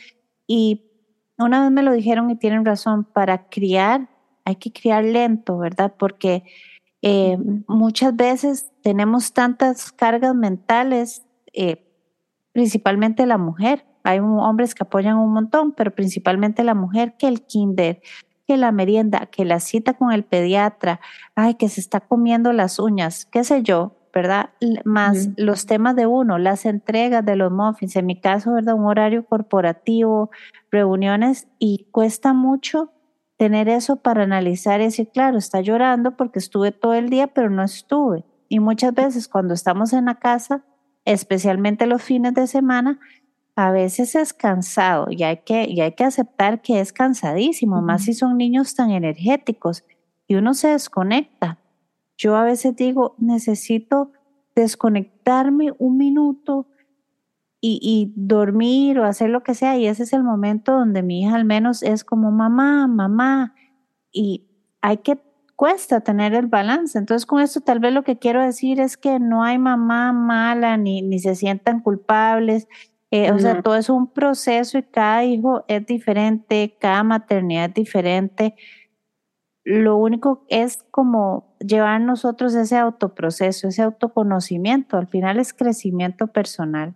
y 0.48 0.90
una 1.38 1.62
vez 1.62 1.72
me 1.72 1.84
lo 1.84 1.92
dijeron 1.92 2.30
y 2.30 2.36
tienen 2.36 2.66
razón, 2.66 3.04
para 3.04 3.50
criar 3.50 4.10
hay 4.46 4.56
que 4.56 4.72
criar 4.72 5.04
lento, 5.04 5.58
¿verdad? 5.58 5.94
Porque 5.98 6.44
eh, 7.02 7.38
muchas 7.68 8.16
veces 8.16 8.72
tenemos 8.82 9.34
tantas 9.34 9.92
cargas 9.92 10.36
mentales, 10.36 11.26
eh, 11.54 11.86
principalmente 12.52 13.26
la 13.26 13.38
mujer. 13.38 13.86
Hay 14.04 14.20
hombres 14.20 14.76
que 14.76 14.84
apoyan 14.84 15.18
un 15.18 15.32
montón, 15.34 15.72
pero 15.72 15.92
principalmente 15.92 16.64
la 16.64 16.74
mujer, 16.74 17.16
que 17.18 17.28
el 17.28 17.46
kinder, 17.46 18.02
que 18.46 18.58
la 18.58 18.72
merienda, 18.72 19.28
que 19.28 19.46
la 19.46 19.60
cita 19.60 19.94
con 19.94 20.12
el 20.12 20.26
pediatra, 20.26 21.00
ay, 21.36 21.56
que 21.56 21.70
se 21.70 21.80
está 21.80 22.02
comiendo 22.02 22.52
las 22.52 22.80
uñas, 22.80 23.26
qué 23.26 23.46
sé 23.46 23.64
yo, 23.64 23.96
¿verdad? 24.14 24.52
Más 24.86 25.30
los 25.38 25.66
temas 25.66 25.96
de 25.96 26.06
uno, 26.06 26.38
las 26.38 26.66
entregas 26.66 27.26
de 27.26 27.36
los 27.36 27.52
muffins, 27.52 27.96
en 27.96 28.06
mi 28.06 28.20
caso, 28.20 28.54
¿verdad? 28.54 28.76
Un 28.76 28.86
horario 28.86 29.26
corporativo, 29.26 30.30
reuniones, 30.72 31.48
y 31.58 31.88
cuesta 31.92 32.34
mucho 32.34 32.92
tener 33.38 33.68
eso 33.68 33.98
para 33.98 34.24
analizar 34.24 34.80
y 34.80 34.86
decir, 34.86 35.10
claro, 35.12 35.38
está 35.38 35.62
llorando 35.62 36.16
porque 36.16 36.40
estuve 36.40 36.72
todo 36.72 36.94
el 36.94 37.10
día, 37.10 37.28
pero 37.28 37.50
no 37.50 37.64
estuve. 37.64 38.24
Y 38.48 38.60
muchas 38.60 38.94
veces 38.94 39.28
cuando 39.28 39.56
estamos 39.56 39.94
en 39.94 40.06
la 40.06 40.16
casa, 40.16 40.64
especialmente 41.06 41.88
los 41.88 42.04
fines 42.04 42.36
de 42.36 42.46
semana, 42.46 43.00
a 43.56 43.72
veces 43.72 44.16
es 44.16 44.34
cansado 44.34 45.08
y 45.10 45.24
hay 45.24 45.38
que, 45.38 45.68
y 45.68 45.82
hay 45.82 45.94
que 45.94 46.04
aceptar 46.04 46.62
que 46.62 46.80
es 46.80 46.94
cansadísimo, 46.94 47.82
más 47.82 48.04
si 48.04 48.14
son 48.14 48.38
niños 48.38 48.76
tan 48.76 48.92
energéticos 48.92 49.84
y 50.28 50.36
uno 50.36 50.54
se 50.54 50.70
desconecta. 50.70 51.60
Yo 52.18 52.36
a 52.36 52.44
veces 52.44 52.76
digo, 52.76 53.16
necesito 53.18 54.12
desconectarme 54.56 55.74
un 55.80 55.98
minuto 55.98 56.68
y, 57.60 57.80
y, 57.82 58.14
dormir 58.16 59.00
o 59.00 59.06
hacer 59.06 59.30
lo 59.30 59.42
que 59.42 59.56
sea. 59.56 59.78
Y 59.78 59.88
ese 59.88 60.04
es 60.04 60.14
el 60.14 60.24
momento 60.24 60.74
donde 60.74 61.02
mi 61.02 61.22
hija 61.22 61.36
al 61.36 61.46
menos 61.46 61.82
es 61.82 62.04
como 62.04 62.30
mamá, 62.32 62.88
mamá. 62.88 63.56
Y 64.12 64.48
hay 64.82 64.98
que, 64.98 65.18
cuesta 65.56 66.02
tener 66.02 66.34
el 66.34 66.48
balance. 66.48 66.98
Entonces 66.98 67.26
con 67.26 67.42
esto 67.42 67.62
tal 67.62 67.80
vez 67.80 67.94
lo 67.94 68.04
que 68.04 68.20
quiero 68.20 68.42
decir 68.42 68.80
es 68.80 68.98
que 68.98 69.20
no 69.20 69.44
hay 69.44 69.58
mamá 69.58 70.12
mala 70.12 70.78
ni, 70.78 71.02
ni 71.02 71.20
se 71.20 71.36
sientan 71.36 71.80
culpables. 71.80 72.68
Eh, 73.12 73.32
o 73.32 73.40
sea, 73.40 73.62
todo 73.62 73.76
es 73.76 73.90
un 73.90 74.12
proceso 74.12 74.78
y 74.78 74.84
cada 74.84 75.24
hijo 75.24 75.64
es 75.68 75.86
diferente, 75.86 76.76
cada 76.82 77.04
maternidad 77.04 77.70
es 77.70 77.76
diferente 77.76 78.56
lo 79.64 79.96
único 79.98 80.46
es 80.50 80.84
como 80.92 81.56
llevar 81.60 82.02
nosotros 82.02 82.54
ese 82.54 82.78
autoproceso, 82.78 83.70
ese 83.70 83.82
autoconocimiento. 83.82 84.98
Al 84.98 85.08
final 85.08 85.40
es 85.40 85.54
crecimiento 85.54 86.28
personal. 86.28 86.96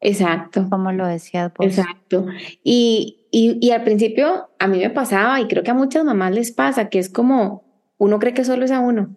Exacto. 0.00 0.66
Como 0.68 0.92
lo 0.92 1.06
decías 1.06 1.52
vos. 1.54 1.66
Exacto. 1.66 2.26
Y, 2.62 3.26
y, 3.30 3.58
y, 3.60 3.70
al 3.70 3.84
principio 3.84 4.50
a 4.58 4.66
mí 4.66 4.78
me 4.78 4.90
pasaba, 4.90 5.40
y 5.40 5.48
creo 5.48 5.62
que 5.62 5.70
a 5.70 5.74
muchas 5.74 6.04
mamás 6.04 6.32
les 6.32 6.52
pasa, 6.52 6.88
que 6.88 6.98
es 6.98 7.08
como 7.08 7.64
uno 7.98 8.18
cree 8.18 8.34
que 8.34 8.44
solo 8.44 8.64
es 8.64 8.70
a 8.70 8.80
uno, 8.80 9.16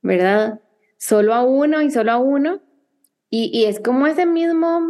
¿verdad? 0.00 0.60
Solo 0.98 1.34
a 1.34 1.42
uno 1.42 1.82
y 1.82 1.90
solo 1.90 2.12
a 2.12 2.18
uno. 2.18 2.60
Y, 3.30 3.50
y 3.52 3.64
es 3.64 3.80
como 3.80 4.06
ese 4.06 4.26
mismo, 4.26 4.80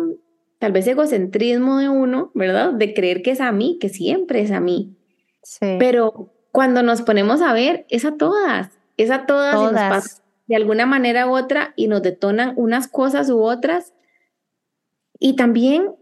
tal 0.58 0.72
vez 0.72 0.86
egocentrismo 0.86 1.78
de 1.78 1.88
uno, 1.88 2.30
¿verdad? 2.34 2.72
De 2.72 2.92
creer 2.92 3.22
que 3.22 3.30
es 3.30 3.40
a 3.40 3.52
mí, 3.52 3.78
que 3.80 3.88
siempre 3.88 4.40
es 4.40 4.50
a 4.50 4.60
mí. 4.60 4.98
Sí. 5.42 5.76
Pero 5.78 6.31
cuando 6.52 6.82
nos 6.82 7.02
ponemos 7.02 7.42
a 7.42 7.52
ver, 7.52 7.86
es 7.88 8.04
a 8.04 8.16
todas, 8.16 8.70
es 8.96 9.10
a 9.10 9.26
todas, 9.26 9.54
Y 9.54 9.64
nos 9.64 9.72
pasa 9.72 10.22
de 10.46 10.56
alguna 10.56 10.84
manera 10.84 11.26
u 11.26 11.34
otra 11.34 11.72
y 11.76 11.88
nos 11.88 12.02
detonan 12.02 12.52
unas 12.56 12.86
cosas 12.86 13.30
u 13.30 13.42
otras. 13.42 13.94
Y 15.18 15.34
también 15.34 15.94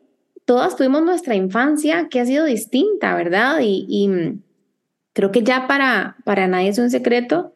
todas 0.44 0.74
tuvimos 0.74 1.03
nuestra 1.03 1.36
infancia 1.36 2.09
que 2.09 2.18
ha 2.18 2.26
sido 2.26 2.44
distinta, 2.46 3.14
¿verdad? 3.14 3.61
Y, 3.62 4.09
mm, 4.09 4.42
creo 5.12 5.30
que 5.30 5.44
ya 5.44 5.68
para, 5.68 6.16
para 6.24 6.48
nadie 6.48 6.70
es 6.70 6.78
un 6.78 6.90
secreto 6.90 7.55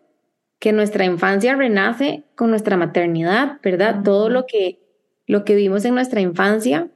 que 0.60 0.72
nuestra 0.72 1.04
infancia 1.04 1.56
renace 1.56 2.22
con 2.36 2.50
nuestra 2.50 2.76
maternidad, 2.76 3.58
¿verdad? 3.60 4.02
Todo 4.04 4.28
lo 4.28 4.46
que, 4.46 4.78
lo 5.26 5.44
que 5.44 5.56
vimos 5.56 5.84
en 5.84 5.94
nuestra 5.94 6.20
infancia. 6.20 6.88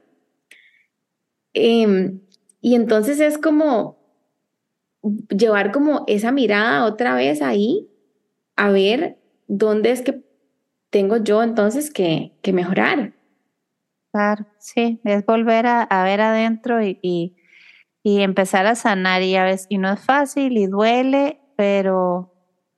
Em, 1.53 2.21
y 2.61 2.75
entonces 2.75 3.19
es 3.19 3.37
como, 3.37 3.98
llevar 5.29 5.71
como 5.71 6.03
esa 6.07 6.31
mirada 6.31 6.85
otra 6.85 7.15
vez 7.15 7.41
ahí, 7.41 7.89
a 8.55 8.69
ver 8.69 9.17
dónde 9.47 9.91
es 9.91 10.01
que 10.01 10.23
tengo 10.89 11.17
yo 11.17 11.43
entonces 11.43 11.91
que, 11.91 12.37
que 12.41 12.53
mejorar. 12.53 13.13
Claro, 14.11 14.45
sí, 14.57 14.99
es 15.03 15.25
volver 15.25 15.67
a, 15.67 16.03
ver 16.03 16.21
adentro 16.21 16.83
y, 16.83 16.99
y, 17.01 17.35
empezar 18.03 18.65
a 18.65 18.75
sanar 18.75 19.21
y 19.21 19.35
a 19.35 19.43
veces, 19.43 19.67
y 19.69 19.77
no 19.77 19.91
es 19.91 19.99
fácil 19.99 20.57
y 20.57 20.65
duele, 20.65 21.39
pero 21.55 22.33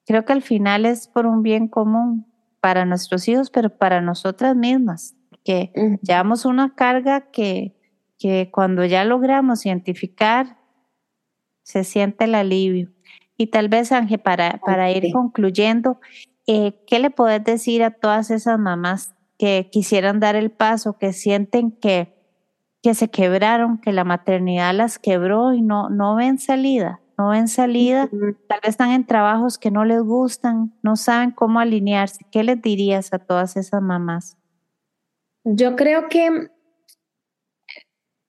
creo 0.05 0.25
que 0.25 0.33
al 0.33 0.41
final 0.41 0.85
es 0.85 1.07
por 1.07 1.25
un 1.25 1.41
bien 1.41 1.69
común 1.69 2.27
para 2.59 2.85
nuestros 2.85 3.27
hijos, 3.29 3.49
pero 3.49 3.69
para 3.69 4.01
nosotras 4.01 4.57
mismas, 4.57 5.15
que 5.45 5.71
llevamos 6.01 6.43
una 6.45 6.75
carga 6.75 7.31
que, 7.31 7.77
que 8.19 8.51
cuando 8.51 8.83
ya 8.83 9.05
logramos 9.05 9.65
identificar 9.65 10.57
se 11.63 11.83
siente 11.83 12.25
el 12.25 12.35
alivio. 12.35 12.91
Y 13.37 13.47
tal 13.47 13.69
vez, 13.69 13.91
Ángel, 13.91 14.19
para, 14.19 14.59
para 14.63 14.91
ir 14.91 15.11
concluyendo, 15.11 15.99
eh, 16.47 16.79
¿qué 16.85 16.99
le 16.99 17.09
puedes 17.09 17.43
decir 17.43 17.83
a 17.83 17.91
todas 17.91 18.29
esas 18.29 18.59
mamás 18.59 19.15
que 19.37 19.69
quisieran 19.71 20.19
dar 20.19 20.35
el 20.35 20.51
paso, 20.51 20.97
que 20.97 21.13
sienten 21.13 21.71
que, 21.71 22.13
que 22.83 22.93
se 22.93 23.09
quebraron, 23.09 23.79
que 23.79 23.93
la 23.93 24.03
maternidad 24.03 24.73
las 24.75 24.99
quebró 24.99 25.53
y 25.53 25.61
no, 25.61 25.89
no 25.89 26.15
ven 26.15 26.37
salida? 26.37 27.01
No 27.17 27.29
ven 27.29 27.47
salida, 27.47 28.09
tal 28.47 28.59
vez 28.61 28.69
están 28.69 28.91
en 28.91 29.05
trabajos 29.05 29.59
que 29.59 29.69
no 29.69 29.85
les 29.85 30.01
gustan, 30.01 30.73
no 30.81 30.95
saben 30.95 31.29
cómo 31.29 31.59
alinearse. 31.59 32.25
¿Qué 32.31 32.43
les 32.43 32.59
dirías 32.61 33.13
a 33.13 33.19
todas 33.19 33.57
esas 33.57 33.81
mamás? 33.81 34.37
Yo 35.43 35.75
creo 35.75 36.09
que 36.09 36.49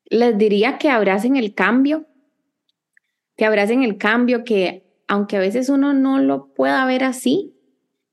les 0.04 0.36
diría 0.36 0.76
que 0.76 0.90
abracen 0.90 1.36
el 1.36 1.54
cambio, 1.54 2.06
que 3.42 3.46
abracen 3.46 3.82
el 3.82 3.98
cambio, 3.98 4.44
que 4.44 4.84
aunque 5.08 5.36
a 5.36 5.40
veces 5.40 5.68
uno 5.68 5.92
no 5.92 6.20
lo 6.20 6.54
pueda 6.54 6.86
ver 6.86 7.02
así, 7.02 7.56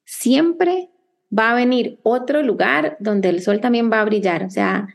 siempre 0.04 0.90
va 1.32 1.52
a 1.52 1.54
venir 1.54 2.00
otro 2.02 2.42
lugar 2.42 2.98
donde 3.00 3.30
el 3.30 3.44
sol 3.44 3.62
también 3.62 3.92
va 3.92 4.02
a 4.02 4.06
brillar. 4.06 4.44
O 4.44 4.50
sea, 4.50 4.88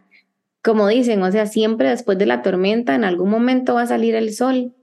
como 0.61 0.89
dicen, 0.89 1.23
o 1.23 1.31
sea, 1.31 1.47
siempre 1.47 1.89
después 1.89 2.19
de 2.19 2.27
la 2.27 2.43
tormenta, 2.43 2.97
en 2.97 3.05
algún 3.05 3.31
momento 3.31 3.75
va 3.75 3.83
a 3.83 3.87
salir 3.87 4.17
el 4.17 4.35
sol. 4.35 4.75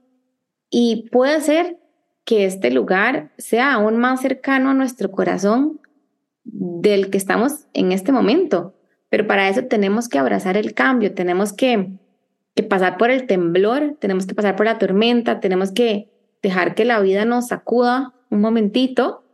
Y 0.70 1.10
puede 1.12 1.42
ser 1.42 1.76
que 2.24 2.46
este 2.46 2.70
lugar 2.70 3.32
sea 3.36 3.74
aún 3.74 3.98
más 3.98 4.22
cercano 4.22 4.70
a 4.70 4.74
nuestro 4.74 5.10
corazón 5.10 5.82
del 6.44 7.10
que 7.10 7.18
estamos 7.18 7.66
en 7.74 7.92
este 7.92 8.10
momento. 8.10 8.74
Pero 9.10 9.26
para 9.26 9.50
eso 9.50 9.66
tenemos 9.66 10.08
que 10.08 10.18
abrazar 10.18 10.56
el 10.56 10.72
cambio, 10.72 11.12
tenemos 11.12 11.52
que 11.52 11.98
que 12.54 12.62
pasar 12.62 12.98
por 12.98 13.10
el 13.10 13.26
temblor, 13.26 13.96
tenemos 13.98 14.26
que 14.26 14.34
pasar 14.34 14.56
por 14.56 14.66
la 14.66 14.78
tormenta, 14.78 15.40
tenemos 15.40 15.72
que 15.72 16.10
dejar 16.42 16.74
que 16.74 16.84
la 16.84 17.00
vida 17.00 17.24
nos 17.24 17.48
sacuda 17.48 18.14
un 18.30 18.40
momentito 18.40 19.24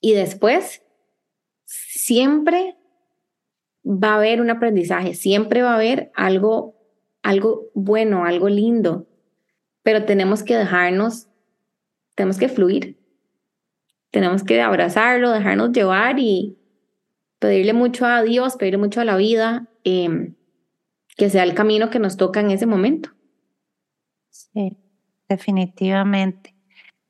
y 0.00 0.12
después 0.14 0.82
siempre 1.64 2.76
va 3.84 4.12
a 4.12 4.16
haber 4.16 4.40
un 4.40 4.50
aprendizaje, 4.50 5.14
siempre 5.14 5.62
va 5.62 5.72
a 5.72 5.76
haber 5.76 6.10
algo, 6.14 6.74
algo 7.22 7.70
bueno, 7.74 8.24
algo 8.24 8.48
lindo, 8.48 9.06
pero 9.82 10.04
tenemos 10.04 10.42
que 10.42 10.56
dejarnos, 10.56 11.28
tenemos 12.14 12.38
que 12.38 12.48
fluir, 12.48 12.98
tenemos 14.10 14.42
que 14.42 14.60
abrazarlo, 14.60 15.30
dejarnos 15.30 15.72
llevar 15.72 16.18
y 16.18 16.56
pedirle 17.38 17.72
mucho 17.72 18.06
a 18.06 18.22
Dios, 18.22 18.56
pedirle 18.56 18.78
mucho 18.78 19.00
a 19.00 19.04
la 19.04 19.16
vida. 19.16 19.68
Eh, 19.84 20.32
que 21.16 21.30
sea 21.30 21.42
el 21.42 21.54
camino 21.54 21.90
que 21.90 21.98
nos 21.98 22.16
toca 22.16 22.40
en 22.40 22.50
ese 22.50 22.66
momento. 22.66 23.10
Sí, 24.30 24.76
definitivamente. 25.28 26.54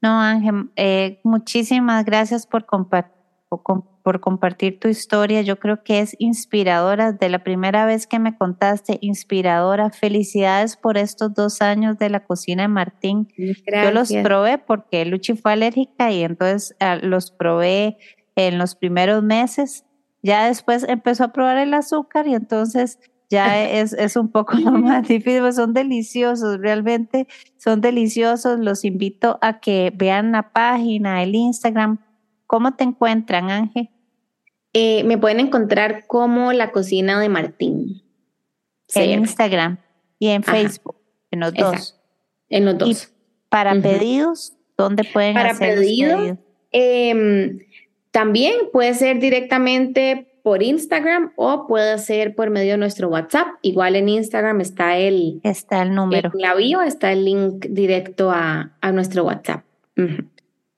No, 0.01 0.21
Ángel, 0.21 0.71
eh, 0.77 1.21
muchísimas 1.25 2.05
gracias 2.05 2.47
por, 2.47 2.67
por, 2.67 4.21
compartir 4.21 4.79
tu 4.79 4.89
historia. 4.89 5.43
Yo 5.43 5.59
creo 5.59 5.83
que 5.83 6.01
es 6.01 6.15
inspiradora. 6.21 7.13
De 7.13 7.29
la 7.29 7.43
primera 7.43 7.87
vez 7.87 8.07
que 8.07 8.21
me 8.21 8.37
contaste, 8.37 8.99
inspiradora. 9.01 9.91
Felicidades 9.91 10.77
por 10.77 10.97
estos 10.99 11.35
dos 11.35 11.61
años 11.61 11.99
de 11.99 12.11
la 12.11 12.25
cocina 12.25 12.63
de 12.63 12.69
Martín. 12.69 13.29
Yo 13.37 13.91
los 13.91 14.13
probé 14.23 14.59
porque 14.59 15.05
Luchi 15.05 15.35
fue 15.35 15.53
alérgica 15.53 16.13
y 16.13 16.23
entonces 16.23 16.77
ah, 16.79 16.97
los 16.97 17.33
probé 17.33 17.97
en 18.37 18.59
los 18.59 18.77
primeros 18.77 19.25
meses. 19.25 19.85
Ya 20.23 20.47
después 20.47 20.85
empezó 20.89 21.25
a 21.25 21.33
probar 21.33 21.57
el 21.57 21.75
azúcar 21.75 22.29
y 22.29 22.35
entonces 22.35 22.99
ya 23.29 23.64
es, 23.68 23.93
es 23.93 24.16
un 24.16 24.31
poco 24.31 24.57
más 24.57 25.07
difícil, 25.09 25.41
pues 25.41 25.57
son 25.57 25.72
deliciosos, 25.72 26.59
realmente 26.61 27.27
son 27.57 27.81
deliciosos. 27.81 28.59
Los 28.61 28.85
invito 28.85 29.39
a 29.43 29.61
que 29.61 29.93
vean 29.95 30.33
la 30.33 30.53
página, 30.53 31.22
el 31.22 31.35
Instagram. 31.35 31.99
¿Cómo 32.47 32.74
te 32.74 32.85
encuentran, 32.85 33.51
Ángel? 33.51 33.91
Eh, 34.72 35.05
me 35.05 35.18
pueden 35.18 35.41
encontrar 35.41 36.07
como 36.07 36.53
la 36.53 36.70
cocina 36.70 37.18
de 37.20 37.29
Martín. 37.29 38.03
En 38.95 39.20
Instagram 39.20 39.79
y 40.18 40.29
en 40.29 40.43
Facebook, 40.43 40.97
en 41.31 41.41
los 41.41 41.55
dos. 41.55 41.99
En 42.49 42.64
los 42.64 42.79
dos. 42.79 43.12
para 43.49 43.74
pedidos, 43.81 44.53
¿dónde 44.77 45.03
pueden 45.05 45.35
para 45.35 45.51
hacer 45.51 45.77
pedidos? 45.77 46.39
Em, 46.70 47.59
también 48.11 48.55
puede 48.72 48.95
ser 48.95 49.18
directamente 49.18 50.36
por 50.47 50.62
Instagram 50.62 51.32
o 51.34 51.66
puede 51.66 51.99
ser 51.99 52.36
por 52.36 52.51
medio 52.51 52.74
de 52.74 52.78
nuestro 52.78 53.09
WhatsApp. 53.09 53.49
Igual 53.62 53.97
en 53.97 54.09
Instagram 54.09 54.61
está 54.61 54.97
el, 54.97 55.40
está 55.42 55.82
el 55.82 55.92
número. 55.92 56.30
En 56.32 56.40
la 56.40 56.55
bio 56.55 56.82
está 56.82 57.11
el 57.11 57.24
link 57.24 57.66
directo 57.68 58.30
a, 58.30 58.70
a 58.80 58.92
nuestro 58.92 59.24
WhatsApp. 59.24 59.64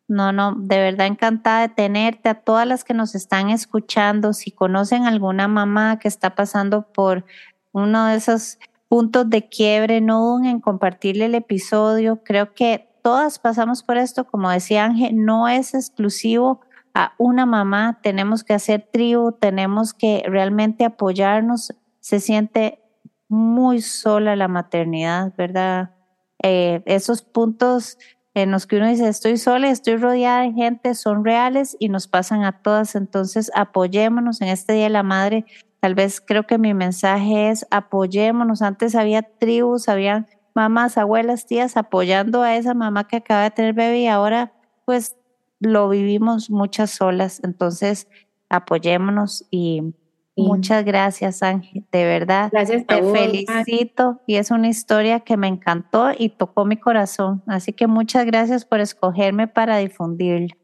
No, 0.09 0.33
no, 0.33 0.55
de 0.57 0.79
verdad 0.79 1.07
encantada 1.07 1.69
de 1.69 1.75
tenerte. 1.75 2.31
A 2.31 2.41
todas 2.41 2.67
las 2.67 2.83
que 2.83 2.95
nos 2.95 3.15
están 3.15 3.51
escuchando, 3.51 4.33
si 4.33 4.53
conocen 4.53 5.05
alguna 5.05 5.49
mamá 5.49 5.99
que 5.99 6.09
está 6.09 6.35
pasando 6.35 6.91
por 6.91 7.27
uno 7.73 8.07
de 8.07 8.17
esos 8.17 8.59
puntos 8.89 9.29
de 9.29 9.51
quiebre, 9.51 10.01
no 10.01 10.23
duden 10.23 10.47
en 10.47 10.61
compartirle 10.61 11.27
el 11.27 11.35
episodio. 11.35 12.23
Creo 12.25 12.55
que 12.55 12.89
todas 13.03 13.39
pasamos 13.39 13.83
por 13.83 13.99
esto, 13.99 14.25
como 14.25 14.49
decía 14.49 14.87
Ángel, 14.87 15.27
no 15.27 15.47
es 15.47 15.75
exclusivo 15.75 16.63
a 16.99 17.15
una 17.17 17.47
mamá, 17.47 18.01
tenemos 18.03 18.43
que 18.43 18.55
hacer 18.55 18.89
tribu, 18.93 19.31
tenemos 19.31 19.95
que 19.95 20.25
realmente 20.27 20.85
apoyarnos. 20.85 21.73
Se 22.01 22.19
siente 22.19 22.83
muy 23.29 23.83
sola 23.83 24.35
la 24.35 24.49
maternidad, 24.49 25.33
¿verdad? 25.39 25.95
Eh, 26.43 26.83
esos 26.87 27.23
puntos 27.23 27.99
en 28.35 28.51
los 28.51 28.67
que 28.67 28.79
uno 28.79 28.89
dice, 28.89 29.07
estoy 29.07 29.37
sola, 29.37 29.71
estoy 29.71 29.97
rodeada 29.97 30.43
de 30.43 30.53
gente, 30.55 30.97
son 30.97 31.25
reales 31.25 31.77
y 31.79 31.89
nos 31.89 32.09
pasan 32.09 32.43
a 32.43 32.63
todas. 32.63 32.97
Entonces, 32.97 33.53
apoyémonos 33.55 34.41
en 34.41 34.49
este 34.49 34.73
Día 34.73 34.85
de 34.85 34.91
la 34.91 35.05
Madre. 35.05 35.45
Tal 35.79 35.95
vez 35.95 36.21
creo 36.21 36.49
que 36.49 36.59
mi 36.59 36.75
mensaje 36.75 37.51
es 37.51 37.65
apoyémonos. 37.71 38.61
Antes 38.61 38.97
había 38.97 39.23
tribus, 39.23 39.89
había 39.89 40.27
mamás, 40.53 40.99
abuelas, 40.99 41.47
tías 41.47 41.77
apoyando 41.77 42.43
a 42.43 42.57
esa 42.57 42.75
mamá 42.75 43.07
que 43.07 43.19
acaba 43.19 43.45
de 43.45 43.53
tener 43.53 43.73
bebé 43.73 44.01
y 44.01 44.09
ahora 44.09 44.53
pues 44.85 45.18
lo 45.61 45.89
vivimos 45.89 46.51
muchas 46.51 46.91
solas. 46.91 47.41
Entonces, 47.43 48.09
apoyémonos 48.49 49.47
y 49.51 49.95
Muchas 50.39 50.85
gracias, 50.85 51.43
Ángel. 51.43 51.85
De 51.91 52.05
verdad. 52.05 52.51
Gracias. 52.53 52.87
Te 52.87 53.03
felicito 53.03 54.21
y 54.27 54.37
es 54.37 54.51
una 54.51 54.69
historia 54.69 55.21
que 55.21 55.37
me 55.37 55.49
encantó 55.49 56.11
y 56.17 56.29
tocó 56.29 56.65
mi 56.65 56.77
corazón. 56.77 57.43
Así 57.47 57.73
que 57.73 57.87
muchas 57.87 58.25
gracias 58.25 58.65
por 58.65 58.81
escogerme 58.81 59.49
para 59.49 59.79
difundirlo. 59.79 60.55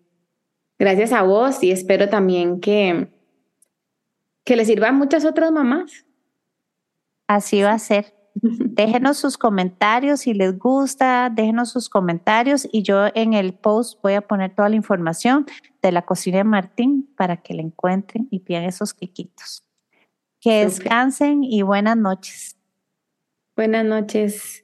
Gracias 0.78 1.12
a 1.12 1.22
vos 1.22 1.62
y 1.62 1.70
espero 1.70 2.09
también 2.09 2.61
que, 2.61 3.09
que 4.45 4.57
le 4.57 4.64
sirva 4.64 4.88
a 4.88 4.92
muchas 4.92 5.24
otras 5.24 5.51
mamás. 5.51 6.07
Así 7.26 7.62
va 7.62 7.72
a 7.72 7.78
ser. 7.78 8.14
Déjenos 8.35 9.18
sus 9.18 9.39
comentarios 9.39 10.20
si 10.20 10.35
les 10.35 10.59
gusta, 10.59 11.30
déjenos 11.30 11.70
sus 11.70 11.89
comentarios 11.89 12.68
y 12.72 12.82
yo 12.82 13.07
en 13.14 13.32
el 13.32 13.55
post 13.55 14.01
voy 14.03 14.14
a 14.14 14.22
poner 14.22 14.55
toda 14.55 14.68
la 14.68 14.76
información 14.76 15.47
de 15.80 15.93
la 15.93 16.03
cocina 16.03 16.39
de 16.39 16.45
Martín 16.45 17.09
para 17.16 17.37
que 17.37 17.55
la 17.55 17.62
encuentren 17.62 18.26
y 18.30 18.41
pidan 18.41 18.64
esos 18.64 18.93
quiquitos. 18.93 19.62
Que 20.41 20.64
descansen 20.64 21.45
y 21.45 21.62
buenas 21.62 21.97
noches. 21.97 22.57
Buenas 23.57 23.85
noches. 23.85 24.64